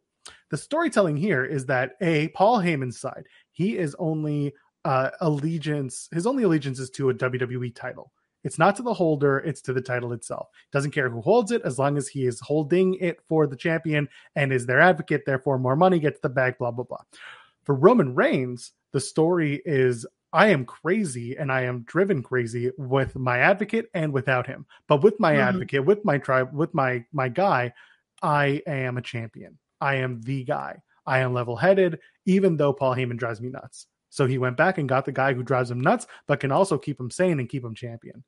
the 0.51 0.57
storytelling 0.57 1.17
here 1.17 1.45
is 1.45 1.67
that 1.67 1.93
a 2.01 2.29
Paul 2.29 2.59
Heyman's 2.59 2.99
side, 2.99 3.27
he 3.53 3.77
is 3.77 3.95
only 3.99 4.55
uh, 4.85 5.11
allegiance. 5.21 6.09
His 6.13 6.27
only 6.27 6.43
allegiance 6.45 6.79
is 6.79 6.91
to 6.91 7.11
a 7.11 7.15
WWE 7.15 7.75
title. 7.75 8.13
It's 8.43 8.59
not 8.59 8.77
to 8.77 8.83
the 8.83 8.95
holder; 8.95 9.39
it's 9.39 9.61
to 9.63 9.73
the 9.73 9.83
title 9.83 10.13
itself. 10.13 10.49
Doesn't 10.73 10.93
care 10.93 11.11
who 11.11 11.21
holds 11.21 11.53
it, 11.53 11.63
as 11.63 11.79
long 11.79 11.99
as 11.99 12.09
he 12.09 12.27
is 12.27 12.41
holding 12.41 12.95
it 12.95 13.21
for 13.29 13.47
the 13.47 13.57
champion 13.57 14.09
and 14.35 14.53
is 14.53 14.67
their 14.67 14.81
advocate. 14.81 15.25
Therefore, 15.27 15.59
more 15.59 15.77
money 15.77 15.99
gets 15.99 16.21
the 16.21 16.31
bag. 16.31 16.57
Blah 16.59 16.71
blah 16.71 16.85
blah. 16.85 17.03
For 17.65 17.75
Roman 17.75 18.15
Reigns, 18.15 18.73
the 18.93 19.01
story 19.01 19.61
is 19.67 20.07
I 20.33 20.49
am 20.49 20.65
crazy 20.65 21.37
and 21.37 21.51
I 21.51 21.63
am 21.63 21.83
driven 21.83 22.23
crazy 22.23 22.71
with 22.79 23.17
my 23.17 23.39
advocate 23.39 23.91
and 23.95 24.13
without 24.13 24.47
him. 24.47 24.67
But 24.87 25.03
with 25.03 25.19
my 25.19 25.33
mm-hmm. 25.33 25.41
advocate, 25.41 25.85
with 25.85 26.05
my 26.05 26.19
tribe, 26.19 26.55
with 26.55 26.73
my 26.73 27.05
my 27.13 27.29
guy, 27.29 27.73
I 28.23 28.63
am 28.67 28.97
a 28.97 29.03
champion. 29.03 29.59
I 29.81 29.97
am 29.97 30.21
the 30.23 30.45
guy. 30.45 30.81
I 31.11 31.19
am 31.19 31.35
level 31.35 31.57
headed, 31.57 31.99
even 32.25 32.57
though 32.57 32.73
Paul 32.73 32.95
Heyman 32.95 33.17
drives 33.17 33.41
me 33.41 33.49
nuts. 33.49 33.89
So 34.11 34.27
he 34.27 34.39
went 34.39 34.57
back 34.57 34.79
and 34.79 34.89
got 34.89 35.05
the 35.05 35.11
guy 35.11 35.35
who 35.35 35.43
drives 35.43 35.69
him 35.69 35.81
nuts, 35.81 36.07
but 36.29 36.39
can 36.39 36.53
also 36.53 36.79
keep 36.79 37.01
him 37.01 37.11
sane 37.11 37.41
and 37.41 37.49
keep 37.49 37.65
him 37.65 37.75
champion. 37.75 38.23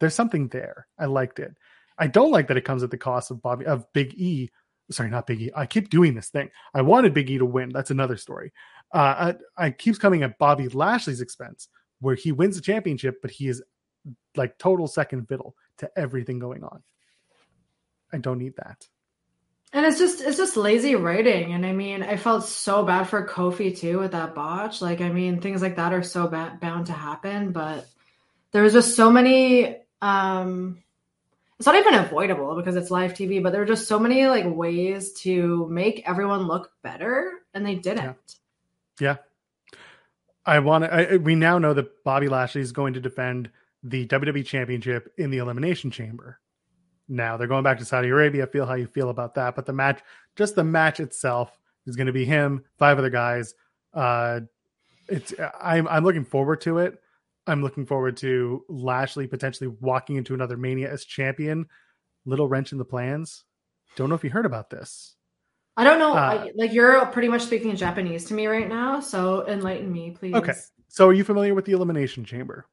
There's 0.00 0.14
something 0.14 0.48
there. 0.48 0.86
I 0.98 1.06
liked 1.06 1.38
it. 1.38 1.56
I 1.96 2.08
don't 2.08 2.30
like 2.30 2.48
that 2.48 2.58
it 2.58 2.64
comes 2.66 2.82
at 2.82 2.90
the 2.90 2.98
cost 2.98 3.30
of 3.30 3.40
Bobby 3.40 3.64
of 3.64 3.90
Big 3.94 4.12
E. 4.18 4.50
Sorry, 4.90 5.08
not 5.08 5.26
Big 5.26 5.40
E. 5.40 5.50
I 5.56 5.64
keep 5.64 5.88
doing 5.88 6.14
this 6.14 6.28
thing. 6.28 6.50
I 6.74 6.82
wanted 6.82 7.14
Big 7.14 7.30
E 7.30 7.38
to 7.38 7.46
win. 7.46 7.70
That's 7.70 7.90
another 7.90 8.18
story. 8.18 8.52
Uh, 8.92 9.34
I, 9.58 9.66
I 9.66 9.70
keeps 9.70 9.96
coming 9.96 10.22
at 10.22 10.38
Bobby 10.38 10.68
Lashley's 10.68 11.22
expense, 11.22 11.68
where 12.00 12.16
he 12.16 12.32
wins 12.32 12.56
the 12.56 12.62
championship, 12.62 13.22
but 13.22 13.30
he 13.30 13.48
is 13.48 13.62
like 14.36 14.58
total 14.58 14.86
second 14.86 15.26
fiddle 15.26 15.54
to 15.78 15.90
everything 15.96 16.38
going 16.38 16.64
on. 16.64 16.82
I 18.12 18.18
don't 18.18 18.38
need 18.38 18.56
that. 18.56 18.86
And 19.72 19.86
it's 19.86 19.98
just 19.98 20.20
it's 20.20 20.36
just 20.36 20.56
lazy 20.56 20.96
writing. 20.96 21.52
And 21.52 21.64
I 21.64 21.72
mean, 21.72 22.02
I 22.02 22.16
felt 22.16 22.44
so 22.44 22.84
bad 22.84 23.04
for 23.04 23.26
Kofi 23.26 23.76
too 23.76 24.00
with 24.00 24.12
that 24.12 24.34
botch. 24.34 24.82
Like, 24.82 25.00
I 25.00 25.10
mean, 25.10 25.40
things 25.40 25.62
like 25.62 25.76
that 25.76 25.92
are 25.92 26.02
so 26.02 26.26
ba- 26.26 26.58
bound 26.60 26.86
to 26.86 26.92
happen, 26.92 27.52
but 27.52 27.86
there 28.52 28.62
was 28.62 28.72
just 28.72 28.96
so 28.96 29.10
many 29.10 29.76
um 30.02 30.82
it's 31.58 31.66
not 31.66 31.76
even 31.76 31.94
avoidable 31.94 32.56
because 32.56 32.74
it's 32.74 32.90
live 32.90 33.12
TV, 33.12 33.42
but 33.42 33.52
there 33.52 33.60
were 33.60 33.66
just 33.66 33.86
so 33.86 33.98
many 33.98 34.26
like 34.26 34.46
ways 34.46 35.12
to 35.12 35.68
make 35.68 36.08
everyone 36.08 36.46
look 36.46 36.72
better 36.82 37.32
and 37.52 37.66
they 37.66 37.74
didn't. 37.74 38.16
Yeah. 38.98 39.08
yeah. 39.08 39.16
I 40.44 40.58
want 40.60 40.84
to 40.84 41.18
we 41.18 41.34
now 41.34 41.58
know 41.58 41.74
that 41.74 42.02
Bobby 42.02 42.28
Lashley 42.28 42.62
is 42.62 42.72
going 42.72 42.94
to 42.94 43.00
defend 43.00 43.50
the 43.82 44.06
WWE 44.06 44.44
championship 44.44 45.12
in 45.16 45.30
the 45.30 45.38
elimination 45.38 45.90
chamber 45.90 46.40
now. 47.10 47.36
They're 47.36 47.46
going 47.46 47.64
back 47.64 47.78
to 47.78 47.84
Saudi 47.84 48.08
Arabia. 48.08 48.46
Feel 48.46 48.66
how 48.66 48.74
you 48.74 48.86
feel 48.86 49.10
about 49.10 49.34
that. 49.34 49.54
But 49.56 49.66
the 49.66 49.72
match, 49.72 50.00
just 50.36 50.54
the 50.54 50.64
match 50.64 51.00
itself, 51.00 51.58
is 51.86 51.96
going 51.96 52.06
to 52.06 52.12
be 52.12 52.24
him, 52.24 52.64
five 52.78 52.98
other 52.98 53.10
guys. 53.10 53.54
Uh, 53.92 54.40
it's 55.08 55.34
I'm 55.60 55.88
I'm 55.88 56.04
looking 56.04 56.24
forward 56.24 56.60
to 56.62 56.78
it. 56.78 57.00
I'm 57.46 57.62
looking 57.62 57.86
forward 57.86 58.16
to 58.18 58.64
Lashley 58.68 59.26
potentially 59.26 59.68
walking 59.80 60.16
into 60.16 60.34
another 60.34 60.56
Mania 60.56 60.90
as 60.90 61.04
champion. 61.04 61.66
Little 62.24 62.48
wrench 62.48 62.72
in 62.72 62.78
the 62.78 62.84
plans. 62.84 63.44
Don't 63.96 64.08
know 64.08 64.14
if 64.14 64.22
you 64.22 64.30
heard 64.30 64.46
about 64.46 64.70
this. 64.70 65.16
I 65.76 65.84
don't 65.84 65.98
know. 65.98 66.12
Uh, 66.12 66.16
I, 66.46 66.50
like 66.54 66.72
you're 66.72 67.04
pretty 67.06 67.28
much 67.28 67.42
speaking 67.42 67.74
Japanese 67.74 68.26
to 68.26 68.34
me 68.34 68.46
right 68.46 68.68
now, 68.68 69.00
so 69.00 69.46
enlighten 69.48 69.90
me, 69.90 70.10
please. 70.10 70.34
Okay. 70.34 70.52
So, 70.88 71.08
are 71.08 71.12
you 71.12 71.24
familiar 71.24 71.54
with 71.54 71.64
the 71.64 71.72
Elimination 71.72 72.24
Chamber? 72.24 72.66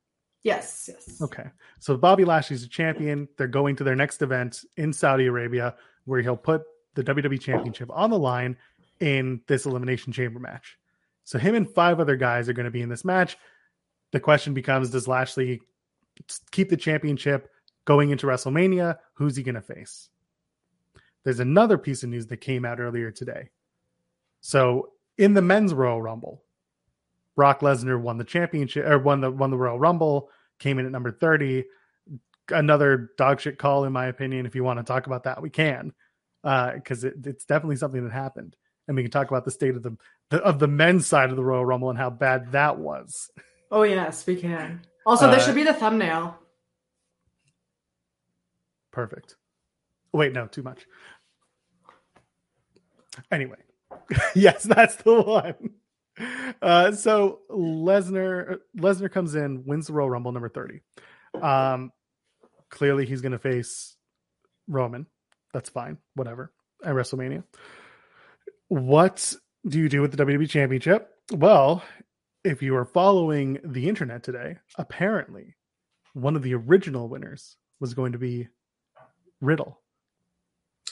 Yes. 0.47 0.89
Yes. 0.89 1.21
Okay. 1.21 1.43
So, 1.79 1.97
Bobby 1.97 2.23
Lashley's 2.23 2.63
a 2.63 2.69
champion. 2.69 3.27
They're 3.37 3.47
going 3.47 3.75
to 3.75 3.83
their 3.83 3.97
next 3.97 4.21
event 4.21 4.63
in 4.77 4.93
Saudi 4.93 5.25
Arabia 5.25 5.75
where 6.05 6.21
he'll 6.21 6.37
put 6.37 6.63
the 6.95 7.03
WWE 7.03 7.41
Championship 7.41 7.89
on 7.91 8.11
the 8.11 8.17
line 8.17 8.55
in 9.01 9.41
this 9.47 9.65
Elimination 9.65 10.13
Chamber 10.13 10.39
match. 10.39 10.77
So, 11.25 11.37
him 11.37 11.53
and 11.53 11.69
five 11.69 11.99
other 11.99 12.15
guys 12.15 12.47
are 12.47 12.53
going 12.53 12.63
to 12.63 12.71
be 12.71 12.81
in 12.81 12.87
this 12.87 13.03
match. 13.03 13.37
The 14.11 14.21
question 14.21 14.53
becomes 14.53 14.89
Does 14.89 15.05
Lashley 15.05 15.59
keep 16.51 16.69
the 16.69 16.77
championship 16.77 17.51
going 17.83 18.11
into 18.11 18.25
WrestleMania? 18.25 18.99
Who's 19.15 19.35
he 19.35 19.43
going 19.43 19.55
to 19.55 19.61
face? 19.61 20.07
There's 21.25 21.41
another 21.41 21.77
piece 21.77 22.03
of 22.03 22.09
news 22.09 22.27
that 22.27 22.37
came 22.37 22.63
out 22.63 22.79
earlier 22.79 23.11
today. 23.11 23.49
So, 24.39 24.93
in 25.17 25.33
the 25.33 25.41
men's 25.41 25.73
Royal 25.73 26.01
Rumble, 26.01 26.41
Brock 27.35 27.59
Lesnar 27.59 28.01
won 28.01 28.17
the 28.17 28.23
championship 28.23 28.85
or 28.85 28.97
won 28.97 29.19
the 29.19 29.29
won 29.29 29.51
the 29.51 29.57
Royal 29.57 29.77
Rumble, 29.77 30.29
came 30.59 30.79
in 30.79 30.85
at 30.85 30.91
number 30.91 31.11
30. 31.11 31.65
Another 32.49 33.11
dog 33.17 33.41
shit 33.41 33.57
call, 33.59 33.83
in 33.83 33.91
my 33.93 34.07
opinion. 34.07 34.45
If 34.45 34.55
you 34.55 34.63
want 34.63 34.79
to 34.79 34.83
talk 34.83 35.05
about 35.07 35.23
that, 35.23 35.41
we 35.41 35.49
can. 35.49 35.93
because 36.43 37.03
it, 37.03 37.15
it's 37.25 37.45
definitely 37.45 37.75
something 37.75 38.03
that 38.03 38.13
happened. 38.13 38.55
And 38.87 38.95
we 38.95 39.03
can 39.03 39.11
talk 39.11 39.29
about 39.29 39.43
the 39.43 39.51
state 39.51 39.75
of 39.75 39.83
the, 39.83 39.97
the 40.29 40.37
of 40.37 40.59
the 40.59 40.67
men's 40.67 41.05
side 41.05 41.29
of 41.29 41.35
the 41.35 41.43
Royal 41.43 41.65
Rumble 41.65 41.89
and 41.89 41.99
how 41.99 42.09
bad 42.09 42.53
that 42.53 42.77
was. 42.77 43.29
Oh 43.69 43.83
yes, 43.83 44.25
we 44.25 44.37
can. 44.37 44.81
Also, 45.05 45.27
Uh, 45.27 45.31
there 45.31 45.39
should 45.41 45.55
be 45.55 45.63
the 45.63 45.73
thumbnail. 45.73 46.37
Perfect. 48.91 49.35
Wait, 50.13 50.31
no, 50.33 50.47
too 50.47 50.63
much. 50.63 50.85
Anyway, 53.31 53.57
yes, 54.35 54.63
that's 54.63 54.95
the 54.97 55.21
one. 55.21 55.55
Uh, 56.61 56.91
so 56.91 57.39
Lesnar 57.51 58.57
Lesnar 58.77 59.11
comes 59.11 59.35
in, 59.35 59.63
wins 59.65 59.87
the 59.87 59.93
Royal 59.93 60.09
Rumble 60.09 60.31
number 60.31 60.49
thirty. 60.49 60.81
Um, 61.39 61.91
clearly 62.69 63.05
he's 63.05 63.21
going 63.21 63.33
to 63.33 63.39
face 63.39 63.95
Roman. 64.67 65.05
That's 65.53 65.69
fine, 65.69 65.97
whatever. 66.15 66.51
At 66.83 66.93
WrestleMania. 66.93 67.43
What 68.67 69.33
do 69.67 69.79
you 69.79 69.89
do 69.89 70.01
with 70.01 70.15
the 70.15 70.23
WWE 70.23 70.49
Championship? 70.49 71.09
Well, 71.31 71.83
if 72.43 72.61
you 72.61 72.75
are 72.75 72.85
following 72.85 73.59
the 73.63 73.87
internet 73.87 74.23
today, 74.23 74.57
apparently 74.77 75.55
one 76.13 76.35
of 76.35 76.43
the 76.43 76.53
original 76.55 77.07
winners 77.07 77.55
was 77.79 77.93
going 77.93 78.13
to 78.13 78.17
be 78.17 78.47
Riddle. 79.41 79.79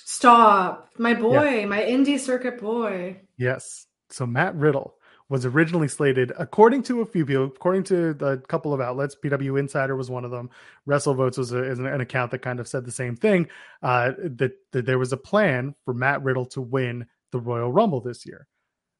Stop, 0.03 0.89
my 0.97 1.13
boy, 1.13 1.65
my 1.67 1.81
indie 1.81 2.19
circuit 2.19 2.59
boy. 2.59 3.21
Yes. 3.37 3.87
So 4.09 4.25
Matt 4.25 4.55
Riddle 4.55 4.95
was 5.27 5.45
originally 5.45 5.87
slated, 5.87 6.31
according 6.37 6.83
to 6.83 7.01
a 7.01 7.05
few 7.05 7.25
people, 7.25 7.45
according 7.45 7.83
to 7.83 8.13
the 8.13 8.37
couple 8.47 8.73
of 8.73 8.81
outlets, 8.81 9.15
PW 9.15 9.59
Insider 9.59 9.95
was 9.95 10.09
one 10.09 10.23
of 10.23 10.31
them. 10.31 10.49
WrestleVotes 10.87 11.37
was 11.37 11.51
a, 11.51 11.63
is 11.63 11.79
an, 11.79 11.87
an 11.87 12.01
account 12.01 12.31
that 12.31 12.39
kind 12.39 12.59
of 12.59 12.67
said 12.67 12.85
the 12.85 12.91
same 12.91 13.15
thing. 13.15 13.47
Uh, 13.81 14.11
that, 14.17 14.51
that 14.71 14.85
there 14.85 14.99
was 14.99 15.13
a 15.13 15.17
plan 15.17 15.73
for 15.83 15.93
Matt 15.93 16.23
Riddle 16.23 16.45
to 16.47 16.61
win 16.61 17.07
the 17.31 17.39
Royal 17.39 17.71
Rumble 17.71 18.01
this 18.01 18.25
year. 18.25 18.47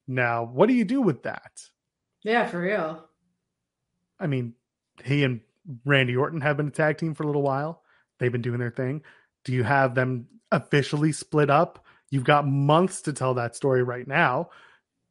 Now, 0.08 0.44
what 0.44 0.66
do 0.66 0.74
you 0.74 0.84
do 0.84 1.00
with 1.00 1.22
that? 1.22 1.62
Yeah, 2.22 2.46
for 2.46 2.60
real. 2.60 3.04
I 4.18 4.26
mean, 4.26 4.54
he 5.04 5.22
and 5.22 5.40
Randy 5.84 6.16
Orton 6.16 6.40
have 6.40 6.56
been 6.56 6.68
a 6.68 6.72
tag 6.72 6.98
team 6.98 7.14
for 7.14 7.22
a 7.22 7.26
little 7.26 7.42
while. 7.42 7.82
They've 8.18 8.32
been 8.32 8.42
doing 8.42 8.58
their 8.58 8.70
thing. 8.70 9.02
Do 9.44 9.52
you 9.52 9.62
have 9.62 9.94
them 9.94 10.26
officially 10.50 11.12
split 11.12 11.50
up? 11.50 11.84
You've 12.10 12.24
got 12.24 12.46
months 12.46 13.02
to 13.02 13.12
tell 13.12 13.34
that 13.34 13.56
story 13.56 13.82
right 13.82 14.06
now. 14.06 14.50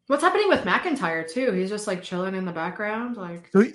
What's 0.07 0.23
happening 0.23 0.49
with 0.49 0.61
McIntyre 0.61 1.27
too? 1.29 1.51
He's 1.51 1.69
just 1.69 1.87
like 1.87 2.03
chilling 2.03 2.35
in 2.35 2.45
the 2.45 2.51
background, 2.51 3.17
like. 3.17 3.49
So, 3.51 3.65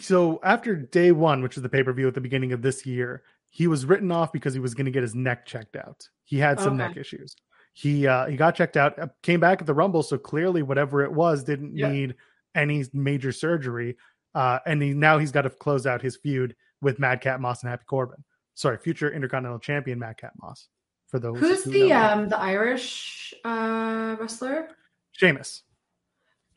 so 0.00 0.40
after 0.42 0.74
day 0.74 1.12
one, 1.12 1.42
which 1.42 1.56
is 1.56 1.62
the 1.62 1.68
pay 1.68 1.82
per 1.82 1.92
view 1.92 2.08
at 2.08 2.14
the 2.14 2.20
beginning 2.20 2.52
of 2.52 2.62
this 2.62 2.84
year, 2.84 3.22
he 3.50 3.66
was 3.66 3.86
written 3.86 4.10
off 4.10 4.32
because 4.32 4.52
he 4.52 4.60
was 4.60 4.74
going 4.74 4.86
to 4.86 4.90
get 4.90 5.02
his 5.02 5.14
neck 5.14 5.46
checked 5.46 5.76
out. 5.76 6.08
He 6.24 6.38
had 6.38 6.58
some 6.60 6.74
Okay. 6.74 6.88
neck 6.88 6.96
issues. 6.96 7.36
He 7.72 8.06
uh, 8.06 8.26
he 8.26 8.36
got 8.36 8.54
checked 8.56 8.76
out, 8.76 8.98
uh, 8.98 9.08
came 9.22 9.38
back 9.38 9.60
at 9.60 9.66
the 9.66 9.74
Rumble, 9.74 10.02
so 10.02 10.18
clearly 10.18 10.62
whatever 10.62 11.02
it 11.04 11.12
was 11.12 11.44
didn't 11.44 11.76
Yeah. 11.76 11.90
need 11.90 12.14
any 12.54 12.84
major 12.92 13.32
surgery. 13.32 13.96
Uh, 14.34 14.58
and 14.66 14.82
he, 14.82 14.92
now 14.92 15.18
he's 15.18 15.32
got 15.32 15.42
to 15.42 15.50
close 15.50 15.86
out 15.86 16.02
his 16.02 16.16
feud 16.16 16.56
with 16.80 16.98
Madcap 16.98 17.38
Moss 17.40 17.62
and 17.62 17.70
Happy 17.70 17.84
Corbin. 17.86 18.22
Sorry, 18.54 18.76
future 18.78 19.10
Intercontinental 19.10 19.58
Champion 19.60 19.98
Madcap 19.98 20.32
Moss. 20.42 20.68
For 21.08 21.18
those 21.18 21.38
Who's 21.38 21.64
who 21.64 21.70
the 21.70 21.92
um 21.92 22.28
the 22.28 22.38
Irish 22.40 23.32
uh 23.44 24.16
wrestler? 24.18 24.68
Sheamus? 25.12 25.62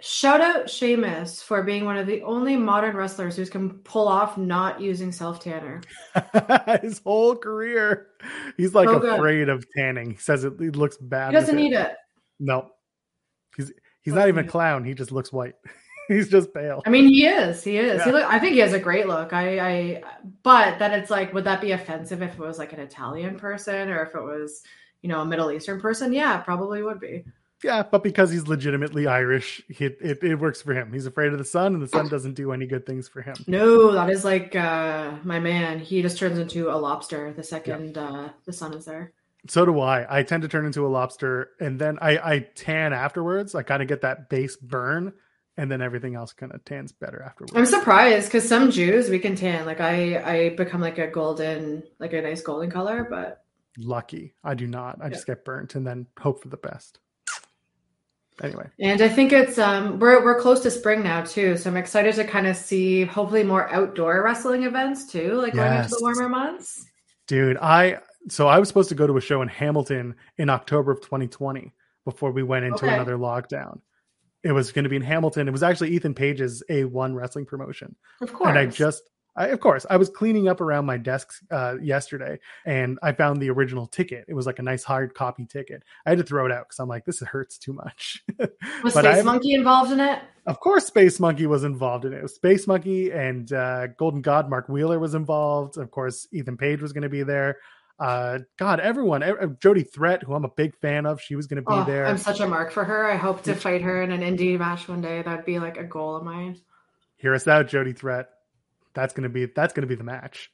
Shout 0.02 0.40
out 0.40 0.70
Sheamus 0.70 1.42
for 1.42 1.62
being 1.62 1.84
one 1.84 1.98
of 1.98 2.08
the 2.08 2.22
only 2.22 2.56
modern 2.56 2.96
wrestlers 2.96 3.36
who 3.36 3.46
can 3.46 3.70
pull 3.80 4.08
off 4.08 4.38
not 4.38 4.80
using 4.80 5.12
self 5.12 5.42
tanner. 5.42 5.82
his 6.82 7.00
whole 7.00 7.36
career, 7.36 8.08
he's 8.56 8.74
like 8.74 8.88
So 8.88 9.00
good. 9.00 9.16
afraid 9.16 9.50
of 9.50 9.66
tanning. 9.76 10.12
He 10.12 10.18
says 10.18 10.46
it, 10.46 10.54
it 10.62 10.78
looks 10.78 10.96
bad. 10.98 11.32
He 11.32 11.36
doesn't 11.36 11.54
with 11.56 11.66
it. 11.66 11.70
need 11.70 11.76
it. 11.76 11.92
No, 12.40 12.70
he's 13.58 13.74
he's 14.02 14.14
Doesn't 14.14 14.30
even 14.30 14.46
a 14.46 14.48
clown. 14.48 14.86
He 14.86 14.94
just 14.94 15.12
looks 15.12 15.34
white. 15.34 15.56
he's 16.08 16.30
just 16.30 16.54
pale. 16.54 16.82
I 16.86 16.90
mean, 16.90 17.08
he 17.08 17.26
is. 17.26 17.62
He 17.62 17.78
is. 17.78 18.02
He 18.04 18.12
look. 18.14 18.24
I 18.24 18.40
think 18.40 18.54
he 18.54 18.60
has 18.60 18.72
a 18.72 18.80
great 18.80 19.06
look. 19.06 19.34
I. 19.34 19.60
I. 19.60 20.04
But 20.44 20.80
then 20.80 20.94
it's 20.94 21.10
like, 21.10 21.34
would 21.34 21.44
that 21.44 21.60
be 21.60 21.74
offensive 21.74 22.22
if 22.22 22.34
it 22.34 22.40
was 22.40 22.58
like 22.58 22.72
an 22.72 22.80
Italian 22.80 23.38
person 23.38 23.90
or 23.90 24.04
if 24.04 24.16
it 24.16 24.22
was, 24.22 24.64
you 25.02 25.10
know, 25.10 25.20
a 25.20 25.26
Middle 25.26 25.52
Eastern 25.52 25.82
person? 25.82 26.14
Yeah, 26.14 26.38
probably 26.38 26.84
would 26.84 27.02
be. 27.02 27.26
Yeah, 27.64 27.84
but 27.84 28.04
because 28.04 28.32
he's 28.32 28.48
legitimately 28.48 29.08
Irish, 29.08 29.62
he, 29.68 29.86
it 29.86 30.24
it 30.24 30.36
works 30.36 30.62
for 30.62 30.74
him. 30.74 30.94
He's 30.94 31.06
afraid 31.06 31.34
of 31.34 31.40
the 31.40 31.46
sun, 31.46 31.74
and 31.74 31.84
the 31.84 31.88
sun 31.88 32.08
doesn't 32.08 32.36
do 32.36 32.52
any 32.52 32.66
good 32.66 32.86
things 32.86 33.10
for 33.10 33.22
him. 33.22 33.36
No, 33.48 33.92
that 33.92 34.10
is 34.10 34.24
like 34.24 34.56
uh 34.56 35.12
my 35.24 35.40
man. 35.40 35.80
He 35.80 36.02
just 36.02 36.18
turns 36.18 36.38
into 36.38 36.70
a 36.70 36.78
lobster 36.78 37.34
the 37.34 37.44
second 37.44 37.98
uh 37.98 38.30
the 38.46 38.54
sun 38.54 38.74
is 38.74 38.86
there. 38.86 39.12
So 39.48 39.66
do 39.66 39.80
I. 39.80 40.20
I 40.20 40.24
tend 40.24 40.44
to 40.44 40.50
turn 40.50 40.66
into 40.66 40.86
a 40.86 40.90
lobster, 40.90 41.52
and 41.60 41.80
then 41.80 41.98
I 42.02 42.18
I 42.18 42.40
tan 42.56 42.94
afterwards. 42.94 43.56
I 43.56 43.64
kind 43.64 43.82
of 43.82 43.88
get 43.88 44.02
that 44.02 44.30
base 44.30 44.56
burn, 44.56 45.14
and 45.58 45.70
then 45.70 45.82
everything 45.82 46.16
else 46.16 46.32
kind 46.32 46.54
of 46.54 46.64
tans 46.64 46.94
better 46.94 47.22
afterwards. 47.22 47.54
I'm 47.56 47.66
surprised 47.66 48.28
because 48.28 48.48
some 48.48 48.72
Jews 48.72 49.10
we 49.10 49.20
can 49.20 49.36
tan. 49.36 49.66
Like 49.66 49.82
I, 49.82 50.18
I 50.18 50.50
become 50.50 50.80
like 50.80 50.98
a 50.98 51.08
golden, 51.08 51.84
like 52.00 52.14
a 52.14 52.22
nice 52.22 52.42
golden 52.42 52.72
color. 52.72 53.06
But 53.10 53.44
Lucky, 53.78 54.34
I 54.44 54.56
do 54.56 54.68
not. 54.68 55.00
I 55.02 55.10
just 55.10 55.28
get 55.28 55.46
burnt, 55.46 55.76
and 55.76 55.86
then 55.86 56.08
hope 56.18 56.42
for 56.42 56.50
the 56.50 56.58
best. 56.58 57.00
Anyway. 58.42 58.68
and 58.80 59.02
I 59.02 59.10
think 59.10 59.34
it's 59.34 59.58
um 59.58 60.00
we're 60.00 60.24
we're 60.24 60.40
close 60.40 60.62
to 60.62 60.72
spring 60.72 61.04
now 61.04 61.22
too, 61.24 61.58
so 61.58 61.70
I'm 61.70 61.78
excited 61.78 62.16
to 62.16 62.24
kind 62.24 62.48
of 62.48 62.56
see 62.56 63.04
hopefully 63.06 63.44
more 63.44 63.70
outdoor 63.74 64.24
wrestling 64.24 64.64
events 64.64 65.06
too, 65.12 65.34
like 65.34 65.54
going 65.54 65.74
into 65.74 65.90
the 65.90 66.00
warmer 66.02 66.30
months. 66.30 66.86
Dude, 67.28 67.58
I 67.58 68.00
so 68.30 68.48
I 68.48 68.60
was 68.60 68.68
supposed 68.68 68.90
to 68.90 68.96
go 68.96 69.08
to 69.08 69.18
a 69.18 69.22
show 69.22 69.42
in 69.42 69.48
Hamilton 69.48 70.16
in 70.38 70.50
October 70.50 70.92
of 70.92 71.02
2020 71.02 71.74
before 72.06 72.32
we 72.32 72.44
went 72.44 72.66
into 72.66 72.86
Okay. 72.86 72.94
another 72.94 73.18
lockdown. 73.18 73.80
It 74.44 74.52
was 74.54 74.72
going 74.72 74.84
to 74.84 74.90
be 74.90 74.96
in 74.96 75.02
Hamilton. 75.02 75.48
It 75.48 75.52
was 75.52 75.64
actually 75.64 75.90
Ethan 75.92 76.14
Page's 76.14 76.64
A1 76.70 77.14
wrestling 77.14 77.46
promotion. 77.46 77.96
Of 78.22 78.32
course, 78.34 78.50
And 78.50 78.58
I 78.58 78.66
just 78.68 79.04
I, 79.40 79.48
of 79.48 79.60
course, 79.62 79.86
I 79.90 79.96
was 79.98 80.10
cleaning 80.10 80.48
up 80.50 80.60
around 80.62 80.86
my 80.86 80.98
desk 80.98 81.32
uh, 81.50 81.76
yesterday 81.82 82.40
and 82.66 83.00
I 83.02 83.14
found 83.14 83.42
the 83.42 83.50
original 83.50 83.88
ticket. 83.88 84.26
It 84.28 84.34
was 84.34 84.46
like 84.46 84.60
a 84.60 84.62
nice 84.62 84.84
hard 84.84 85.16
copy 85.16 85.46
ticket. 85.46 85.82
I 86.06 86.10
had 86.10 86.20
to 86.20 86.24
throw 86.26 86.46
it 86.46 86.52
out 86.52 86.68
because 86.68 86.80
I'm 86.80 86.90
like, 86.90 87.06
this 87.06 87.22
hurts 87.22 87.58
too 87.58 87.74
much. 87.74 88.22
was 88.38 88.96
I 88.96 89.02
Space 89.02 89.04
haven't- 89.06 89.26
Monkey 89.26 89.54
involved 89.54 89.92
in 89.92 90.00
it? 90.02 90.20
of 90.46 90.60
course, 90.60 90.86
Space 90.88 91.20
Monkey 91.20 91.48
was 91.48 91.64
involved 91.64 92.06
in 92.06 92.14
it. 92.14 92.18
It 92.18 92.24
was 92.24 92.36
Space 92.36 92.68
Monkey 92.68 93.12
and 93.12 93.52
uh, 93.54 93.88
Golden 93.98 94.22
God 94.22 94.50
Mark 94.50 94.68
Wheeler 94.68 95.00
was 95.00 95.16
involved. 95.16 95.78
Of 95.78 95.90
course, 95.90 96.28
Ethan 96.34 96.58
Page 96.58 96.82
was 96.82 96.92
going 96.92 97.04
to 97.04 97.10
be 97.10 97.24
there. 97.24 97.58
Uh, 98.00 98.40
God, 98.58 98.80
everyone, 98.80 99.24
ev- 99.24 99.60
Jody 99.60 99.84
Threat, 99.84 100.24
who 100.24 100.34
I'm 100.34 100.46
a 100.46 100.50
big 100.50 100.76
fan 100.78 101.06
of, 101.06 101.22
she 101.22 101.36
was 101.36 101.48
going 101.48 101.58
to 101.64 101.70
be 101.70 101.74
Oh, 101.76 101.84
there. 101.84 102.06
I'm 102.06 102.18
such 102.18 102.40
a 102.40 102.48
mark 102.48 102.72
for 102.72 102.84
her. 102.84 103.10
I 103.12 103.16
hope 103.18 103.44
to 103.44 103.54
fight 103.56 103.82
her 103.82 104.02
in 104.02 104.12
an 104.12 104.22
indie 104.22 104.58
match 104.58 104.88
one 104.88 105.02
day. 105.02 105.22
That'd 105.22 105.46
be 105.46 105.60
like 105.60 105.78
a 105.78 105.84
goal 105.84 106.16
of 106.16 106.24
mine. 106.24 106.58
Hear 107.18 107.34
us 107.34 107.48
out, 107.48 107.68
Jody 107.68 107.94
Threat. 107.94 108.30
That's 108.94 109.14
going 109.14 109.24
to 109.24 109.30
be 109.30 109.46
that's 109.46 109.74
going 109.74 109.82
to 109.82 109.88
be 109.88 109.96
the 109.96 110.04
match. 110.04 110.52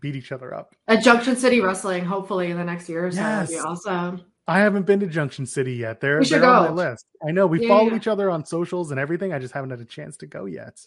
Beat 0.00 0.16
each 0.16 0.32
other 0.32 0.54
up. 0.54 0.74
At 0.86 1.02
Junction 1.02 1.36
City 1.36 1.60
Wrestling, 1.60 2.04
hopefully 2.04 2.50
in 2.50 2.58
the 2.58 2.64
next 2.64 2.88
year 2.88 3.06
or 3.06 3.10
so, 3.10 3.16
that'd 3.18 3.48
be 3.48 3.56
awesome. 3.58 4.22
I 4.46 4.58
haven't 4.58 4.84
been 4.84 5.00
to 5.00 5.06
Junction 5.06 5.46
City 5.46 5.72
yet. 5.76 6.00
They're, 6.02 6.18
We 6.18 6.26
should 6.26 6.42
they're 6.42 6.50
on 6.50 6.66
go. 6.68 6.74
my 6.74 6.90
list. 6.90 7.06
I 7.26 7.30
know 7.30 7.46
we 7.46 7.62
Yeah, 7.62 7.68
follow 7.68 7.88
yeah. 7.88 7.96
each 7.96 8.06
other 8.06 8.28
on 8.28 8.44
socials 8.44 8.90
and 8.90 9.00
everything. 9.00 9.32
I 9.32 9.38
just 9.38 9.54
haven't 9.54 9.70
had 9.70 9.80
a 9.80 9.86
chance 9.86 10.18
to 10.18 10.26
go 10.26 10.44
yet. 10.44 10.86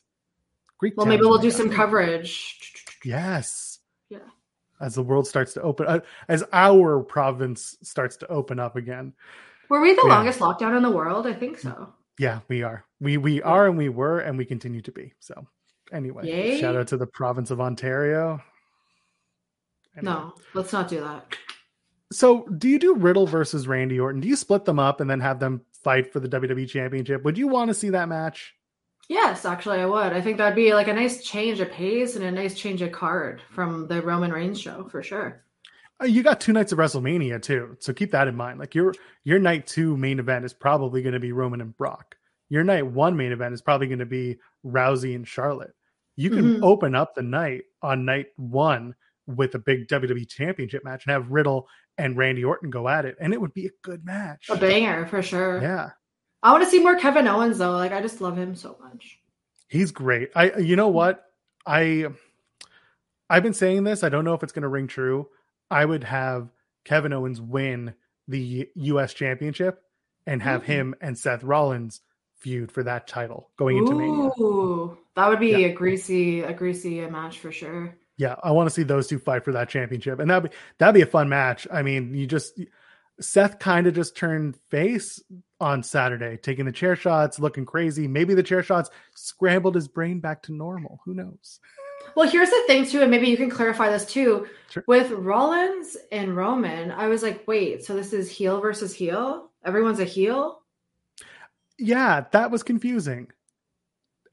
Greek. 0.78 0.96
Well, 0.96 1.08
maybe 1.08 1.24
we'll 1.24 1.40
do 1.40 1.50
some 1.50 1.72
coverage. 1.72 2.56
Yes. 3.04 3.80
Yeah. 4.10 4.20
As 4.80 4.94
the 4.94 5.02
world 5.02 5.28
starts 5.28 5.54
to 5.56 5.62
open, 5.64 5.88
uh, 5.88 6.00
as 6.28 6.44
our 6.54 7.02
province 7.02 7.76
starts 7.82 8.18
to 8.18 8.28
open 8.28 8.60
up 8.60 8.76
again. 8.76 9.14
Were 9.70 9.82
we 9.82 9.96
the 9.96 10.04
Yeah. 10.06 10.14
longest 10.14 10.40
lockdown 10.40 10.78
in 10.78 10.84
the 10.84 10.92
world? 10.92 11.26
I 11.26 11.34
think 11.34 11.58
so. 11.58 11.92
Yeah, 12.20 12.42
we 12.48 12.62
are. 12.62 12.86
We 13.00 13.18
we 13.18 13.42
are 13.42 13.66
and 13.68 13.76
we 13.78 13.90
were 13.90 14.20
and 14.20 14.38
we 14.38 14.46
continue 14.46 14.82
to 14.84 14.92
be. 14.92 15.14
So 15.20 15.48
Anyway, 15.92 16.26
Yay? 16.28 16.60
shout 16.60 16.76
out 16.76 16.88
to 16.90 16.98
the 16.98 17.08
province 17.08 17.52
of 17.52 17.62
Ontario. 17.62 18.42
Anyway. 19.98 20.14
No, 20.14 20.34
let's 20.54 20.74
not 20.74 20.88
do 20.88 21.00
that. 21.00 21.36
So, 22.12 22.46
do 22.48 22.70
you 22.70 22.80
do 22.80 22.96
Riddle 22.96 23.28
versus 23.28 23.68
Randy 23.68 24.00
Orton? 24.00 24.22
Do 24.22 24.28
you 24.28 24.36
split 24.36 24.64
them 24.66 24.80
up 24.80 25.02
and 25.02 25.10
then 25.10 25.20
have 25.20 25.40
them 25.40 25.62
fight 25.84 26.14
for 26.14 26.20
the 26.20 26.30
WWE 26.30 26.68
Championship? 26.70 27.24
Would 27.24 27.38
you 27.38 27.48
want 27.48 27.70
to 27.70 27.74
see 27.74 27.90
that 27.90 28.08
match? 28.08 28.54
Yes, 29.10 29.46
actually, 29.46 29.80
I 29.80 29.86
would. 29.86 30.14
I 30.14 30.22
think 30.22 30.38
that'd 30.38 30.56
be 30.56 30.74
like 30.74 30.88
a 30.90 30.94
nice 30.94 31.24
change 31.24 31.60
of 31.60 31.72
pace 31.72 32.16
and 32.16 32.26
a 32.26 32.32
nice 32.32 32.54
change 32.56 32.82
of 32.82 32.92
card 32.92 33.42
from 33.52 33.88
the 33.88 34.02
Roman 34.02 34.32
Reigns 34.32 34.60
show 34.60 34.88
for 34.90 35.02
sure. 35.02 35.44
Uh, 36.02 36.06
You 36.06 36.24
got 36.24 36.42
two 36.42 36.52
nights 36.54 36.72
of 36.74 36.78
WrestleMania 36.78 37.42
too, 37.42 37.78
so 37.80 37.94
keep 37.94 38.12
that 38.12 38.28
in 38.28 38.36
mind. 38.36 38.60
Like 38.60 38.76
your 38.76 38.94
your 39.24 39.40
night 39.40 39.66
two 39.66 39.96
main 39.98 40.20
event 40.20 40.44
is 40.46 40.54
probably 40.54 41.02
going 41.02 41.14
to 41.14 41.20
be 41.22 41.32
Roman 41.32 41.62
and 41.62 41.76
Brock. 41.78 42.18
Your 42.50 42.64
night 42.66 42.86
one 42.86 43.16
main 43.18 43.32
event 43.32 43.54
is 43.54 43.62
probably 43.62 43.88
going 43.88 44.00
to 44.00 44.06
be 44.06 44.38
Rousey 44.66 45.16
and 45.16 45.28
Charlotte. 45.28 45.74
You 46.18 46.30
can 46.32 46.56
Mhm. 46.56 46.64
open 46.64 46.94
up 46.96 47.16
the 47.16 47.22
night 47.24 47.64
on 47.82 48.04
night 48.04 48.28
one 48.36 48.94
with 49.28 49.56
a 49.56 49.60
big 49.60 49.88
WWE 49.88 50.26
Championship 50.26 50.84
match 50.84 51.06
and 51.06 51.12
have 51.14 51.30
Riddle 51.32 51.70
and 51.98 52.18
Randy 52.18 52.44
Orton 52.44 52.70
go 52.70 52.90
at 52.90 53.06
it, 53.06 53.16
and 53.20 53.34
it 53.34 53.40
would 53.42 53.54
be 53.54 53.68
a 53.68 53.72
good 53.84 54.04
match. 54.04 54.50
A 54.50 54.56
banger 54.58 55.06
for 55.06 55.22
sure. 55.22 55.62
Yeah, 55.62 55.92
I 56.44 56.52
want 56.52 56.64
to 56.64 56.70
see 56.70 56.80
more 56.80 56.96
Kevin 56.98 57.28
Owens 57.28 57.58
though. 57.60 57.72
Like 57.72 57.92
I 57.94 58.02
just 58.02 58.20
love 58.20 58.38
him 58.38 58.54
so 58.56 58.78
much. 58.82 59.20
he's 59.70 59.92
great. 59.92 60.30
I 60.36 60.58
you 60.58 60.76
know 60.76 60.88
what 60.90 61.24
I 61.66 62.08
I've 63.30 63.44
been 63.44 63.54
saying 63.54 63.84
this. 63.84 64.04
I 64.04 64.10
don't 64.10 64.24
know 64.26 64.34
if 64.34 64.42
it's 64.44 64.54
going 64.54 64.64
to 64.64 64.70
ring 64.70 64.88
true. 64.88 65.28
I 65.70 65.84
would 65.84 66.06
have 66.06 66.50
Kevin 66.86 67.12
Owens 67.12 67.42
win 67.42 67.94
the 68.30 68.70
U.S. 68.76 69.14
Championship 69.14 69.84
and 70.26 70.42
have 70.42 70.62
Ooh. 70.64 70.66
him 70.66 70.96
and 71.02 71.18
Seth 71.18 71.44
Rollins 71.44 72.00
feud 72.38 72.72
for 72.72 72.84
that 72.84 73.08
title 73.08 73.50
going 73.58 73.78
into 73.78 73.94
Mania. 73.96 74.30
That 75.18 75.28
would 75.30 75.40
be 75.40 75.48
Yeah. 75.50 75.58
a 75.68 75.74
greasy, 75.74 76.42
a 76.44 76.54
greasy 76.54 77.02
match 77.08 77.40
for 77.40 77.52
sure. 77.52 77.94
Yeah, 78.18 78.36
I 78.44 78.52
want 78.52 78.68
to 78.70 78.74
see 78.74 78.84
those 78.84 79.08
two 79.08 79.20
fight 79.20 79.44
for 79.44 79.52
that 79.52 79.68
championship, 79.68 80.20
and 80.20 80.30
that'd 80.30 80.50
be 80.52 80.56
that'd 80.78 80.96
be 80.96 81.02
a 81.02 81.08
fun 81.08 81.28
match. 81.28 81.68
I 81.72 81.82
mean, 81.82 82.14
you 82.14 82.26
just 82.28 82.60
Seth 83.20 83.58
kind 83.58 83.88
of 83.88 83.96
just 83.96 84.16
turned 84.16 84.56
face 84.70 85.20
on 85.60 85.82
Saturday, 85.82 86.38
taking 86.38 86.66
the 86.66 86.72
chair 86.72 86.96
shots, 86.96 87.40
looking 87.40 87.66
crazy. 87.66 88.08
Maybe 88.08 88.36
the 88.36 88.44
chair 88.44 88.62
shots 88.62 88.92
scrambled 89.16 89.74
his 89.74 89.88
brain 89.88 90.20
back 90.20 90.44
to 90.44 90.54
normal. 90.54 91.00
Who 91.06 91.16
knows? 91.16 91.60
Well, 92.16 92.30
here's 92.30 92.52
the 92.52 92.64
thing 92.68 92.86
too, 92.86 93.02
and 93.02 93.10
maybe 93.10 93.28
you 93.28 93.38
can 93.38 93.50
clarify 93.50 93.90
this 93.90 94.06
too. 94.06 94.48
Sure. 94.70 94.84
With 94.88 95.10
Rollins 95.12 95.98
and 96.12 96.36
Roman, 96.38 96.92
I 96.92 97.08
was 97.08 97.24
like, 97.24 97.44
wait, 97.48 97.84
so 97.84 97.96
this 97.96 98.14
is 98.14 98.30
heel 98.30 98.62
versus 98.62 98.94
heel? 98.94 99.50
Everyone's 99.66 100.00
a 100.00 100.06
heel? 100.06 100.62
yeah, 101.80 102.26
that 102.32 102.50
was 102.52 102.62
confusing. 102.64 103.28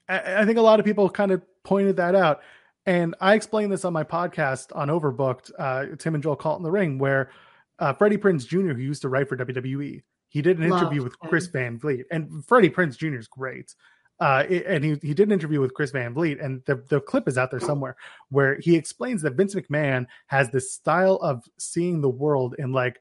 I, 0.08 0.42
I 0.42 0.44
think 0.44 0.58
a 0.58 0.62
lot 0.62 0.80
of 0.80 0.86
people 0.86 1.08
kind 1.10 1.30
of 1.30 1.42
pointed 1.62 1.96
that 1.96 2.14
out. 2.14 2.40
And 2.86 3.14
I 3.20 3.34
explained 3.34 3.72
this 3.72 3.84
on 3.84 3.92
my 3.92 4.04
podcast 4.04 4.74
on 4.76 4.88
Overbooked, 4.88 5.50
uh, 5.58 5.96
Tim 5.96 6.14
and 6.14 6.22
Joel 6.22 6.36
Caught 6.36 6.58
in 6.58 6.62
the 6.64 6.70
Ring, 6.70 6.98
where 6.98 7.30
uh, 7.78 7.94
Freddie 7.94 8.18
Prinze 8.18 8.46
Jr., 8.46 8.72
who 8.72 8.82
used 8.82 9.02
to 9.02 9.08
write 9.08 9.28
for 9.28 9.36
WWE, 9.36 10.02
he 10.28 10.42
did 10.42 10.58
an 10.58 10.64
interview 10.64 11.02
with 11.02 11.18
Chris. 11.18 11.46
Van 11.46 11.78
Vliet. 11.78 12.06
And 12.10 12.44
Freddie 12.44 12.70
Prinze 12.70 12.96
Jr. 12.98 13.16
is 13.16 13.28
great. 13.28 13.74
Uh, 14.20 14.44
and 14.48 14.84
he, 14.84 14.96
he 15.02 15.14
did 15.14 15.28
an 15.28 15.32
interview 15.32 15.60
with 15.60 15.74
Chris 15.74 15.90
Van 15.90 16.14
Vliet, 16.14 16.40
and 16.40 16.62
the, 16.66 16.76
the 16.88 17.00
clip 17.00 17.26
is 17.26 17.36
out 17.36 17.50
there 17.50 17.60
somewhere 17.60 17.96
where 18.30 18.58
he 18.60 18.76
explains 18.76 19.22
that 19.22 19.34
Vince 19.34 19.54
McMahon 19.54 20.06
has 20.28 20.50
this 20.50 20.72
style 20.72 21.16
of 21.16 21.44
seeing 21.58 22.00
the 22.00 22.08
world 22.08 22.54
in 22.58 22.72
like 22.72 23.00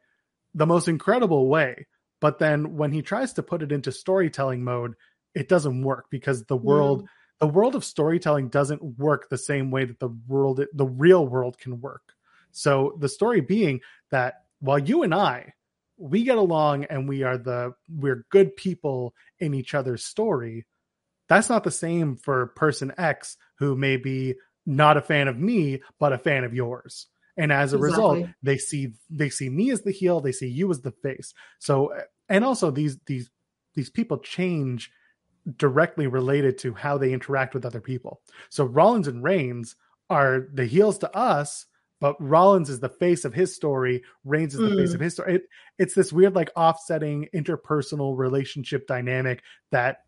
the 0.55 0.65
most 0.65 0.87
incredible 0.87 1.49
way. 1.49 1.85
But 2.19 2.39
then 2.39 2.77
when 2.77 2.91
he 2.91 3.01
tries 3.01 3.33
to 3.33 3.43
put 3.43 3.61
it 3.61 3.71
into 3.71 3.91
storytelling 3.91 4.63
mode, 4.63 4.95
it 5.35 5.47
doesn't 5.47 5.81
work 5.81 6.05
because 6.09 6.43
the 6.43 6.57
world 6.57 7.07
the 7.39 7.47
world 7.47 7.75
of 7.75 7.83
storytelling 7.83 8.49
doesn't 8.49 8.81
work 8.97 9.29
the 9.29 9.37
same 9.37 9.71
way 9.71 9.85
that 9.85 9.99
the 9.99 10.15
world 10.27 10.63
the 10.73 10.85
real 10.85 11.27
world 11.27 11.57
can 11.57 11.81
work. 11.81 12.13
So 12.51 12.95
the 12.99 13.09
story 13.09 13.41
being 13.41 13.81
that 14.11 14.43
while 14.59 14.79
you 14.79 15.03
and 15.03 15.13
i 15.13 15.53
we 15.97 16.23
get 16.23 16.37
along 16.37 16.85
and 16.85 17.07
we 17.07 17.23
are 17.23 17.37
the 17.37 17.73
we're 17.89 18.25
good 18.29 18.55
people 18.55 19.13
in 19.39 19.53
each 19.53 19.73
other's 19.73 20.03
story 20.03 20.65
that's 21.27 21.49
not 21.49 21.63
the 21.63 21.71
same 21.71 22.15
for 22.15 22.47
person 22.47 22.93
x 22.97 23.37
who 23.59 23.75
may 23.75 23.97
be 23.97 24.35
not 24.65 24.97
a 24.97 25.01
fan 25.01 25.27
of 25.27 25.37
me 25.37 25.81
but 25.99 26.13
a 26.13 26.17
fan 26.17 26.43
of 26.43 26.53
yours. 26.53 27.07
And 27.35 27.51
as 27.51 27.73
a 27.73 27.77
result 27.77 28.27
they 28.41 28.57
see 28.57 28.93
they 29.09 29.29
see 29.29 29.49
me 29.49 29.71
as 29.71 29.81
the 29.81 29.91
heel 29.91 30.21
they 30.21 30.31
see 30.31 30.47
you 30.47 30.69
as 30.69 30.81
the 30.81 30.91
face. 30.91 31.33
So 31.59 31.93
and 32.29 32.45
also 32.45 32.71
these 32.71 32.97
these 33.05 33.29
these 33.73 33.89
people 33.89 34.19
change 34.19 34.91
directly 35.57 36.07
related 36.07 36.57
to 36.59 36.73
how 36.73 36.97
they 36.97 37.11
interact 37.13 37.53
with 37.53 37.65
other 37.65 37.81
people. 37.81 38.21
So 38.49 38.63
Rollins 38.65 39.07
and 39.07 39.23
Reigns 39.23 39.75
are 40.09 40.47
the 40.53 40.65
heels 40.65 40.97
to 40.99 41.15
us, 41.15 41.65
but 41.99 42.15
Rollins 42.19 42.69
is 42.69 42.79
the 42.79 42.89
face 42.89 43.25
of 43.25 43.33
his 43.33 43.55
story. 43.55 44.03
Reigns 44.25 44.53
is 44.53 44.59
the 44.59 44.75
face 44.75 44.91
Mm. 44.91 44.95
of 44.95 44.99
his 45.01 45.13
story. 45.13 45.35
It, 45.35 45.43
it's 45.77 45.95
this 45.95 46.11
weird, 46.13 46.35
like 46.35 46.51
offsetting 46.55 47.29
interpersonal 47.33 48.17
relationship 48.17 48.87
dynamic 48.87 49.41
that 49.71 49.99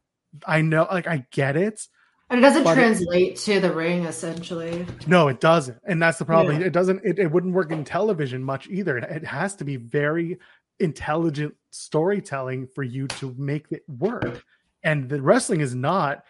I 0.45 0.61
know, 0.61 0.87
like 0.91 1.07
I 1.07 1.25
get 1.31 1.55
it. 1.55 1.87
And 2.29 2.39
it 2.39 2.41
doesn't 2.41 2.63
But 2.63 2.77
it- 2.77 2.81
translate 2.81 3.35
to 3.37 3.59
the 3.59 3.71
ring, 3.71 4.05
essentially. 4.05 4.85
No, 5.05 5.27
it 5.27 5.39
doesn't, 5.39 5.77
and 5.85 6.01
that's 6.01 6.17
the 6.17 6.25
problem. 6.25 6.59
Yeah. 6.59 6.67
It 6.67 6.73
doesn't. 6.73 7.01
It, 7.05 7.19
it 7.19 7.31
wouldn't 7.31 7.53
work 7.53 7.71
in 7.71 7.83
television 7.85 8.43
much 8.43 8.67
either. 8.67 8.97
It, 8.97 9.03
it 9.11 9.25
has 9.25 9.55
to 9.57 9.63
be 9.63 9.75
very 9.77 10.39
intelligent 10.79 11.53
storytelling 11.71 12.67
for 12.75 12.83
you 12.83 13.07
to 13.07 13.33
make 13.37 13.67
it 13.71 13.83
work. 13.87 14.43
And 14.85 15.09
the 15.09 15.21
wrestling 15.21 15.59
is 15.59 15.75
not 15.75 16.23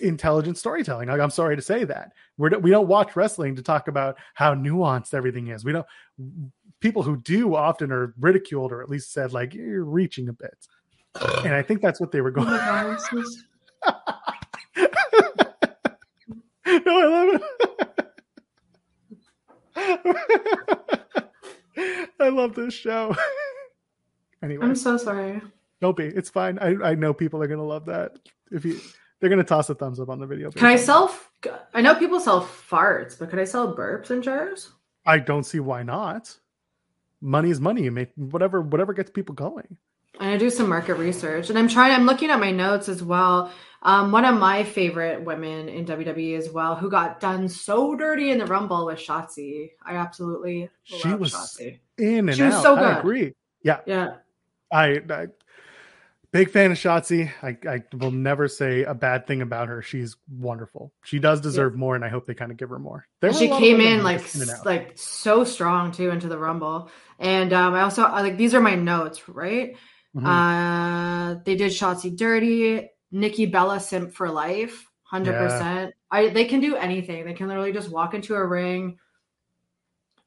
intelligent 0.00 0.58
storytelling. 0.58 1.08
Like 1.08 1.20
I'm 1.20 1.30
sorry 1.30 1.54
to 1.56 1.62
say 1.62 1.84
that 1.84 2.12
we're 2.36 2.58
we 2.58 2.70
don't 2.70 2.88
watch 2.88 3.14
wrestling 3.14 3.54
to 3.56 3.62
talk 3.62 3.86
about 3.86 4.18
how 4.34 4.54
nuanced 4.54 5.14
everything 5.14 5.48
is. 5.48 5.64
We 5.64 5.72
don't. 5.72 5.86
People 6.80 7.02
who 7.04 7.16
do 7.18 7.54
often 7.54 7.92
are 7.92 8.12
ridiculed 8.18 8.72
or 8.72 8.82
at 8.82 8.88
least 8.88 9.12
said 9.12 9.32
like 9.32 9.54
you're 9.54 9.84
reaching 9.84 10.28
a 10.28 10.32
bit. 10.32 10.56
And 11.44 11.54
I 11.54 11.62
think 11.62 11.80
that's 11.80 12.00
what 12.00 12.10
they 12.10 12.20
were 12.20 12.30
going. 12.32 12.48
my 12.48 12.56
God, 12.56 12.98
this 12.98 13.12
is- 13.12 13.44
no, 16.66 16.98
I 16.98 17.04
love 17.06 17.42
it. 19.76 20.22
I 22.20 22.28
love 22.28 22.54
this 22.54 22.72
show. 22.74 23.14
anyway, 24.42 24.64
I'm 24.64 24.76
so 24.76 24.96
sorry. 24.96 25.42
Don't 25.82 25.96
be. 25.96 26.04
It's 26.04 26.30
fine. 26.30 26.58
I, 26.60 26.90
I 26.90 26.94
know 26.94 27.12
people 27.12 27.42
are 27.42 27.46
gonna 27.48 27.64
love 27.64 27.84
that. 27.86 28.12
If 28.50 28.64
you, 28.64 28.80
they're 29.20 29.28
gonna 29.28 29.44
toss 29.44 29.68
a 29.68 29.74
thumbs 29.74 30.00
up 30.00 30.08
on 30.08 30.18
the 30.20 30.26
video. 30.26 30.50
Can 30.50 30.66
I 30.66 30.76
sell? 30.76 31.14
I 31.74 31.82
know 31.82 31.94
people 31.96 32.20
sell 32.20 32.40
farts, 32.42 33.18
but 33.18 33.28
could 33.28 33.40
I 33.40 33.44
sell 33.44 33.76
burps 33.76 34.10
in 34.10 34.22
jars? 34.22 34.70
I 35.04 35.18
don't 35.18 35.44
see 35.44 35.58
why 35.60 35.82
not. 35.82 36.34
Money 37.20 37.50
is 37.50 37.60
money. 37.60 37.82
You 37.82 37.90
make 37.90 38.12
whatever 38.14 38.62
whatever 38.62 38.94
gets 38.94 39.10
people 39.10 39.34
going. 39.34 39.76
And 40.20 40.30
I 40.30 40.36
do 40.36 40.50
some 40.50 40.68
market 40.68 40.94
research, 40.94 41.50
and 41.50 41.58
I'm 41.58 41.68
trying. 41.68 41.92
I'm 41.92 42.06
looking 42.06 42.30
at 42.30 42.38
my 42.40 42.52
notes 42.52 42.88
as 42.88 43.02
well. 43.02 43.50
Um, 43.84 44.12
one 44.12 44.24
of 44.24 44.38
my 44.38 44.62
favorite 44.62 45.24
women 45.24 45.68
in 45.68 45.84
WWE 45.84 46.38
as 46.38 46.48
well, 46.50 46.76
who 46.76 46.88
got 46.88 47.18
done 47.18 47.48
so 47.48 47.96
dirty 47.96 48.30
in 48.30 48.38
the 48.38 48.46
Rumble, 48.46 48.86
was 48.86 49.00
Shotzi. 49.00 49.70
I 49.84 49.96
absolutely 49.96 50.68
She 50.84 51.08
love 51.08 51.18
was 51.18 51.32
Shotzi. 51.32 51.80
In 51.98 52.28
and 52.28 52.36
She 52.36 52.44
was 52.44 52.54
out. 52.54 52.62
so 52.62 52.76
I 52.76 52.80
good. 52.80 52.98
agree. 52.98 53.34
Yeah, 53.64 53.80
Yeah, 53.86 54.14
I, 54.70 55.00
I 55.10 55.26
big 56.32 56.50
fan 56.50 56.72
of 56.72 56.78
Shotzi. 56.78 57.30
I, 57.42 57.56
I 57.68 57.82
will 57.96 58.10
never 58.10 58.48
say 58.48 58.82
a 58.84 58.94
bad 58.94 59.26
thing 59.26 59.42
about 59.42 59.68
her. 59.68 59.82
She's 59.82 60.16
wonderful. 60.28 60.92
She 61.04 61.18
does 61.18 61.40
deserve 61.40 61.76
more, 61.76 61.94
and 61.94 62.04
I 62.04 62.08
hope 62.08 62.26
they 62.26 62.34
kind 62.34 62.50
of 62.50 62.56
give 62.56 62.70
her 62.70 62.78
more. 62.78 63.06
She 63.22 63.46
a 63.46 63.50
lot 63.50 63.56
of 63.56 63.58
came 63.60 63.80
in 63.80 64.02
like 64.02 64.34
in 64.34 64.42
like 64.64 64.92
so 64.96 65.44
strong 65.44 65.92
too 65.92 66.10
into 66.10 66.28
the 66.28 66.38
Rumble. 66.38 66.90
And 67.18 67.52
um, 67.52 67.74
I 67.74 67.82
also 67.82 68.02
like 68.02 68.36
these 68.36 68.54
are 68.54 68.60
my 68.60 68.74
notes, 68.74 69.28
right? 69.28 69.76
Mhm. 70.16 70.26
Uh, 70.26 71.40
they 71.44 71.54
did 71.54 71.72
Shotzi 71.72 72.16
dirty. 72.16 72.88
Nikki 73.12 73.46
Bella 73.46 73.78
simp 73.78 74.14
for 74.14 74.30
life, 74.30 74.86
hundred 75.02 75.34
percent. 75.34 75.94
I 76.10 76.28
they 76.30 76.46
can 76.46 76.60
do 76.60 76.76
anything. 76.76 77.24
They 77.26 77.34
can 77.34 77.46
literally 77.46 77.72
just 77.72 77.90
walk 77.90 78.14
into 78.14 78.34
a 78.34 78.44
ring, 78.44 78.98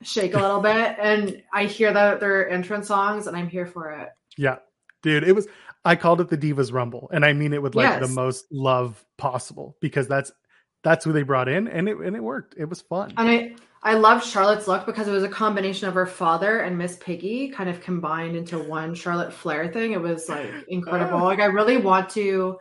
shake 0.03 0.35
a 0.35 0.39
little 0.39 0.61
bit, 0.61 0.95
and 0.99 1.41
I 1.51 1.65
hear 1.65 1.91
that 1.91 2.19
their 2.19 2.47
entrance 2.47 2.87
songs, 2.87 3.25
and 3.27 3.35
I'm 3.35 3.47
here 3.47 3.65
for 3.65 3.91
it. 3.91 4.09
Yeah, 4.37 4.57
dude, 5.01 5.23
it 5.23 5.33
was. 5.33 5.47
I 5.85 5.95
called 5.95 6.19
it 6.19 6.29
the 6.29 6.37
Divas 6.37 6.73
Rumble, 6.73 7.09
and 7.13 7.23
I 7.23 7.33
mean 7.33 7.53
it 7.53 7.61
with 7.61 7.75
like 7.75 8.01
the 8.01 8.07
most 8.07 8.45
love 8.51 9.05
possible 9.17 9.77
because 9.79 10.07
that's 10.07 10.31
that's 10.83 11.05
who 11.05 11.13
they 11.13 11.23
brought 11.23 11.47
in, 11.47 11.67
and 11.67 11.87
it 11.87 11.97
and 11.97 12.15
it 12.15 12.23
worked. 12.23 12.55
It 12.57 12.65
was 12.65 12.81
fun. 12.81 13.13
And 13.17 13.29
I 13.29 13.55
I 13.83 13.93
loved 13.93 14.25
Charlotte's 14.25 14.67
look 14.67 14.87
because 14.87 15.07
it 15.07 15.11
was 15.11 15.23
a 15.23 15.29
combination 15.29 15.87
of 15.87 15.93
her 15.93 16.07
father 16.07 16.59
and 16.61 16.75
Miss 16.75 16.97
Piggy 16.97 17.49
kind 17.49 17.69
of 17.69 17.81
combined 17.81 18.35
into 18.35 18.57
one 18.57 18.95
Charlotte 18.95 19.31
Flair 19.31 19.67
thing. 19.67 19.91
It 19.91 20.01
was 20.01 20.27
like 20.27 20.49
incredible. 20.67 21.19
Like 21.19 21.39
I 21.39 21.45
really 21.45 21.77
want 21.77 22.09
to 22.11 22.57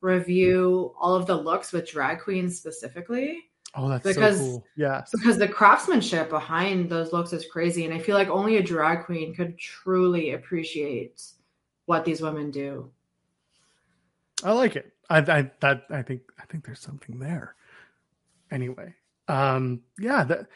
review 0.00 0.92
all 0.98 1.14
of 1.14 1.26
the 1.26 1.36
looks 1.36 1.72
with 1.72 1.88
drag 1.88 2.20
queens 2.20 2.58
specifically 2.58 3.38
oh, 3.74 3.88
that's 3.88 4.02
because- 4.02 4.38
so 4.38 4.44
cool. 4.44 4.66
Yes, 4.76 5.10
because 5.12 5.38
the 5.38 5.48
craftsmanship 5.48 6.30
behind 6.30 6.90
those 6.90 7.12
looks 7.12 7.32
is 7.32 7.46
crazy 7.46 7.84
and 7.84 7.94
I 7.94 7.98
feel 7.98 8.16
like 8.16 8.28
only 8.28 8.56
a 8.56 8.62
drag 8.62 9.04
queen 9.04 9.34
could 9.34 9.58
truly 9.58 10.32
appreciate 10.32 11.22
what 11.90 12.04
these 12.04 12.22
women 12.22 12.52
do. 12.52 12.88
I 14.44 14.52
like 14.52 14.76
it. 14.76 14.92
I, 15.10 15.18
I 15.18 15.50
that 15.58 15.86
I 15.90 16.02
think 16.02 16.22
I 16.40 16.46
think 16.46 16.64
there's 16.64 16.78
something 16.78 17.18
there. 17.18 17.56
Anyway, 18.52 18.94
um, 19.26 19.80
yeah, 19.98 20.22
that. 20.22 20.46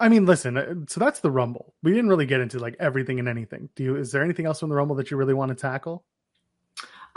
I 0.00 0.08
mean, 0.08 0.26
listen. 0.26 0.56
uh, 0.56 0.74
So 0.88 0.98
that's 0.98 1.20
the 1.20 1.30
Rumble. 1.30 1.74
We 1.84 1.92
didn't 1.92 2.10
really 2.10 2.26
get 2.26 2.40
into 2.40 2.58
like 2.58 2.74
everything 2.80 3.20
and 3.20 3.28
anything. 3.28 3.68
Do 3.76 3.84
you? 3.84 3.96
Is 3.96 4.10
there 4.10 4.24
anything 4.24 4.46
else 4.46 4.58
from 4.58 4.68
the 4.68 4.74
Rumble 4.74 4.96
that 4.96 5.12
you 5.12 5.16
really 5.16 5.32
want 5.32 5.50
to 5.50 5.54
tackle? 5.54 6.02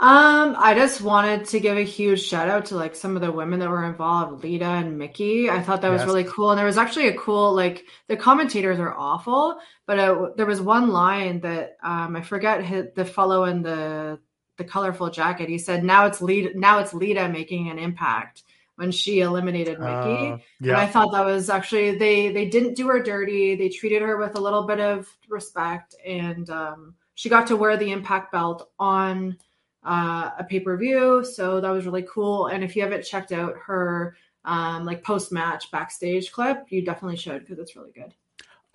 Um, 0.04 0.54
I 0.58 0.74
just 0.74 1.00
wanted 1.00 1.46
to 1.46 1.60
give 1.60 1.78
a 1.78 1.82
huge 1.82 2.22
shout 2.22 2.50
out 2.50 2.66
to 2.66 2.76
like 2.76 2.94
some 2.94 3.16
of 3.16 3.22
the 3.22 3.32
women 3.32 3.58
that 3.60 3.70
were 3.70 3.86
involved, 3.86 4.44
Lita 4.44 4.66
and 4.66 4.98
Mickie. 4.98 5.48
I 5.48 5.62
thought 5.62 5.80
that 5.80 5.88
was 5.88 6.04
really 6.04 6.24
cool, 6.24 6.50
and 6.50 6.58
there 6.58 6.66
was 6.66 6.76
actually 6.76 7.08
a 7.08 7.16
cool 7.16 7.54
like 7.54 7.86
the 8.08 8.16
commentators 8.18 8.78
are 8.78 8.92
awful, 8.92 9.58
but 9.86 9.98
uh, 9.98 10.28
there 10.36 10.44
was 10.44 10.60
one 10.60 10.90
line 10.90 11.40
that 11.40 11.78
um 11.82 12.16
I 12.16 12.20
forget 12.20 12.62
his, 12.62 12.88
the 12.94 13.06
fellow 13.06 13.44
in 13.44 13.62
the 13.62 14.18
the 14.58 14.64
colorful 14.64 15.08
jacket. 15.08 15.48
He 15.48 15.56
said, 15.56 15.82
"Now 15.82 16.04
it's 16.04 16.20
Lita, 16.20 16.50
now 16.54 16.80
it's 16.80 16.92
Lita 16.92 17.26
making 17.30 17.70
an 17.70 17.78
impact." 17.78 18.42
When 18.76 18.90
she 18.90 19.20
eliminated 19.20 19.78
Mickie, 19.78 20.32
Uh, 20.32 20.38
and 20.60 20.72
I 20.72 20.86
thought 20.86 21.12
that 21.12 21.24
was 21.24 21.48
actually 21.48 21.96
they 21.96 22.30
they 22.30 22.46
didn't 22.50 22.74
do 22.74 22.88
her 22.88 23.02
dirty. 23.02 23.54
They 23.54 23.70
treated 23.70 24.02
her 24.02 24.18
with 24.18 24.36
a 24.36 24.40
little 24.40 24.64
bit 24.64 24.80
of 24.80 25.08
respect, 25.30 25.94
and 26.04 26.50
um, 26.50 26.94
she 27.14 27.30
got 27.30 27.46
to 27.46 27.56
wear 27.56 27.78
the 27.78 27.92
Impact 27.92 28.32
belt 28.32 28.68
on 28.78 29.38
uh, 29.84 30.30
a 30.38 30.44
pay 30.44 30.60
per 30.60 30.76
view. 30.76 31.24
So 31.24 31.60
that 31.60 31.70
was 31.70 31.84
really 31.86 32.06
cool. 32.10 32.46
And 32.46 32.62
if 32.64 32.74
you 32.76 32.82
haven't 32.82 33.02
checked 33.02 33.32
out 33.32 33.54
her 33.66 34.16
um, 34.44 34.84
like 34.84 35.02
post 35.02 35.32
match 35.32 35.70
backstage 35.70 36.30
clip, 36.32 36.66
you 36.68 36.84
definitely 36.84 37.16
should 37.16 37.40
because 37.40 37.58
it's 37.58 37.76
really 37.76 37.92
good. 37.92 38.12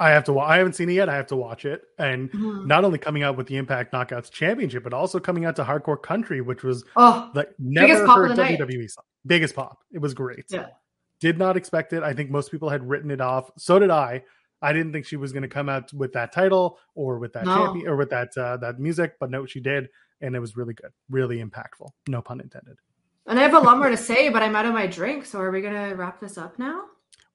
I 0.01 0.10
have 0.12 0.24
to. 0.26 0.34
wa- 0.34 0.45
I 0.45 0.57
haven't 0.57 0.74
seen 0.74 0.89
it 0.89 0.93
yet. 0.93 1.10
I 1.10 1.16
have 1.16 1.28
to 1.28 1.36
watch 1.36 1.66
it. 1.66 1.84
And 1.97 2.32
Mhm. 2.32 2.66
not 2.68 2.86
only 2.86 2.97
coming 2.97 3.22
out 3.22 3.36
with 3.36 3.47
the 3.47 3.57
Impact 3.57 3.91
Knockouts 3.93 4.32
Championship, 4.32 4.82
but 4.84 4.93
also 4.93 5.20
coming 5.20 5.43
out 5.45 5.57
to 5.57 5.64
Hardcore 5.64 6.01
Country, 6.01 6.39
which 6.39 6.64
was 6.64 6.86
Oh, 6.95 7.30
like 7.36 7.51
never 7.60 8.07
heard 8.07 8.32
the 8.32 8.36
night. 8.36 8.57
WWE 8.60 8.88
song. 8.89 9.03
Biggest 9.26 9.55
pop. 9.55 9.80
It 9.91 9.99
was 9.99 10.14
great. 10.14 10.45
Yeah. 10.49 10.68
Did 11.20 11.38
not 11.38 11.57
expect 11.57 11.91
it. 11.91 12.01
I 12.01 12.14
think 12.14 12.30
most 12.32 12.49
people 12.49 12.70
had 12.70 12.88
written 12.88 13.12
it 13.12 13.20
off. 13.20 13.51
So 13.57 13.78
did 13.78 13.89
I. 13.89 14.24
I 14.62 14.72
didn't 14.74 14.93
think 14.93 15.05
she 15.05 15.18
was 15.18 15.34
going 15.34 15.43
to 15.43 15.49
come 15.49 15.68
out 15.70 15.91
with 15.93 16.14
that 16.14 16.32
title 16.32 16.80
or 16.95 17.20
with 17.20 17.34
that 17.34 17.45
No. 17.45 17.55
champion 17.57 17.88
or 17.89 17.97
with 17.97 18.10
that 18.12 18.30
uh, 18.38 18.55
that 18.57 18.80
music, 18.80 19.16
but 19.20 19.30
no, 19.30 19.45
she 19.45 19.60
did, 19.60 19.89
and 20.22 20.36
it 20.36 20.39
was 20.39 20.55
really 20.57 20.74
good, 20.74 20.91
really 21.09 21.43
impactful. 21.43 21.89
No 22.07 22.22
pun 22.22 22.41
intended. 22.41 22.78
and 23.28 23.39
I 23.39 23.43
have 23.43 23.53
a 23.53 23.59
lot 23.59 23.78
more 23.78 23.89
to 23.89 23.97
say, 23.97 24.30
but 24.30 24.41
I'm 24.41 24.55
out 24.55 24.65
of 24.65 24.74
my 24.74 24.88
drink. 24.88 25.26
So 25.26 25.39
are 25.39 25.51
we 25.51 25.61
gonna 25.61 25.95
wrap 25.95 26.20
this 26.20 26.38
up 26.38 26.57
now? 26.59 26.86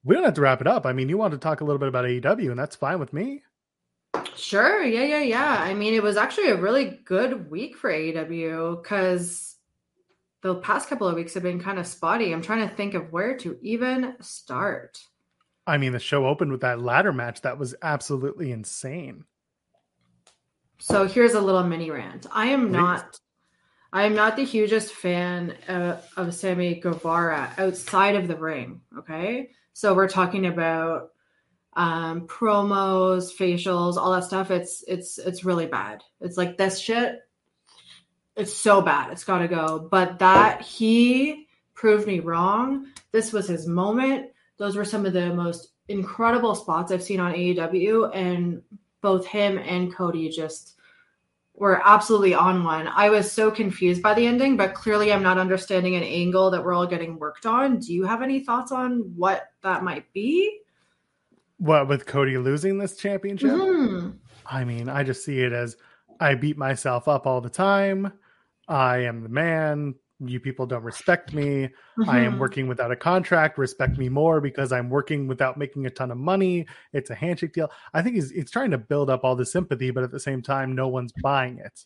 We 0.03 0.13
don't 0.13 0.23
have 0.23 0.33
to 0.35 0.41
wrap 0.41 0.61
it 0.61 0.67
up. 0.67 0.85
I 0.85 0.93
mean, 0.93 1.09
you 1.09 1.17
want 1.17 1.31
to 1.31 1.37
talk 1.39 1.61
a 1.61 1.63
little 1.63 1.79
bit 1.79 1.87
about 1.87 2.05
AEW, 2.05 2.51
and 2.51 2.59
that's 2.59 2.75
fine 2.75 2.99
with 2.99 3.11
me. 3.11 3.41
Sure. 4.35 4.83
Yeah, 4.83 5.03
yeah, 5.03 5.21
yeah. 5.21 5.57
I 5.59 5.73
mean, 5.73 5.93
it 5.93 6.03
was 6.03 6.17
actually 6.17 6.49
a 6.49 6.55
really 6.61 6.99
good 7.05 7.49
week 7.49 7.75
for 7.77 7.89
AEW 7.91 8.81
because 8.83 9.55
the 10.41 10.55
past 10.55 10.89
couple 10.89 11.07
of 11.07 11.15
weeks 11.15 11.33
have 11.33 11.43
been 11.43 11.59
kind 11.59 11.79
of 11.79 11.87
spotty. 11.87 12.33
I'm 12.33 12.41
trying 12.41 12.67
to 12.67 12.75
think 12.75 12.93
of 12.93 13.11
where 13.11 13.35
to 13.37 13.57
even 13.61 14.15
start. 14.21 14.99
I 15.65 15.77
mean, 15.77 15.91
the 15.93 15.99
show 15.99 16.27
opened 16.27 16.51
with 16.51 16.61
that 16.61 16.79
ladder 16.81 17.11
match 17.11 17.41
that 17.41 17.57
was 17.57 17.73
absolutely 17.81 18.51
insane. 18.51 19.23
So 20.79 21.07
here's 21.07 21.33
a 21.33 21.41
little 21.41 21.63
mini 21.63 21.91
rant. 21.91 22.27
I 22.31 22.47
am 22.47 22.67
Please. 22.67 22.73
not 22.73 23.19
I 23.93 24.03
am 24.05 24.13
not 24.13 24.35
the 24.35 24.43
hugest 24.43 24.93
fan 24.93 25.55
uh, 25.69 26.01
of 26.17 26.33
Sammy 26.33 26.75
Guevara 26.75 27.53
outside 27.57 28.15
of 28.15 28.27
the 28.27 28.35
ring, 28.35 28.81
okay? 28.99 29.51
So 29.73 29.93
we're 29.93 30.09
talking 30.09 30.45
about 30.45 31.11
um 31.73 32.27
promos, 32.27 33.35
facials, 33.35 33.97
all 33.97 34.13
that 34.13 34.23
stuff. 34.23 34.51
It's 34.51 34.83
it's 34.87 35.17
it's 35.17 35.45
really 35.45 35.65
bad. 35.65 36.03
It's 36.21 36.37
like 36.37 36.57
this 36.57 36.79
shit 36.79 37.21
it's 38.35 38.53
so 38.53 38.81
bad. 38.81 39.11
It's 39.11 39.23
got 39.23 39.39
to 39.39 39.47
go. 39.47 39.87
But 39.89 40.19
that 40.19 40.61
he 40.61 41.47
proved 41.73 42.07
me 42.07 42.19
wrong. 42.19 42.87
This 43.11 43.31
was 43.31 43.47
his 43.47 43.67
moment. 43.67 44.31
Those 44.57 44.75
were 44.75 44.85
some 44.85 45.05
of 45.05 45.13
the 45.13 45.33
most 45.33 45.69
incredible 45.87 46.55
spots 46.55 46.91
I've 46.91 47.03
seen 47.03 47.19
on 47.19 47.33
AEW 47.33 48.11
and 48.13 48.61
both 49.05 49.27
him 49.27 49.59
and 49.59 49.93
Cody 49.93 50.29
just 50.29 50.79
were 51.53 51.79
absolutely 51.85 52.33
on 52.33 52.63
one. 52.63 52.87
I 52.87 53.11
was 53.11 53.31
so 53.31 53.51
confused 53.51 54.01
by 54.01 54.15
the 54.15 54.25
ending, 54.25 54.57
but 54.57 54.73
clearly 54.73 55.13
I'm 55.13 55.21
not 55.21 55.37
understanding 55.37 55.95
an 55.95 56.01
angle 56.01 56.49
that 56.49 56.65
we're 56.65 56.73
all 56.73 56.87
getting 56.87 57.19
worked 57.19 57.45
on. 57.45 57.77
Do 57.77 57.93
you 57.93 58.03
have 58.03 58.23
any 58.23 58.39
thoughts 58.39 58.71
on 58.71 59.13
what 59.15 59.49
that 59.61 59.83
might 59.83 60.11
be? 60.11 60.61
What 61.57 61.87
with 61.87 62.07
Cody 62.07 62.39
losing 62.39 62.79
this 62.79 62.97
championship? 62.97 63.51
Mhm. 63.51 64.17
I 64.43 64.65
mean, 64.65 64.89
I 64.89 65.03
just 65.03 65.23
see 65.23 65.39
it 65.39 65.53
as 65.53 65.77
I 66.19 66.33
beat 66.33 66.57
myself 66.57 67.07
up 67.07 67.27
all 67.27 67.41
the 67.41 67.49
time. 67.49 68.11
I 68.67 68.97
am 69.03 69.21
the 69.21 69.29
man. 69.29 69.93
You 70.27 70.39
people 70.39 70.65
don't 70.65 70.83
respect 70.83 71.33
me. 71.33 71.69
I 72.07 72.19
am 72.21 72.35
Mhm. 72.35 72.39
working 72.39 72.67
without 72.67 72.91
a 72.91 72.95
contract. 72.95 73.57
Respect 73.57 73.97
me 73.97 74.09
more 74.09 74.41
because 74.41 74.71
I'm 74.71 74.89
working 74.89 75.27
without 75.27 75.57
making 75.57 75.85
a 75.85 75.89
ton 75.89 76.11
of 76.11 76.17
money. 76.17 76.67
It's 76.93 77.09
a 77.09 77.15
handshake 77.15 77.53
deal. 77.53 77.71
I 77.93 78.01
think 78.01 78.15
he's, 78.15 78.31
he's 78.31 78.51
trying 78.51 78.71
to 78.71 78.77
build 78.77 79.09
up 79.09 79.23
all 79.23 79.35
the 79.35 79.45
sympathy, 79.45 79.91
but 79.91 80.03
at 80.03 80.11
the 80.11 80.19
same 80.19 80.41
time, 80.41 80.73
no 80.75 80.87
one's 80.87 81.13
buying 81.21 81.59
it. 81.59 81.85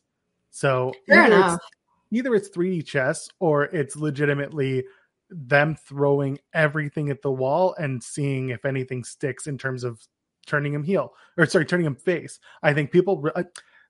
So 0.51 0.93
Fair 1.07 1.25
either 1.25 1.35
enough. 1.35 1.55
it's, 1.55 1.65
either 2.11 2.35
it's 2.35 2.49
3D 2.49 2.85
chess 2.85 3.29
or 3.39 3.65
it's 3.65 3.95
legitimately 3.95 4.85
them 5.29 5.75
throwing 5.75 6.39
everything 6.53 7.09
at 7.09 7.21
the 7.21 7.31
wall 7.31 7.75
and 7.77 8.01
seeing 8.03 8.49
if 8.49 8.65
anything 8.65 9.03
sticks 9.03 9.45
in 9.45 9.57
terms 9.57 9.83
of 9.83 10.01
turning 10.47 10.73
him 10.73 10.83
heel 10.83 11.13
or 11.37 11.45
sorry, 11.45 11.65
turning 11.65 11.85
him 11.85 11.95
face. 11.95 12.39
I 12.63 12.73
think 12.73 12.91
people, 12.91 13.21
re- 13.21 13.31
uh, 13.35 13.43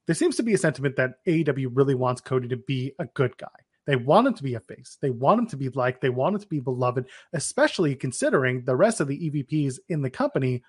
there 0.06 0.16
seems 0.16 0.36
to 0.36 0.44
be 0.44 0.54
a 0.54 0.58
sentiment 0.58 0.98
that 0.98 1.24
AEW 1.26 1.70
really 1.72 1.96
wants 1.96 2.20
Cody 2.20 2.50
to 2.50 2.58
be 2.58 2.94
a 3.00 3.06
good 3.06 3.38
guy. 3.38 3.48
They 3.90 3.96
want 3.96 4.28
him 4.28 4.36
to 4.36 4.44
be 4.44 4.54
a 4.54 4.60
face. 4.60 5.00
They 5.02 5.10
want 5.10 5.40
him 5.40 5.48
to 5.48 5.58
be 5.58 5.70
liked. 5.70 6.00
They 6.02 6.10
want 6.12 6.36
him 6.36 6.42
to 6.42 6.48
be 6.48 6.60
beloved, 6.60 7.08
especially 7.34 7.96
considering 7.96 8.64
the 8.64 8.76
rest 8.76 9.00
of 9.00 9.08
the 9.08 9.18
EVPs 9.18 9.80
in 9.90 10.04
the 10.04 10.12
company 10.12 10.62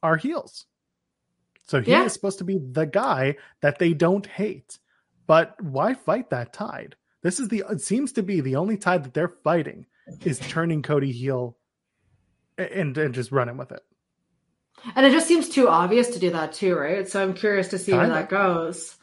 are 0.00 0.16
heels. 0.16 0.66
So 1.66 1.80
he 1.80 1.90
Yeah. 1.90 2.04
is 2.04 2.12
supposed 2.12 2.38
to 2.38 2.44
be 2.44 2.58
the 2.58 2.86
guy 2.86 3.34
that 3.62 3.80
they 3.80 3.94
don't 3.94 4.24
hate. 4.24 4.78
But 5.26 5.60
why 5.60 5.94
fight 5.94 6.30
that 6.30 6.52
tide? 6.52 6.94
This 7.20 7.40
is 7.40 7.48
the 7.48 7.64
it 7.68 7.80
seems 7.80 8.12
to 8.12 8.22
be 8.22 8.40
the 8.40 8.54
only 8.54 8.76
tide 8.76 9.02
that 9.02 9.12
they're 9.12 9.34
fighting 9.42 9.86
is 10.24 10.38
turning 10.38 10.82
Cody 10.82 11.10
heel 11.10 11.56
and, 12.56 12.96
and 12.96 13.12
just 13.12 13.32
running 13.32 13.56
with 13.56 13.72
it. 13.72 13.82
And 14.94 15.04
it 15.04 15.10
just 15.10 15.26
seems 15.26 15.48
too 15.48 15.68
obvious 15.68 16.10
to 16.10 16.20
do 16.20 16.30
that 16.30 16.52
too, 16.52 16.76
right? 16.76 17.08
So 17.08 17.20
I'm 17.20 17.34
curious 17.34 17.66
to 17.70 17.78
see 17.78 17.90
where 17.90 18.02
Kinda. 18.02 18.14
that 18.14 18.28
goes. 18.28 18.94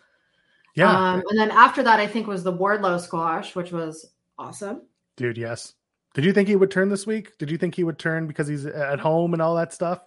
Yeah, 0.76 0.92
Um, 0.92 1.24
and 1.30 1.40
then 1.40 1.52
after 1.52 1.82
that, 1.84 2.00
I 2.00 2.08
think 2.08 2.28
was 2.28 2.44
the 2.44 2.54
Wardlow 2.54 3.00
squash, 3.00 3.56
which 3.56 3.72
was 3.72 4.12
awesome. 4.38 4.82
dude, 5.16 5.38
yes. 5.38 5.74
Did 6.14 6.26
you 6.26 6.34
think 6.34 6.48
he 6.48 6.56
would 6.56 6.72
turn 6.72 6.90
this 6.90 7.06
week? 7.08 7.38
Did 7.38 7.50
you 7.52 7.58
think 7.58 7.76
he 7.76 7.84
would 7.84 8.00
turn 8.00 8.28
because 8.28 8.48
he's 8.48 8.66
at 8.66 9.00
home 9.00 9.34
and 9.34 9.42
all 9.42 9.56
that 9.56 9.74
stuff? 9.74 10.00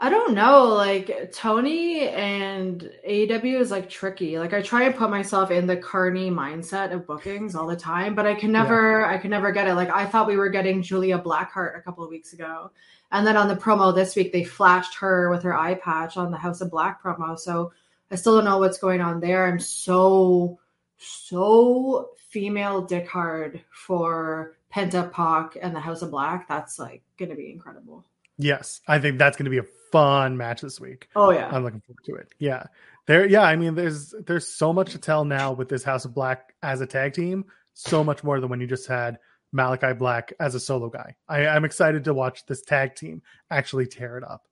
I 0.00 0.10
don't 0.10 0.34
know. 0.34 0.64
Like 0.64 1.32
Tony 1.32 2.08
and 2.08 2.90
AEW 3.08 3.60
is 3.60 3.70
like 3.70 3.88
tricky. 3.88 4.38
Like 4.38 4.52
I 4.52 4.60
try 4.60 4.82
and 4.82 4.94
put 4.94 5.08
myself 5.10 5.52
in 5.52 5.68
the 5.68 5.76
Carney 5.76 6.30
mindset 6.30 6.92
of 6.92 7.06
bookings 7.06 7.54
all 7.54 7.68
the 7.68 7.76
time, 7.76 8.16
but 8.16 8.26
I 8.26 8.34
can 8.34 8.50
never, 8.50 9.06
I 9.06 9.18
can 9.18 9.30
never 9.30 9.52
get 9.52 9.68
it. 9.68 9.74
Like 9.74 9.90
I 9.90 10.04
thought 10.04 10.26
we 10.26 10.36
were 10.36 10.48
getting 10.48 10.82
Julia 10.82 11.18
Blackheart 11.18 11.78
a 11.78 11.80
couple 11.80 12.02
of 12.02 12.10
weeks 12.10 12.32
ago, 12.32 12.72
and 13.12 13.24
then 13.24 13.36
on 13.36 13.46
the 13.46 13.54
promo 13.54 13.94
this 13.94 14.16
week 14.16 14.32
they 14.32 14.42
flashed 14.42 14.96
her 14.98 15.30
with 15.30 15.44
her 15.44 15.56
eye 15.56 15.74
patch 15.74 16.16
on 16.16 16.32
the 16.32 16.38
House 16.38 16.60
of 16.60 16.72
Black 16.72 17.00
promo. 17.00 17.38
So 17.38 17.72
I 18.10 18.16
still 18.16 18.36
don't 18.36 18.44
know 18.44 18.58
what's 18.58 18.78
going 18.78 19.00
on 19.00 19.20
there. 19.20 19.46
I'm 19.46 19.58
so, 19.58 20.58
so 20.98 22.10
female 22.28 22.82
dick 22.82 23.08
hard 23.08 23.62
for 23.72 24.56
Penta 24.72 25.10
Pac 25.10 25.56
and 25.60 25.74
the 25.74 25.80
House 25.80 26.02
of 26.02 26.10
Black. 26.10 26.48
That's 26.48 26.78
like 26.78 27.02
going 27.18 27.30
to 27.30 27.36
be 27.36 27.50
incredible. 27.50 28.04
Yes, 28.36 28.80
I 28.88 28.98
think 28.98 29.18
that's 29.18 29.36
going 29.36 29.44
to 29.44 29.50
be 29.50 29.58
a 29.58 29.66
fun 29.92 30.36
match 30.36 30.60
this 30.60 30.80
week. 30.80 31.08
Oh 31.14 31.30
yeah. 31.30 31.48
I'm 31.50 31.62
looking 31.62 31.80
forward 31.80 32.04
to 32.06 32.14
it. 32.16 32.28
Yeah. 32.38 32.64
There 33.06 33.26
yeah, 33.28 33.42
I 33.42 33.56
mean 33.56 33.74
there's 33.74 34.14
there's 34.26 34.48
so 34.48 34.72
much 34.72 34.92
to 34.92 34.98
tell 34.98 35.24
now 35.24 35.52
with 35.52 35.68
this 35.68 35.84
House 35.84 36.04
of 36.04 36.14
Black 36.14 36.54
as 36.62 36.80
a 36.80 36.86
tag 36.86 37.12
team, 37.12 37.44
so 37.74 38.02
much 38.02 38.24
more 38.24 38.40
than 38.40 38.48
when 38.48 38.60
you 38.60 38.66
just 38.66 38.88
had 38.88 39.18
Malachi 39.52 39.92
Black 39.92 40.32
as 40.40 40.54
a 40.54 40.60
solo 40.60 40.88
guy. 40.88 41.14
I, 41.28 41.46
I'm 41.46 41.64
excited 41.64 42.04
to 42.04 42.14
watch 42.14 42.44
this 42.46 42.62
tag 42.62 42.96
team 42.96 43.22
actually 43.50 43.86
tear 43.86 44.18
it 44.18 44.24
up. 44.24 44.48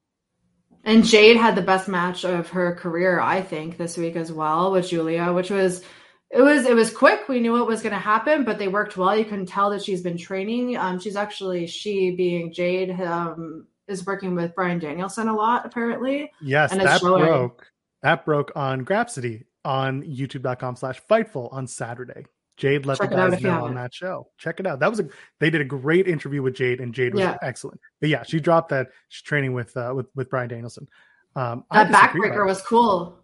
And 0.85 1.05
Jade 1.05 1.37
had 1.37 1.55
the 1.55 1.63
best 1.63 1.89
match 1.89 2.25
of 2.25 2.51
her 2.51 2.75
career, 2.75 3.21
I 3.21 3.41
think, 3.41 3.77
this 3.77 3.97
week 3.97 4.17
as 4.17 4.33
well 4.33 4.73
with 4.73 4.89
Julia, 4.89 5.33
which 5.33 5.51
was 5.51 5.83
it 6.31 6.41
was 6.41 6.67
it 6.67 6.75
was 6.75 6.93
quick. 6.93 7.29
We 7.29 7.41
knew 7.41 7.53
what 7.53 7.67
was 7.67 7.83
going 7.83 7.93
to 7.93 7.99
happen, 7.99 8.45
but 8.45 8.59
they 8.59 8.69
worked 8.69 8.97
well. 8.97 9.17
You 9.17 9.25
can 9.25 9.47
tell 9.47 9.71
that 9.71 9.83
she's 9.83 10.03
been 10.03 10.17
training. 10.17 10.77
Um, 10.77 10.99
she's 10.99 11.17
actually 11.17 11.67
she 11.67 12.13
being 12.13 12.53
Jade 12.53 12.91
um, 13.01 13.67
is 13.87 14.05
working 14.07 14.35
with 14.35 14.55
Bryan 14.55 14.79
Danielson 14.79 15.29
a 15.29 15.35
lot 15.35 15.67
apparently. 15.67 16.33
Yes, 16.41 16.73
And 16.73 16.81
that 16.81 17.01
showing. 17.01 17.25
broke. 17.25 17.67
That 18.03 18.25
broke 18.25 18.51
on 18.57 18.85
Grapsody 18.85 19.45
on 19.65 20.03
youtube.com 20.03 20.75
slash 20.75 21.01
fightful 21.09 21.53
on 21.53 21.69
Saturday. 21.69 22.25
Jade 22.63 22.87
let 22.87 22.99
Check 22.99 23.11
the 23.11 23.17
guys 23.17 23.43
know 23.43 23.65
on 23.65 23.75
that 23.75 23.93
show. 23.93 24.29
Check 24.39 24.61
it 24.61 24.69
out. 24.69 24.79
That 24.79 24.89
was 24.89 25.01
a 25.01 25.09
they 25.41 25.51
did 25.51 25.61
a 25.61 25.65
great 25.65 26.07
interview 26.07 26.43
with 26.43 26.55
Jade, 26.55 26.81
and 26.81 26.95
Jade 26.95 27.13
was 27.13 27.23
Yeah. 27.23 27.37
excellent. 27.43 27.81
But 28.01 28.09
yeah, 28.09 28.23
she 28.23 28.39
dropped 28.39 28.69
that 28.69 28.91
she's 29.09 29.23
training 29.23 29.53
with 29.53 29.77
uh 29.77 29.93
with, 29.97 30.07
with 30.15 30.31
Bryan 30.31 30.49
Danielson. 30.49 30.87
Um 31.35 31.65
That 31.73 31.91
backbreaker 31.91 32.47
was 32.47 32.63
cool. 32.63 33.19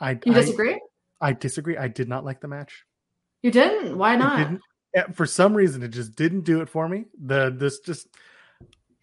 I, 0.00 0.18
You 0.24 0.32
I 0.32 0.34
disagree? 0.34 0.80
I 1.20 1.34
disagree. 1.34 1.76
I 1.76 1.86
did 1.86 2.08
not 2.08 2.24
like 2.24 2.40
the 2.40 2.48
match. 2.48 2.84
You 3.42 3.52
didn't? 3.52 3.96
Why 3.96 4.16
not? 4.16 4.38
didn't 4.38 5.14
for 5.14 5.24
some 5.24 5.54
reason, 5.54 5.84
it 5.84 5.92
just 5.92 6.16
didn't 6.16 6.40
do 6.40 6.60
it 6.60 6.68
for 6.68 6.88
me. 6.88 7.04
The 7.24 7.54
this 7.56 7.78
just. 7.78 8.08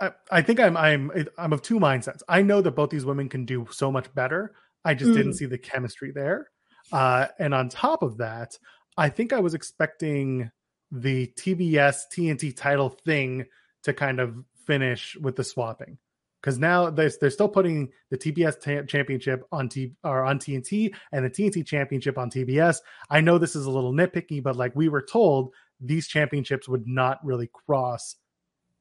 I, 0.01 0.11
I 0.29 0.41
think 0.41 0.59
I'm 0.59 0.75
I'm 0.75 1.11
I'm 1.37 1.53
of 1.53 1.61
two 1.61 1.79
mindsets. 1.79 2.23
I 2.27 2.41
know 2.41 2.59
that 2.61 2.71
both 2.71 2.89
these 2.89 3.05
women 3.05 3.29
can 3.29 3.45
do 3.45 3.67
so 3.71 3.89
much 3.89 4.13
better. 4.13 4.53
I 4.83 4.95
just 4.95 5.11
mm. 5.11 5.15
didn't 5.15 5.35
see 5.35 5.45
the 5.45 5.57
chemistry 5.57 6.11
there. 6.11 6.49
Uh, 6.91 7.27
and 7.39 7.53
on 7.53 7.69
top 7.69 8.03
of 8.03 8.17
that, 8.17 8.57
I 8.97 9.09
think 9.09 9.33
I 9.33 9.39
was 9.39 9.53
expecting 9.53 10.51
the 10.91 11.27
TBS 11.37 12.03
TNT 12.13 12.55
title 12.55 12.89
thing 12.89 13.45
to 13.83 13.93
kind 13.93 14.19
of 14.19 14.43
finish 14.65 15.15
with 15.21 15.35
the 15.35 15.43
swapping 15.43 15.97
because 16.41 16.59
now 16.59 16.89
they're, 16.89 17.11
they're 17.19 17.29
still 17.29 17.49
putting 17.49 17.89
the 18.09 18.17
TBS 18.17 18.61
t- 18.61 18.87
championship 18.87 19.43
on 19.51 19.69
T 19.69 19.93
or 20.03 20.23
on 20.23 20.39
TNT 20.39 20.93
and 21.11 21.25
the 21.25 21.29
TNT 21.29 21.65
championship 21.65 22.17
on 22.17 22.29
TBS. 22.29 22.77
I 23.09 23.21
know 23.21 23.37
this 23.37 23.55
is 23.55 23.65
a 23.65 23.71
little 23.71 23.93
nitpicky, 23.93 24.41
but 24.41 24.55
like 24.55 24.75
we 24.75 24.89
were 24.89 25.01
told, 25.01 25.53
these 25.79 26.07
championships 26.07 26.67
would 26.67 26.87
not 26.87 27.23
really 27.23 27.49
cross 27.51 28.15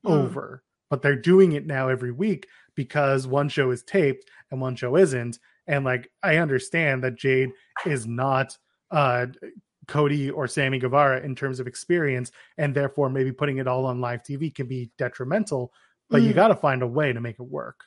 mm. 0.04 0.10
over, 0.10 0.62
but 0.90 1.02
they're 1.02 1.16
doing 1.16 1.52
it 1.52 1.66
now 1.66 1.88
every 1.88 2.12
week 2.12 2.46
because 2.74 3.26
one 3.26 3.48
show 3.48 3.70
is 3.70 3.82
taped 3.82 4.30
and 4.50 4.60
one 4.60 4.76
show 4.76 4.96
isn't. 4.96 5.38
And 5.66 5.84
like 5.84 6.10
I 6.22 6.36
understand 6.36 7.02
that 7.04 7.16
Jade 7.16 7.50
is 7.84 8.06
not 8.06 8.56
uh 8.90 9.26
Cody 9.86 10.30
or 10.30 10.46
Sammy 10.46 10.78
Guevara 10.78 11.20
in 11.20 11.34
terms 11.34 11.60
of 11.60 11.66
experience, 11.66 12.32
and 12.58 12.74
therefore 12.74 13.08
maybe 13.08 13.32
putting 13.32 13.58
it 13.58 13.68
all 13.68 13.86
on 13.86 14.00
live 14.00 14.22
TV 14.22 14.54
can 14.54 14.66
be 14.66 14.90
detrimental. 14.98 15.72
But 16.08 16.22
mm. 16.22 16.26
you 16.26 16.32
got 16.32 16.48
to 16.48 16.56
find 16.56 16.82
a 16.82 16.86
way 16.86 17.12
to 17.12 17.20
make 17.20 17.38
it 17.38 17.44
work. 17.44 17.84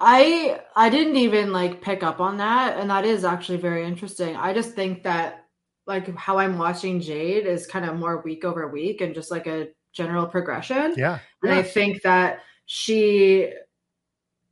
I 0.00 0.62
I 0.74 0.88
didn't 0.88 1.16
even 1.16 1.52
like 1.52 1.82
pick 1.82 2.02
up 2.02 2.20
on 2.20 2.38
that, 2.38 2.78
and 2.78 2.90
that 2.90 3.04
is 3.04 3.24
actually 3.24 3.58
very 3.58 3.84
interesting. 3.84 4.34
I 4.34 4.54
just 4.54 4.74
think 4.74 5.02
that 5.02 5.44
like 5.86 6.14
how 6.16 6.38
I'm 6.38 6.56
watching 6.56 7.00
Jade 7.00 7.46
is 7.46 7.66
kind 7.66 7.84
of 7.84 7.96
more 7.96 8.22
week 8.22 8.44
over 8.44 8.66
week 8.68 9.02
and 9.02 9.14
just 9.14 9.30
like 9.30 9.46
a 9.46 9.68
general 9.92 10.26
progression. 10.26 10.94
Yeah, 10.96 11.18
and 11.42 11.52
yeah. 11.52 11.58
I 11.58 11.62
think 11.62 12.02
that 12.02 12.40
she 12.64 13.52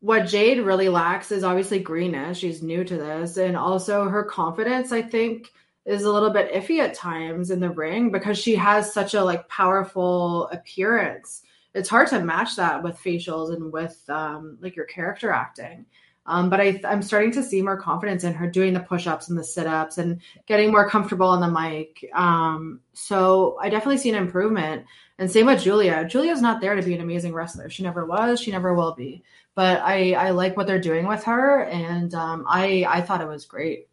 what 0.00 0.26
Jade 0.26 0.60
really 0.60 0.88
lacks 0.88 1.32
is 1.32 1.42
obviously 1.42 1.78
greenness. 1.80 2.36
She's 2.36 2.62
new 2.62 2.84
to 2.84 2.96
this, 2.96 3.38
and 3.38 3.56
also 3.56 4.08
her 4.08 4.24
confidence. 4.24 4.92
I 4.92 5.00
think 5.00 5.50
is 5.84 6.02
a 6.02 6.12
little 6.12 6.30
bit 6.30 6.52
iffy 6.52 6.80
at 6.80 6.94
times 6.94 7.50
in 7.50 7.60
the 7.60 7.70
ring 7.70 8.10
because 8.10 8.38
she 8.38 8.54
has 8.54 8.92
such 8.92 9.14
a 9.14 9.24
like 9.24 9.48
powerful 9.48 10.48
appearance. 10.48 11.42
It's 11.74 11.88
hard 11.88 12.08
to 12.08 12.20
match 12.20 12.56
that 12.56 12.82
with 12.82 12.98
facials 12.98 13.54
and 13.54 13.72
with 13.72 14.02
um, 14.08 14.58
like 14.60 14.76
your 14.76 14.86
character 14.86 15.30
acting. 15.30 15.86
Um, 16.26 16.50
but 16.50 16.60
I, 16.60 16.78
I'm 16.84 17.00
starting 17.00 17.32
to 17.32 17.42
see 17.42 17.62
more 17.62 17.80
confidence 17.80 18.22
in 18.22 18.34
her 18.34 18.50
doing 18.50 18.74
the 18.74 18.80
push-ups 18.80 19.30
and 19.30 19.38
the 19.38 19.42
sit-ups 19.42 19.96
and 19.96 20.20
getting 20.46 20.70
more 20.70 20.88
comfortable 20.88 21.28
on 21.28 21.40
the 21.40 21.48
mic. 21.48 22.04
Um, 22.14 22.80
so 22.92 23.56
I 23.62 23.70
definitely 23.70 23.96
see 23.96 24.10
an 24.10 24.14
improvement. 24.14 24.84
And 25.18 25.30
same 25.30 25.46
with 25.46 25.62
Julia. 25.62 26.06
Julia's 26.06 26.42
not 26.42 26.60
there 26.60 26.74
to 26.74 26.82
be 26.82 26.94
an 26.94 27.00
amazing 27.00 27.32
wrestler. 27.32 27.70
She 27.70 27.82
never 27.82 28.04
was. 28.04 28.40
She 28.40 28.52
never 28.52 28.74
will 28.74 28.94
be. 28.94 29.22
But 29.54 29.80
I, 29.80 30.12
I 30.12 30.30
like 30.30 30.56
what 30.56 30.66
they're 30.66 30.78
doing 30.78 31.08
with 31.08 31.24
her, 31.24 31.64
and 31.64 32.14
um, 32.14 32.44
I, 32.46 32.86
I 32.88 33.00
thought 33.00 33.20
it 33.20 33.26
was 33.26 33.44
great. 33.44 33.87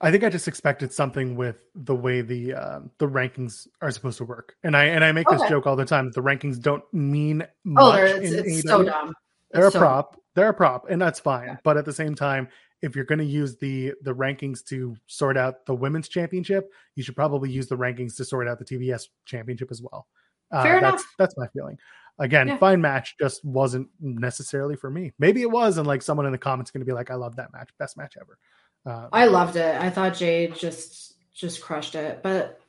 I 0.00 0.10
think 0.10 0.22
I 0.22 0.28
just 0.28 0.46
expected 0.46 0.92
something 0.92 1.34
with 1.34 1.60
the 1.74 1.94
way 1.94 2.20
the 2.20 2.54
uh, 2.54 2.80
the 2.98 3.08
rankings 3.08 3.66
are 3.82 3.90
supposed 3.90 4.18
to 4.18 4.24
work, 4.24 4.54
and 4.62 4.76
I 4.76 4.84
and 4.84 5.04
I 5.04 5.12
make 5.12 5.28
okay. 5.28 5.38
this 5.38 5.48
joke 5.48 5.66
all 5.66 5.76
the 5.76 5.84
time. 5.84 6.10
The 6.12 6.22
rankings 6.22 6.60
don't 6.60 6.84
mean 6.92 7.42
oh, 7.42 7.46
much. 7.64 8.00
Oh, 8.00 8.04
it's, 8.04 8.32
it's 8.32 8.62
so 8.62 8.84
dumb. 8.84 9.12
They're 9.50 9.66
it's 9.66 9.74
a 9.74 9.78
so 9.78 9.80
prop. 9.80 10.12
Dumb. 10.12 10.22
They're 10.34 10.48
a 10.50 10.54
prop, 10.54 10.86
and 10.88 11.02
that's 11.02 11.18
fine. 11.18 11.48
Yeah. 11.48 11.56
But 11.64 11.76
at 11.76 11.84
the 11.84 11.92
same 11.92 12.14
time, 12.14 12.48
if 12.80 12.94
you're 12.94 13.04
going 13.04 13.18
to 13.18 13.24
use 13.24 13.56
the 13.56 13.94
the 14.02 14.14
rankings 14.14 14.64
to 14.66 14.96
sort 15.06 15.36
out 15.36 15.66
the 15.66 15.74
women's 15.74 16.08
championship, 16.08 16.70
you 16.94 17.02
should 17.02 17.16
probably 17.16 17.50
use 17.50 17.66
the 17.66 17.76
rankings 17.76 18.16
to 18.16 18.24
sort 18.24 18.46
out 18.46 18.60
the 18.60 18.64
TBS 18.64 19.08
championship 19.24 19.70
as 19.72 19.82
well. 19.82 20.06
Uh, 20.52 20.62
Fair 20.62 20.80
that's, 20.80 21.02
enough. 21.02 21.14
That's 21.18 21.36
my 21.36 21.48
feeling. 21.48 21.76
Again, 22.20 22.48
yeah. 22.48 22.56
fine 22.56 22.80
match 22.80 23.16
just 23.20 23.44
wasn't 23.44 23.88
necessarily 24.00 24.76
for 24.76 24.90
me. 24.90 25.12
Maybe 25.18 25.42
it 25.42 25.50
was, 25.50 25.78
and 25.78 25.86
like 25.86 26.02
someone 26.02 26.26
in 26.26 26.32
the 26.32 26.38
comments 26.38 26.70
going 26.70 26.80
to 26.80 26.86
be 26.86 26.92
like, 26.92 27.10
"I 27.10 27.14
love 27.14 27.36
that 27.36 27.52
match, 27.52 27.70
best 27.78 27.96
match 27.96 28.14
ever." 28.20 28.38
Uh, 28.86 29.08
I 29.12 29.26
loved 29.26 29.56
it. 29.56 29.80
I 29.80 29.90
thought 29.90 30.14
Jade 30.14 30.54
just 30.54 31.14
just 31.34 31.60
crushed 31.60 31.94
it, 31.94 32.22
but 32.22 32.60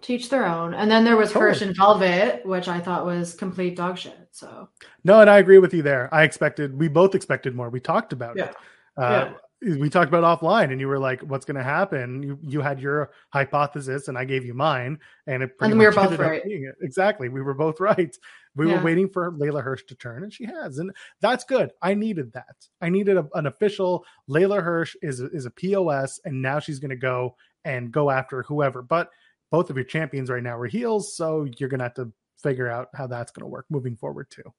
teach 0.00 0.28
their 0.28 0.46
own. 0.46 0.74
And 0.74 0.90
then 0.90 1.04
there 1.04 1.16
was 1.16 1.32
totally. 1.32 1.50
Hirsch 1.50 1.62
and 1.62 1.76
Velvet, 1.76 2.44
which 2.44 2.68
I 2.68 2.80
thought 2.80 3.06
was 3.06 3.34
complete 3.34 3.76
dog 3.76 3.98
shit. 3.98 4.28
So 4.32 4.68
no, 5.04 5.20
and 5.20 5.30
I 5.30 5.38
agree 5.38 5.58
with 5.58 5.74
you 5.74 5.82
there. 5.82 6.12
I 6.12 6.22
expected 6.22 6.78
we 6.78 6.88
both 6.88 7.14
expected 7.14 7.54
more. 7.54 7.70
We 7.70 7.80
talked 7.80 8.12
about 8.12 8.36
yeah. 8.36 8.44
it. 8.46 8.56
Uh, 8.96 9.00
yeah 9.30 9.32
we 9.62 9.88
talked 9.88 10.12
about 10.12 10.40
offline 10.40 10.72
and 10.72 10.80
you 10.80 10.88
were 10.88 10.98
like 10.98 11.20
what's 11.20 11.44
going 11.44 11.56
to 11.56 11.62
happen? 11.62 12.22
You 12.22 12.38
you 12.42 12.60
had 12.60 12.80
your 12.80 13.10
hypothesis 13.30 14.08
and 14.08 14.18
i 14.18 14.24
gave 14.24 14.44
you 14.44 14.54
mine 14.54 14.98
and 15.26 15.44
it 15.44 15.52
and 15.60 15.78
we 15.78 15.86
were 15.86 15.92
both 15.92 16.18
right. 16.18 16.42
exactly. 16.82 17.28
We 17.28 17.42
were 17.42 17.54
both 17.54 17.78
right. 17.80 18.16
We 18.56 18.68
yeah. 18.68 18.76
were 18.76 18.84
waiting 18.84 19.08
for 19.08 19.32
leyla 19.32 19.62
hirsch 19.62 19.84
to 19.88 19.94
turn 19.94 20.24
and 20.24 20.32
she 20.32 20.44
has 20.44 20.78
and 20.78 20.90
that's 21.20 21.44
good. 21.44 21.70
I 21.80 21.94
needed 21.94 22.32
that. 22.32 22.56
I 22.80 22.88
needed 22.88 23.16
a, 23.16 23.28
an 23.34 23.46
official 23.46 24.04
leyla 24.28 24.62
hirsch 24.62 24.96
is 25.00 25.20
is 25.20 25.46
a 25.46 25.50
pos 25.50 26.20
and 26.24 26.42
now 26.42 26.58
she's 26.58 26.80
going 26.80 26.90
to 26.90 26.96
go 26.96 27.36
and 27.64 27.92
go 27.92 28.10
after 28.10 28.42
whoever. 28.42 28.82
But 28.82 29.10
both 29.50 29.70
of 29.70 29.76
your 29.76 29.84
champions 29.84 30.28
right 30.28 30.42
now 30.42 30.58
are 30.58 30.66
heels 30.66 31.14
so 31.16 31.46
you're 31.58 31.68
going 31.68 31.78
to 31.78 31.84
have 31.84 31.94
to 31.94 32.12
figure 32.42 32.68
out 32.68 32.88
how 32.94 33.06
that's 33.06 33.30
going 33.30 33.44
to 33.44 33.48
work 33.48 33.66
moving 33.70 33.94
forward 33.94 34.26
too. 34.28 34.52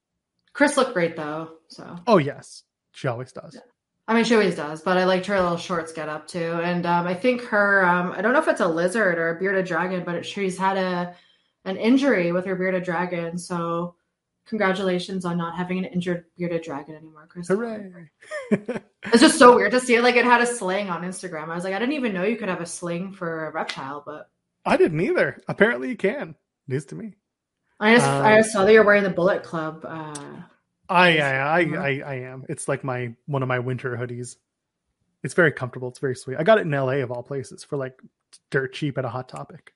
Chris 0.53 0.77
looked 0.77 0.93
great 0.93 1.17
though 1.17 1.49
so. 1.67 1.97
Oh 2.07 2.19
yes. 2.19 2.63
She 2.93 3.07
always 3.07 3.31
does. 3.31 3.55
Yeah. 3.55 3.72
I 4.07 4.13
mean, 4.13 4.25
she 4.25 4.33
always 4.33 4.55
does, 4.55 4.81
but 4.81 4.97
I 4.97 5.05
liked 5.05 5.25
her 5.27 5.41
little 5.41 5.57
shorts 5.57 5.93
get 5.93 6.09
up 6.09 6.27
too. 6.27 6.59
And 6.61 6.85
um, 6.85 7.07
I 7.07 7.13
think 7.13 7.41
her, 7.45 7.85
um, 7.85 8.11
I 8.11 8.21
don't 8.21 8.33
know 8.33 8.39
if 8.39 8.49
it's 8.49 8.59
a 8.59 8.67
lizard 8.67 9.17
or 9.17 9.29
a 9.29 9.39
bearded 9.39 9.65
dragon, 9.65 10.03
but 10.03 10.25
she's 10.25 10.57
had 10.57 10.77
a 10.77 11.15
an 11.65 11.77
injury 11.77 12.33
with 12.33 12.45
her 12.45 12.55
bearded 12.55 12.83
dragon. 12.83 13.37
So 13.37 13.95
congratulations 14.45 15.23
on 15.23 15.37
not 15.37 15.55
having 15.55 15.77
an 15.77 15.85
injured 15.85 16.25
bearded 16.37 16.63
dragon 16.63 16.95
anymore, 16.95 17.27
Chris. 17.29 17.47
Hooray! 17.47 18.09
it's 18.51 19.21
just 19.21 19.39
so 19.39 19.55
weird 19.55 19.71
to 19.71 19.79
see 19.79 19.95
it. 19.95 20.03
Like 20.03 20.15
it 20.15 20.25
had 20.25 20.41
a 20.41 20.45
sling 20.45 20.89
on 20.89 21.03
Instagram. 21.03 21.49
I 21.49 21.55
was 21.55 21.63
like, 21.63 21.73
I 21.73 21.79
didn't 21.79 21.95
even 21.95 22.13
know 22.13 22.23
you 22.23 22.35
could 22.35 22.49
have 22.49 22.61
a 22.61 22.65
sling 22.65 23.13
for 23.13 23.47
a 23.47 23.51
reptile, 23.51 24.03
but 24.05 24.29
I 24.65 24.75
didn't 24.75 24.99
either. 24.99 25.41
Apparently, 25.47 25.89
you 25.89 25.97
can. 25.97 26.35
News 26.67 26.85
to 26.85 26.95
me. 26.95 27.13
I 27.79 27.95
just 27.95 28.07
um, 28.07 28.25
I 28.25 28.37
just 28.37 28.51
saw 28.51 28.65
that 28.65 28.73
you're 28.73 28.85
wearing 28.85 29.03
the 29.03 29.09
Bullet 29.09 29.43
Club. 29.43 29.85
Uh, 29.87 30.41
I 30.93 31.17
I, 31.17 31.59
I 31.59 32.01
I 32.05 32.13
am. 32.15 32.45
It's 32.49 32.67
like 32.67 32.83
my 32.83 33.13
one 33.25 33.41
of 33.41 33.47
my 33.47 33.59
winter 33.59 33.97
hoodies. 33.97 34.37
It's 35.23 35.33
very 35.33 35.51
comfortable. 35.51 35.87
It's 35.87 35.99
very 35.99 36.15
sweet. 36.15 36.37
I 36.37 36.43
got 36.43 36.57
it 36.57 36.61
in 36.61 36.71
LA 36.71 36.97
of 36.97 37.11
all 37.11 37.23
places 37.23 37.63
for 37.63 37.77
like 37.77 38.01
dirt 38.51 38.73
cheap 38.73 38.97
at 38.97 39.05
a 39.05 39.09
hot 39.09 39.29
topic. 39.29 39.73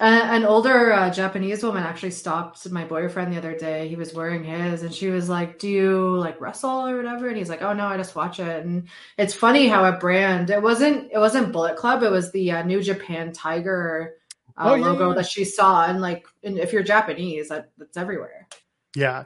an 0.00 0.44
older 0.44 0.92
uh, 0.92 1.10
Japanese 1.10 1.62
woman 1.62 1.84
actually 1.84 2.10
stopped 2.10 2.68
my 2.70 2.84
boyfriend 2.84 3.32
the 3.32 3.38
other 3.38 3.56
day. 3.56 3.86
He 3.86 3.94
was 3.94 4.12
wearing 4.12 4.42
his, 4.42 4.82
and 4.82 4.92
she 4.92 5.08
was 5.08 5.28
like, 5.28 5.58
"Do 5.58 5.68
you 5.68 6.16
like 6.16 6.40
wrestle 6.40 6.88
or 6.88 6.96
whatever?" 6.96 7.28
And 7.28 7.36
he's 7.36 7.48
like, 7.48 7.62
"Oh 7.62 7.72
no, 7.72 7.86
I 7.86 7.96
just 7.96 8.16
watch 8.16 8.40
it." 8.40 8.64
And 8.64 8.88
it's 9.16 9.34
funny 9.34 9.68
how 9.68 9.84
a 9.84 9.96
brand 9.96 10.50
it 10.50 10.62
wasn't 10.62 11.10
it 11.12 11.18
wasn't 11.18 11.52
Bullet 11.52 11.76
Club. 11.76 12.02
It 12.02 12.10
was 12.10 12.32
the 12.32 12.50
uh, 12.50 12.62
New 12.64 12.82
Japan 12.82 13.32
Tiger 13.32 14.16
uh, 14.56 14.70
oh, 14.70 14.74
yeah, 14.74 14.84
logo 14.84 15.08
yeah. 15.08 15.14
that 15.14 15.26
she 15.26 15.44
saw, 15.44 15.86
and 15.86 16.00
like, 16.00 16.26
and 16.42 16.58
if 16.58 16.72
you're 16.72 16.82
Japanese, 16.82 17.48
that, 17.48 17.70
that's 17.78 17.96
everywhere. 17.96 18.48
Yeah, 18.94 19.24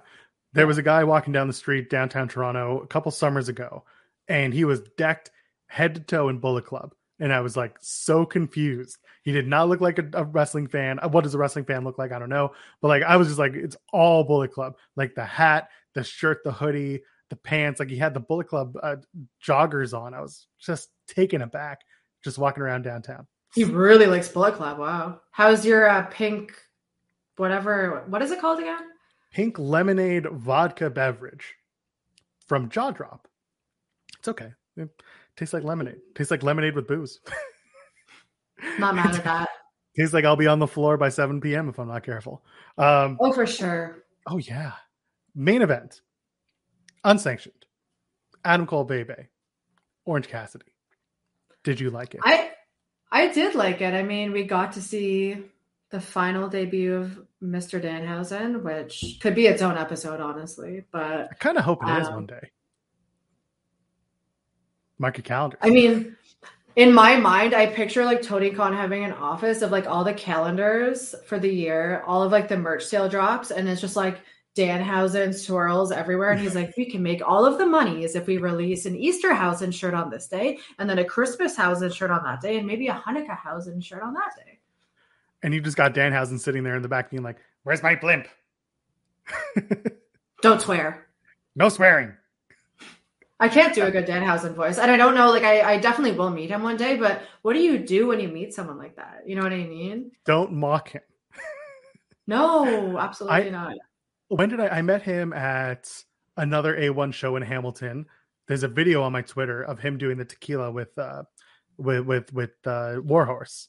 there 0.57 0.67
was 0.67 0.79
a 0.79 0.83
guy 0.83 1.05
walking 1.05 1.33
down 1.33 1.47
the 1.47 1.53
street 1.53 1.91
downtown 1.91 2.29
Toronto 2.29 2.81
a 2.81 2.87
couple 2.87 3.13
summers 3.13 3.49
ago, 3.49 3.85
and 4.27 4.53
he 4.53 4.65
was 4.65 4.81
decked 4.97 5.31
head 5.67 5.95
to 5.95 6.01
toe 6.01 6.29
in 6.29 6.39
Bullet 6.39 6.65
Club. 6.65 6.95
And 7.19 7.33
I 7.33 7.41
was 7.41 7.57
like 7.57 7.77
so 7.81 8.27
confused. 8.27 8.99
He 9.23 9.33
did 9.33 9.47
not 9.47 9.69
look 9.69 9.81
like 9.81 9.99
a, 9.99 10.09
a, 10.13 10.25
wrestling 10.25 10.67
fan. 10.67 10.99
What 11.11 11.25
does 11.25 11.35
a 11.35 11.39
wrestling 11.39 11.65
fan 11.65 11.85
look 11.85 11.99
like? 11.99 12.13
I 12.13 12.19
don't 12.19 12.29
know. 12.29 12.53
But 12.81 12.89
like 12.89 13.03
I 13.03 13.17
was 13.17 13.29
just 13.29 13.39
like, 13.39 13.55
it's 13.55 13.77
all 13.93 14.25
Bullet 14.25 14.53
Club. 14.53 14.77
Like 14.97 15.15
the 15.15 15.25
hat, 15.25 15.69
the 15.95 16.05
shirt, 16.05 16.45
the 16.45 16.53
hoodie, 16.53 17.03
the 17.31 17.37
pants. 17.37 17.81
Like 17.81 17.89
he 17.89 17.97
had 17.97 18.15
the 18.15 18.21
Bullet 18.21 18.49
Club 18.49 18.77
uh, 18.83 18.97
joggers 19.45 19.99
on. 19.99 20.15
I 20.15 20.21
was 20.21 20.47
just 20.59 20.91
taken 21.09 21.43
aback 21.43 21.81
just 22.23 22.39
walking 22.39 22.63
around 22.63 22.83
downtown. 22.83 23.27
He 23.55 23.65
really 23.65 24.07
likes 24.07 24.29
Bullet 24.29 24.55
Club. 24.55 24.79
Wow. 24.79 25.21
How's 25.31 25.65
your 25.65 25.89
uh, 25.89 26.03
pink, 26.11 26.53
whatever? 27.37 28.05
What 28.09 28.21
is 28.21 28.31
it 28.31 28.41
called 28.41 28.59
again? 28.61 28.83
Pink 29.37 29.59
lemonade 29.59 30.27
vodka 30.33 30.89
beverage 30.89 31.57
from 32.47 32.71
Jaw 32.71 32.91
Drop. 32.91 33.29
It's 34.19 34.29
okay. 34.29 34.51
It 34.79 34.89
tastes 35.37 35.53
like 35.53 35.63
lemonade. 35.63 35.99
Tastes 36.15 36.31
like 36.31 36.43
lemonade 36.43 36.75
with 36.75 36.89
booze. 36.89 37.21
not 38.79 38.95
mad 38.95 39.15
at 39.15 39.25
that. 39.25 39.49
Tastes 39.95 40.15
like 40.15 40.25
I'll 40.25 40.37
be 40.37 40.47
on 40.47 40.59
the 40.59 40.67
floor 40.67 40.97
by 40.97 41.11
7 41.11 41.43
p.m. 41.43 41.69
if 41.69 41.79
I'm 41.79 41.89
not 41.89 42.03
careful. 42.03 42.43
Um, 42.79 43.19
oh, 43.21 43.31
for 43.31 43.47
sure. 43.47 44.05
Oh, 44.27 44.39
yeah. 44.39 44.73
Main 45.35 45.61
event. 45.61 46.01
Unsanctioned. 47.05 47.67
Adam 48.43 48.67
Cole 48.67 48.85
Bebe. 48.85 49.29
Orange 50.07 50.29
Cassidy. 50.29 50.73
Did 51.63 51.79
you 51.79 51.91
like 51.91 52.15
it? 52.15 52.21
I 52.25 52.53
I 53.13 53.29
did 53.29 53.55
like 53.55 53.83
it. 53.83 53.93
I 53.93 54.03
mean, 54.03 54.33
we 54.33 54.45
got 54.45 54.73
to 54.73 54.81
see 54.81 55.45
the 55.91 56.01
final 56.01 56.49
debut 56.49 56.95
of 56.95 57.19
Mr. 57.43 57.81
Danhausen, 57.81 58.63
which 58.63 59.19
could 59.21 59.35
be 59.35 59.47
its 59.47 59.63
own 59.63 59.77
episode, 59.77 60.21
honestly. 60.21 60.85
But 60.91 61.29
I 61.31 61.35
kind 61.39 61.57
of 61.59 61.65
hope 61.65 61.83
it 61.83 61.89
um, 61.89 62.03
is 62.03 62.09
one 62.09 62.27
day. 62.27 62.51
Mark 64.99 65.17
your 65.19 65.23
calendar. 65.23 65.59
I 65.61 65.71
mean, 65.71 66.17
in 66.75 66.93
my 66.93 67.17
mind, 67.17 67.55
I 67.55 67.67
picture 67.67 68.05
like 68.05 68.23
Tony 68.23 68.51
Khan 68.51 68.73
having 68.73 69.05
an 69.05 69.13
office 69.13 69.63
of 69.63 69.71
like 69.71 69.87
all 69.87 70.05
the 70.05 70.15
calendars 70.15 71.15
for 71.27 71.39
the 71.39 71.53
year, 71.53 72.03
all 72.07 72.23
of 72.23 72.33
like 72.33 72.49
the 72.49 72.57
merch 72.57 72.85
sale 72.85 73.09
drops, 73.09 73.51
and 73.51 73.69
it's 73.69 73.81
just 73.81 73.97
like 73.97 74.21
Danhausen 74.57 75.35
swirls 75.35 75.93
everywhere. 75.93 76.31
And 76.31 76.41
he's 76.41 76.55
like, 76.55 76.75
we 76.77 76.91
can 76.91 77.03
make 77.03 77.27
all 77.27 77.45
of 77.45 77.59
the 77.59 77.67
monies 77.67 78.17
if 78.17 78.27
we 78.27 78.39
release 78.39 78.87
an 78.87 78.97
Easter 78.97 79.29
Easterhausen 79.29 79.73
shirt 79.73 79.95
on 79.95 80.11
this 80.11 80.27
day, 80.27 80.59
and 80.79 80.89
then 80.89 80.99
a 80.99 81.05
Christmashausen 81.05 81.95
shirt 81.95 82.11
on 82.11 82.25
that 82.25 82.41
day, 82.41 82.59
and 82.59 82.67
maybe 82.67 82.89
a 82.89 82.95
Hanukkahhausen 82.95 83.85
shirt 83.85 84.03
on 84.03 84.15
that 84.15 84.33
day. 84.37 84.59
And 85.43 85.55
you 85.55 85.61
just 85.61 85.77
got 85.77 85.95
Danhausen 85.95 86.41
sitting 86.41 86.63
there 86.63 86.77
in 86.77 86.83
the 86.83 86.89
back 86.89 87.11
being 87.11 87.23
like, 87.23 87.39
Where's 87.63 87.83
my 87.83 87.95
blimp? 87.95 88.29
Don't 90.43 90.61
swear. 90.61 91.07
No 91.55 91.69
swearing. 91.69 92.13
I 93.39 93.49
can't 93.49 93.75
do 93.75 93.83
a 93.83 93.91
good 93.91 94.07
Danhausen 94.07 94.55
voice. 94.55 94.79
And 94.79 94.91
I 94.91 94.97
don't 94.97 95.15
know, 95.15 95.31
like 95.31 95.43
I, 95.43 95.75
I 95.75 95.79
definitely 95.79 96.17
will 96.17 96.31
meet 96.31 96.49
him 96.49 96.63
one 96.63 96.79
day, 96.79 96.97
but 96.97 97.23
what 97.43 97.53
do 97.53 97.61
you 97.61 97.79
do 97.79 98.07
when 98.07 98.19
you 98.19 98.29
meet 98.29 98.55
someone 98.55 98.79
like 98.79 98.97
that? 98.97 99.25
You 99.27 99.37
know 99.37 99.43
what 99.43 99.53
I 99.53 99.65
mean? 99.65 100.11
Don't 100.25 100.53
mock 100.53 100.91
him. 100.91 101.03
no, 102.27 102.97
absolutely 102.99 103.49
I, 103.49 103.51
not. 103.51 103.75
When 104.29 104.49
did 104.49 104.61
I 104.61 104.69
I 104.69 104.83
met 104.83 105.03
him 105.03 105.35
at 105.35 105.91
another 106.37 106.77
A1 106.77 107.13
show 107.13 107.37
in 107.37 107.43
Hamilton. 107.43 108.07
There's 108.47 108.63
a 108.63 108.69
video 108.69 109.03
on 109.03 109.13
my 109.13 109.23
Twitter 109.23 109.63
of 109.63 109.79
him 109.79 109.99
doing 109.99 110.19
the 110.19 110.25
tequila 110.25 110.71
with 110.71 110.97
uh 110.99 111.25
with 111.77 112.05
with 112.07 112.33
with 112.33 112.67
uh 112.67 113.01
Warhorse. 113.03 113.69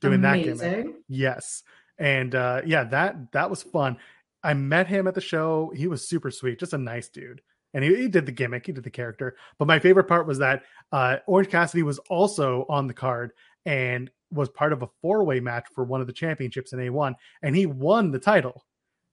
Doing 0.00 0.14
Amazing. 0.24 0.56
that 0.58 0.76
gimmick. 0.76 0.94
Yes. 1.08 1.62
And 1.98 2.34
uh 2.34 2.62
yeah, 2.64 2.84
that 2.84 3.32
that 3.32 3.50
was 3.50 3.62
fun. 3.62 3.96
I 4.42 4.54
met 4.54 4.86
him 4.86 5.08
at 5.08 5.14
the 5.14 5.20
show. 5.20 5.72
He 5.74 5.86
was 5.86 6.08
super 6.08 6.30
sweet, 6.30 6.60
just 6.60 6.72
a 6.72 6.78
nice 6.78 7.08
dude 7.08 7.40
and 7.76 7.84
he, 7.84 7.94
he, 7.94 8.08
did 8.08 8.24
the 8.24 8.32
gimmick, 8.32 8.64
he 8.64 8.72
did 8.72 8.84
the 8.84 8.90
character. 8.90 9.36
But 9.58 9.68
my 9.68 9.78
favorite 9.78 10.08
part 10.08 10.26
was 10.26 10.38
that 10.38 10.62
uh, 10.92 11.18
Orange 11.26 11.50
Cassidy 11.50 11.82
was 11.82 11.98
also 12.08 12.64
on 12.70 12.86
the 12.86 12.94
card 12.94 13.32
and 13.66 14.10
was 14.30 14.48
part 14.48 14.72
of 14.72 14.82
a 14.82 14.88
four 15.02 15.24
way 15.24 15.40
match 15.40 15.66
for 15.74 15.84
one 15.84 16.00
of 16.00 16.06
the 16.06 16.12
championships 16.12 16.72
in 16.72 16.78
A1, 16.78 17.14
and 17.42 17.54
he 17.54 17.66
won 17.66 18.10
the 18.10 18.18
title. 18.18 18.64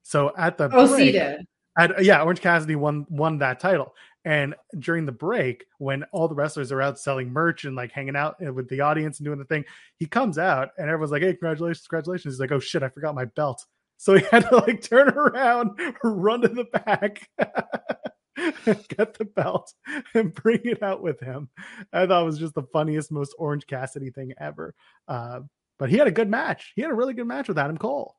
So 0.01 0.31
at 0.37 0.57
the 0.57 0.69
oh, 0.71 0.87
break, 0.87 1.13
At, 1.77 2.03
yeah, 2.03 2.21
Orange 2.21 2.41
Cassidy 2.41 2.75
won 2.75 3.05
won 3.09 3.39
that 3.39 3.59
title. 3.59 3.93
And 4.25 4.55
during 4.79 5.05
the 5.05 5.11
break, 5.11 5.65
when 5.79 6.03
all 6.13 6.27
the 6.27 6.35
wrestlers 6.35 6.71
are 6.71 6.81
out 6.81 6.97
selling 6.97 7.31
merch 7.31 7.65
and 7.65 7.75
like 7.75 7.91
hanging 7.91 8.15
out 8.15 8.35
uh, 8.45 8.53
with 8.53 8.69
the 8.69 8.81
audience 8.81 9.19
and 9.19 9.25
doing 9.25 9.39
the 9.39 9.45
thing, 9.45 9.65
he 9.97 10.05
comes 10.05 10.37
out 10.37 10.69
and 10.77 10.87
everyone's 10.87 11.11
like, 11.11 11.21
"Hey, 11.21 11.33
congratulations, 11.33 11.87
congratulations!" 11.87 12.35
He's 12.35 12.39
like, 12.39 12.51
"Oh 12.51 12.59
shit, 12.59 12.83
I 12.83 12.89
forgot 12.89 13.15
my 13.15 13.25
belt." 13.25 13.65
So 13.97 14.15
he 14.15 14.23
had 14.31 14.47
to 14.49 14.57
like 14.57 14.81
turn 14.81 15.09
around, 15.09 15.71
run 16.03 16.41
to 16.41 16.47
the 16.47 16.65
back. 16.65 17.27
get 18.65 19.13
the 19.13 19.27
belt 19.35 19.73
and 20.13 20.33
bring 20.33 20.61
it 20.63 20.81
out 20.81 21.01
with 21.01 21.19
him. 21.19 21.49
I 21.91 22.05
thought 22.05 22.23
it 22.23 22.25
was 22.25 22.39
just 22.39 22.55
the 22.55 22.63
funniest, 22.73 23.11
most 23.11 23.35
Orange 23.37 23.67
Cassidy 23.67 24.09
thing 24.09 24.33
ever. 24.39 24.73
Uh, 25.07 25.41
but 25.79 25.89
he 25.89 25.97
had 25.97 26.07
a 26.07 26.11
good 26.11 26.29
match. 26.29 26.71
He 26.75 26.81
had 26.81 26.91
a 26.91 26.95
really 26.95 27.13
good 27.13 27.27
match 27.27 27.47
with 27.47 27.57
Adam 27.57 27.77
Cole. 27.77 28.15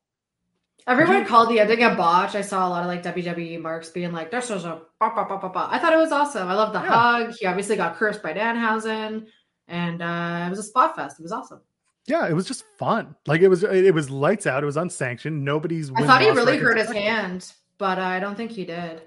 Everyone 0.86 1.20
you- 1.20 1.24
called 1.24 1.48
the 1.48 1.60
ending 1.60 1.82
a 1.82 1.94
botch. 1.94 2.34
I 2.34 2.42
saw 2.42 2.68
a 2.68 2.70
lot 2.70 2.82
of 2.82 2.88
like 2.88 3.02
WWE 3.02 3.60
marks 3.60 3.88
being 3.90 4.12
like, 4.12 4.30
"This 4.30 4.50
was 4.50 4.64
a 4.64 4.82
bah, 5.00 5.12
bah, 5.14 5.26
bah, 5.28 5.48
bah, 5.48 5.68
I 5.70 5.78
thought 5.78 5.92
it 5.92 5.98
was 5.98 6.12
awesome. 6.12 6.46
I 6.48 6.54
love 6.54 6.72
the 6.72 6.80
yeah. 6.80 6.88
hug. 6.88 7.34
He 7.38 7.46
obviously 7.46 7.76
got 7.76 7.96
cursed 7.96 8.22
by 8.22 8.34
Danhausen, 8.34 9.26
and 9.68 10.02
uh, 10.02 10.44
it 10.46 10.50
was 10.50 10.58
a 10.58 10.64
spot 10.64 10.94
fest. 10.96 11.18
It 11.18 11.22
was 11.22 11.32
awesome. 11.32 11.60
Yeah, 12.06 12.28
it 12.28 12.34
was 12.34 12.46
just 12.46 12.64
fun. 12.78 13.16
Like 13.26 13.40
it 13.40 13.48
was, 13.48 13.64
it 13.64 13.94
was 13.94 14.10
lights 14.10 14.46
out. 14.46 14.62
It 14.62 14.66
was 14.66 14.76
unsanctioned. 14.76 15.42
Nobody's. 15.42 15.90
I 15.96 16.06
thought 16.06 16.20
he 16.20 16.28
really 16.28 16.58
hurt 16.58 16.76
his 16.76 16.92
hand, 16.92 17.50
but 17.78 17.98
uh, 17.98 18.02
I 18.02 18.20
don't 18.20 18.36
think 18.36 18.50
he 18.50 18.66
did 18.66 19.02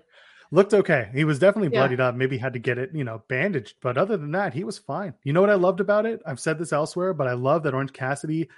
looked 0.52 0.74
okay. 0.74 1.10
He 1.14 1.24
was 1.24 1.40
definitely 1.40 1.70
bloodied 1.70 2.00
yeah. 2.00 2.08
up. 2.08 2.16
Maybe 2.16 2.38
had 2.38 2.54
to 2.54 2.60
get 2.60 2.78
it, 2.78 2.92
you 2.94 3.04
know, 3.04 3.24
bandaged. 3.28 3.76
But 3.82 3.98
other 3.98 4.18
than 4.18 4.32
that, 4.32 4.54
he 4.54 4.64
was 4.64 4.78
fine. 4.78 5.14
You 5.24 5.34
know 5.34 5.42
what 5.42 5.50
I 5.50 5.56
loved 5.56 5.80
about 5.80 6.06
it? 6.06 6.22
I've 6.26 6.40
said 6.40 6.58
this 6.58 6.74
elsewhere, 6.74 7.14
but 7.14 7.28
I 7.28 7.34
love 7.34 7.64
that 7.64 7.74
Orange 7.74 7.94
Cassidy 7.94 8.50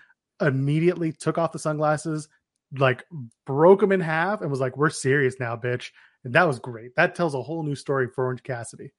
immediately 0.42 1.12
took 1.12 1.38
off 1.38 1.52
the 1.52 1.60
sunglasses, 1.60 2.30
like 2.78 3.06
broke 3.46 3.80
them 3.80 3.92
in 3.92 4.00
half, 4.00 4.42
and 4.42 4.50
was 4.50 4.60
like, 4.60 4.78
"We're 4.78 4.90
serious 4.90 5.40
now, 5.40 5.56
bitch." 5.56 5.92
And 6.24 6.34
that 6.34 6.48
was 6.48 6.60
great. 6.60 6.96
That 6.96 7.16
tells 7.16 7.34
a 7.34 7.42
whole 7.42 7.64
new 7.64 7.76
story 7.76 8.08
for 8.08 8.26
Orange 8.26 8.44
Cassidy. 8.44 8.92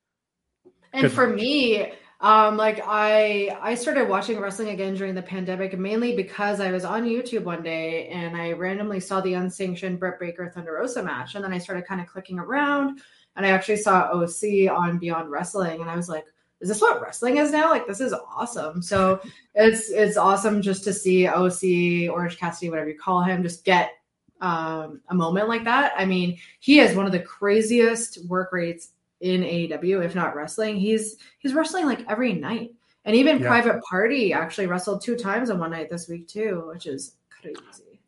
And 0.93 1.03
Good 1.03 1.13
for 1.13 1.27
match. 1.29 1.37
me, 1.37 1.93
um, 2.21 2.57
like 2.57 2.81
I 2.85 3.57
I 3.61 3.75
started 3.75 4.09
watching 4.09 4.41
wrestling 4.41 4.69
again 4.69 4.95
during 4.95 5.15
the 5.15 5.23
pandemic, 5.23 5.79
mainly 5.79 6.17
because 6.17 6.61
I 6.61 6.71
was 6.73 6.85
on 6.85 7.05
YouTube 7.05 7.45
one 7.45 7.63
day 7.63 8.09
and 8.09 8.37
I 8.37 8.53
randomly 8.53 9.01
saw 9.01 9.21
the 9.21 9.35
unsanctioned 9.35 10.01
Britt 10.01 10.19
Baker 10.19 10.51
Thunder 10.51 10.75
Rosa 10.75 11.03
match, 11.03 11.35
and 11.35 11.45
then 11.45 11.53
I 11.53 11.59
started 11.59 11.87
kind 11.87 12.01
of 12.01 12.07
clicking 12.09 12.39
around, 12.39 13.01
and 13.37 13.47
I 13.47 13.51
actually 13.51 13.77
saw 13.77 14.11
OC 14.13 14.69
on 14.71 14.99
Beyond 14.99 15.31
Wrestling, 15.31 15.81
and 15.81 15.89
I 15.91 15.97
was 15.97 16.09
like, 16.09 16.25
"Is 16.61 16.69
this 16.69 16.81
what 16.81 17.01
wrestling 17.01 17.39
is 17.39 17.53
now? 17.53 17.71
Like 17.71 17.87
this 17.87 18.01
is 18.01 18.13
awesome!" 18.13 18.83
So 18.83 19.21
it's 19.55 19.91
it's 19.91 20.17
awesome 20.17 20.63
just 20.63 20.85
to 20.85 20.93
see 20.93 21.27
OC 21.27 22.11
Orange 22.13 22.39
Cassidy, 22.39 22.71
whatever 22.71 22.91
you 22.91 22.99
call 22.99 23.23
him, 23.23 23.43
just 23.43 23.65
get 23.65 23.93
um, 24.41 25.01
a 25.09 25.15
moment 25.15 25.49
like 25.49 25.65
that. 25.65 25.93
I 25.97 26.05
mean, 26.07 26.39
he 26.61 26.79
has 26.79 26.97
one 26.97 27.07
of 27.07 27.13
the 27.13 27.21
craziest 27.21 28.25
work 28.27 28.53
rates 28.53 28.91
in 29.21 29.43
AEW, 29.43 30.05
if 30.05 30.15
not 30.15 30.35
wrestling. 30.35 30.77
He's 30.77 31.17
he's 31.39 31.55
wrestling 31.55 31.87
like 31.87 32.09
every 32.09 32.33
night. 32.33 32.73
And 33.05 33.17
even 33.17 33.39
yeah. 33.41 33.49
Private 33.49 33.83
Party 33.83 34.33
actually 34.33 34.67
wrestled 34.67 35.03
two 35.03 35.17
times 35.17 35.51
in 35.51 35.59
one 35.59 35.71
night 35.71 35.89
this 35.91 36.09
week 36.09 36.29
too, 36.29 36.65
which 36.73 36.87
is 36.87 37.15
crazy. 37.31 37.57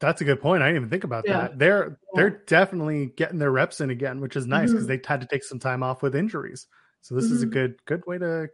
That's 0.01 0.21
a 0.21 0.25
good 0.25 0.41
point. 0.41 0.63
I 0.63 0.67
didn't 0.67 0.77
even 0.83 0.91
think 0.91 1.05
about 1.05 1.25
yeah. 1.27 1.43
that. 1.43 1.59
They're 1.59 1.89
yeah. 1.89 1.95
they're 2.15 2.43
definitely 2.47 3.07
getting 3.17 3.39
their 3.39 3.53
reps 3.53 3.81
in 3.81 3.91
again, 3.91 4.21
which 4.21 4.37
is 4.37 4.47
nice 4.47 4.71
because 4.71 4.87
mm-hmm. 4.87 4.97
they 4.97 5.01
had 5.07 5.21
to 5.21 5.27
take 5.27 5.45
some 5.45 5.59
time 5.59 5.83
off 5.83 6.03
with 6.03 6.15
injuries. 6.15 6.67
So 7.03 7.15
this 7.15 7.27
mm-hmm. 7.27 7.35
is 7.35 7.43
a 7.43 7.47
mm-hmm. 7.47 7.53
good 7.53 7.85
good 7.85 8.07
way 8.07 8.19
to 8.19 8.49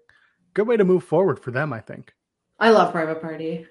good 0.55 0.67
way 0.67 0.77
to 0.77 0.85
move 0.85 1.05
forward 1.05 1.39
for 1.39 1.51
them, 1.51 1.73
I 1.73 1.81
think. 1.81 2.13
I 2.59 2.71
love 2.71 2.93
Private 2.93 3.23
Party. 3.23 3.67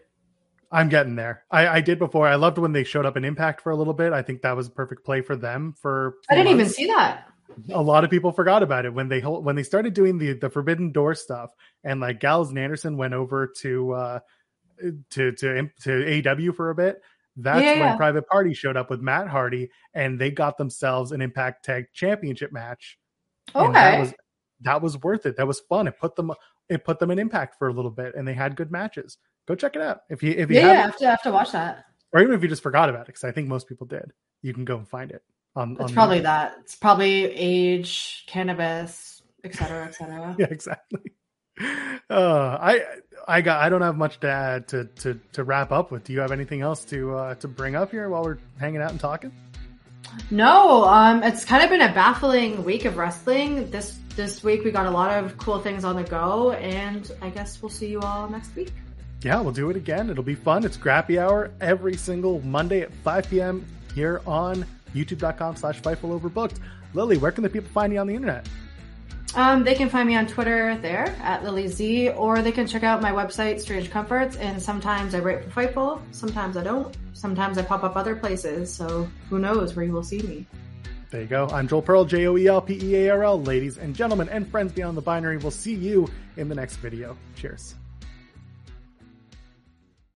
I'm 0.72 0.90
getting 0.90 1.16
there. 1.16 1.44
I, 1.50 1.68
I 1.68 1.82
did 1.82 1.98
before. 1.98 2.28
I 2.28 2.36
loved 2.36 2.58
when 2.58 2.74
they 2.74 2.84
showed 2.84 3.06
up 3.06 3.16
in 3.16 3.24
Impact 3.24 3.62
for 3.62 3.72
a 3.72 3.76
little 3.76 3.94
bit. 3.94 4.12
I 4.12 4.22
think 4.22 4.42
that 4.42 4.56
was 4.56 4.68
a 4.68 4.72
perfect 4.72 5.06
play 5.06 5.22
for 5.22 5.36
them. 5.36 5.74
For 5.80 6.16
I 6.30 6.36
didn't 6.36 6.58
months. 6.58 6.78
even 6.78 6.88
see 6.90 6.94
that 6.94 7.28
a 7.74 7.82
lot 7.82 8.04
of 8.04 8.10
people 8.10 8.32
forgot 8.32 8.64
about 8.64 8.86
it 8.86 8.94
when 8.94 9.08
they 9.08 9.20
when 9.22 9.56
they 9.56 9.64
started 9.64 9.94
doing 9.94 10.18
the 10.18 10.34
the 10.34 10.50
Forbidden 10.50 10.92
Door 10.92 11.16
stuff, 11.16 11.52
and 11.84 12.00
like 12.00 12.20
Gallows 12.20 12.50
and 12.50 12.60
Anderson 12.60 12.98
went 12.98 13.14
over 13.14 13.48
to 13.62 13.94
uh 13.94 14.20
to 15.12 15.32
to 15.32 15.70
to 15.82 16.30
AW 16.30 16.52
for 16.54 16.70
a 16.70 16.76
bit. 16.76 17.02
That's 17.36 17.64
yeah, 17.64 17.72
when 17.74 17.80
yeah. 17.80 17.98
Private 17.98 18.28
Party 18.28 18.54
showed 18.54 18.78
up 18.78 18.90
with 18.90 19.02
Matt 19.02 19.28
Hardy, 19.28 19.70
and 19.94 20.20
they 20.20 20.32
got 20.32 20.58
themselves 20.58 21.12
an 21.12 21.22
Impact 21.22 21.66
Tag 21.66 21.86
Championship 21.94 22.52
match. 22.52 22.98
Okay, 23.56 23.74
that 23.74 24.00
was 24.00 24.14
that 24.62 24.82
was 24.82 25.02
worth 25.02 25.26
it. 25.26 25.38
That 25.38 25.48
was 25.48 25.60
fun. 25.60 25.88
It 25.88 26.00
put 26.00 26.16
them 26.16 26.32
it 26.70 26.84
put 26.84 27.00
them 27.00 27.12
in 27.12 27.20
Impact 27.20 27.58
for 27.58 27.68
a 27.68 27.74
little 27.74 27.92
bit, 27.92 28.16
and 28.16 28.28
they 28.28 28.34
had 28.34 28.56
good 28.56 28.72
matches. 28.72 29.18
Go 29.48 29.56
check 29.56 29.76
it 29.76 29.82
out 29.82 30.02
if 30.10 30.22
you 30.24 30.32
if 30.32 30.50
you 30.50 30.58
yeah, 30.58 30.68
yeah 30.68 30.72
I 30.72 30.76
have 30.76 30.98
to 30.98 31.10
have 31.10 31.22
to 31.24 31.32
watch 31.32 31.52
that, 31.54 31.86
or 32.14 32.22
even 32.22 32.34
if 32.36 32.42
you 32.42 32.50
just 32.50 32.64
forgot 32.64 32.90
about 32.90 33.02
it, 33.02 33.08
because 33.08 33.24
I 33.24 33.32
think 33.32 33.48
most 33.48 33.68
people 33.68 33.88
did. 33.88 34.12
You 34.42 34.54
can 34.54 34.66
go 34.66 34.78
and 34.78 34.88
find 34.88 35.12
it. 35.12 35.24
On, 35.56 35.72
it's 35.72 35.82
on 35.82 35.94
probably 35.94 36.20
that. 36.22 36.56
It's 36.62 36.76
probably 36.76 37.26
age, 37.26 38.26
cannabis, 38.28 39.24
etc., 39.44 39.86
etc. 39.86 40.36
yeah, 40.40 40.48
exactly. 40.50 41.14
Uh, 42.10 42.58
I 42.62 42.84
I 43.28 43.42
got 43.42 43.62
I 43.62 43.70
don't 43.70 43.82
have 43.82 43.98
much 43.98 44.20
to 44.20 44.30
add 44.30 44.68
to 44.70 44.86
to 44.86 45.20
to 45.34 45.44
wrap 45.44 45.72
up 45.72 45.92
with. 45.92 46.04
Do 46.04 46.14
you 46.14 46.20
have 46.20 46.32
anything 46.32 46.62
else 46.62 46.86
to 46.86 47.16
uh, 47.16 47.36
to 47.36 47.48
bring 47.48 47.76
up 47.76 47.92
here 47.92 48.10
while 48.10 48.24
we're 48.24 48.38
hanging 48.60 48.82
out 48.82 48.92
and 48.92 49.00
talking? 49.00 49.32
No, 50.30 50.84
um, 50.86 51.24
it's 51.24 51.44
kind 51.44 51.64
of 51.64 51.70
been 51.70 51.82
a 51.82 51.94
baffling 51.94 52.64
week 52.64 52.86
of 52.86 52.98
wrestling. 52.98 53.70
This 53.72 53.98
this 54.18 54.44
week 54.44 54.66
we 54.66 54.72
got 54.72 54.88
a 54.88 54.92
lot 54.92 55.24
of 55.24 55.38
cool 55.38 55.60
things 55.60 55.86
on 55.86 55.96
the 55.96 56.04
go, 56.04 56.52
and 56.52 57.10
I 57.22 57.30
guess 57.30 57.62
we'll 57.62 57.70
see 57.70 57.88
you 57.88 58.02
all 58.02 58.28
next 58.28 58.54
week. 58.56 58.74
Yeah, 59.22 59.40
we'll 59.40 59.54
do 59.54 59.70
it 59.70 59.78
again. 59.78 60.10
It'll 60.10 60.24
be 60.24 60.36
fun. 60.36 60.66
It's 60.66 60.76
Grappy 60.76 61.22
Hour 61.22 61.52
every 61.62 61.96
single 61.96 62.42
Monday 62.42 62.82
at 62.82 62.94
5 62.94 63.30
p.m. 63.30 63.66
here 63.96 64.22
on 64.28 64.66
youtube.com 64.94 65.56
slash 65.56 65.82
Fightful 65.82 66.20
Overbooked. 66.20 66.60
Lillie, 66.94 67.18
where 67.18 67.32
can 67.32 67.44
the 67.44 67.50
people 67.50 67.70
find 67.70 67.94
you 67.94 68.00
on 68.00 68.08
the 68.08 68.16
internet? 68.16 68.48
Um, 69.36 69.64
they 69.64 69.76
can 69.76 69.90
find 69.90 70.08
me 70.08 70.16
on 70.16 70.26
Twitter 70.26 70.78
there 70.78 71.16
at 71.22 71.44
Lilliezi, 71.44 72.18
or 72.18 72.42
they 72.42 72.52
can 72.52 72.66
check 72.66 72.84
out 72.84 73.02
my 73.02 73.12
website, 73.12 73.60
Strange 73.60 73.92
Comforts. 73.92 74.36
And 74.38 74.60
sometimes 74.60 75.14
I 75.14 75.20
write 75.20 75.44
for 75.44 75.50
Fightful, 75.50 76.02
sometimes 76.12 76.58
I 76.58 76.64
don't. 76.64 76.96
Sometimes 77.14 77.58
I 77.58 77.62
pop 77.62 77.84
up 77.84 77.96
other 77.96 78.16
places, 78.16 78.74
so 78.74 79.08
who 79.30 79.38
knows 79.38 79.76
where 79.76 79.86
you 79.86 79.92
will 79.92 80.04
see 80.04 80.22
me. 80.24 80.48
There 81.10 81.22
you 81.22 81.28
go. 81.28 81.48
I'm 81.54 81.70
Joel 81.70 81.82
Pearl, 81.82 82.04
J 82.04 82.28
O 82.28 82.36
E 82.36 82.48
L 82.48 82.62
P 82.62 82.78
E 82.82 83.06
A 83.06 83.10
R 83.12 83.24
L. 83.24 83.42
Ladies 83.42 83.78
and 83.78 83.96
gentlemen 83.96 84.28
and 84.28 84.46
friends 84.46 84.74
beyond 84.74 84.98
the 84.98 85.02
binary, 85.02 85.38
we'll 85.38 85.52
see 85.52 85.74
you 85.74 86.10
in 86.36 86.50
the 86.50 86.56
next 86.56 86.78
video. 86.78 87.18
Cheers. 87.36 87.76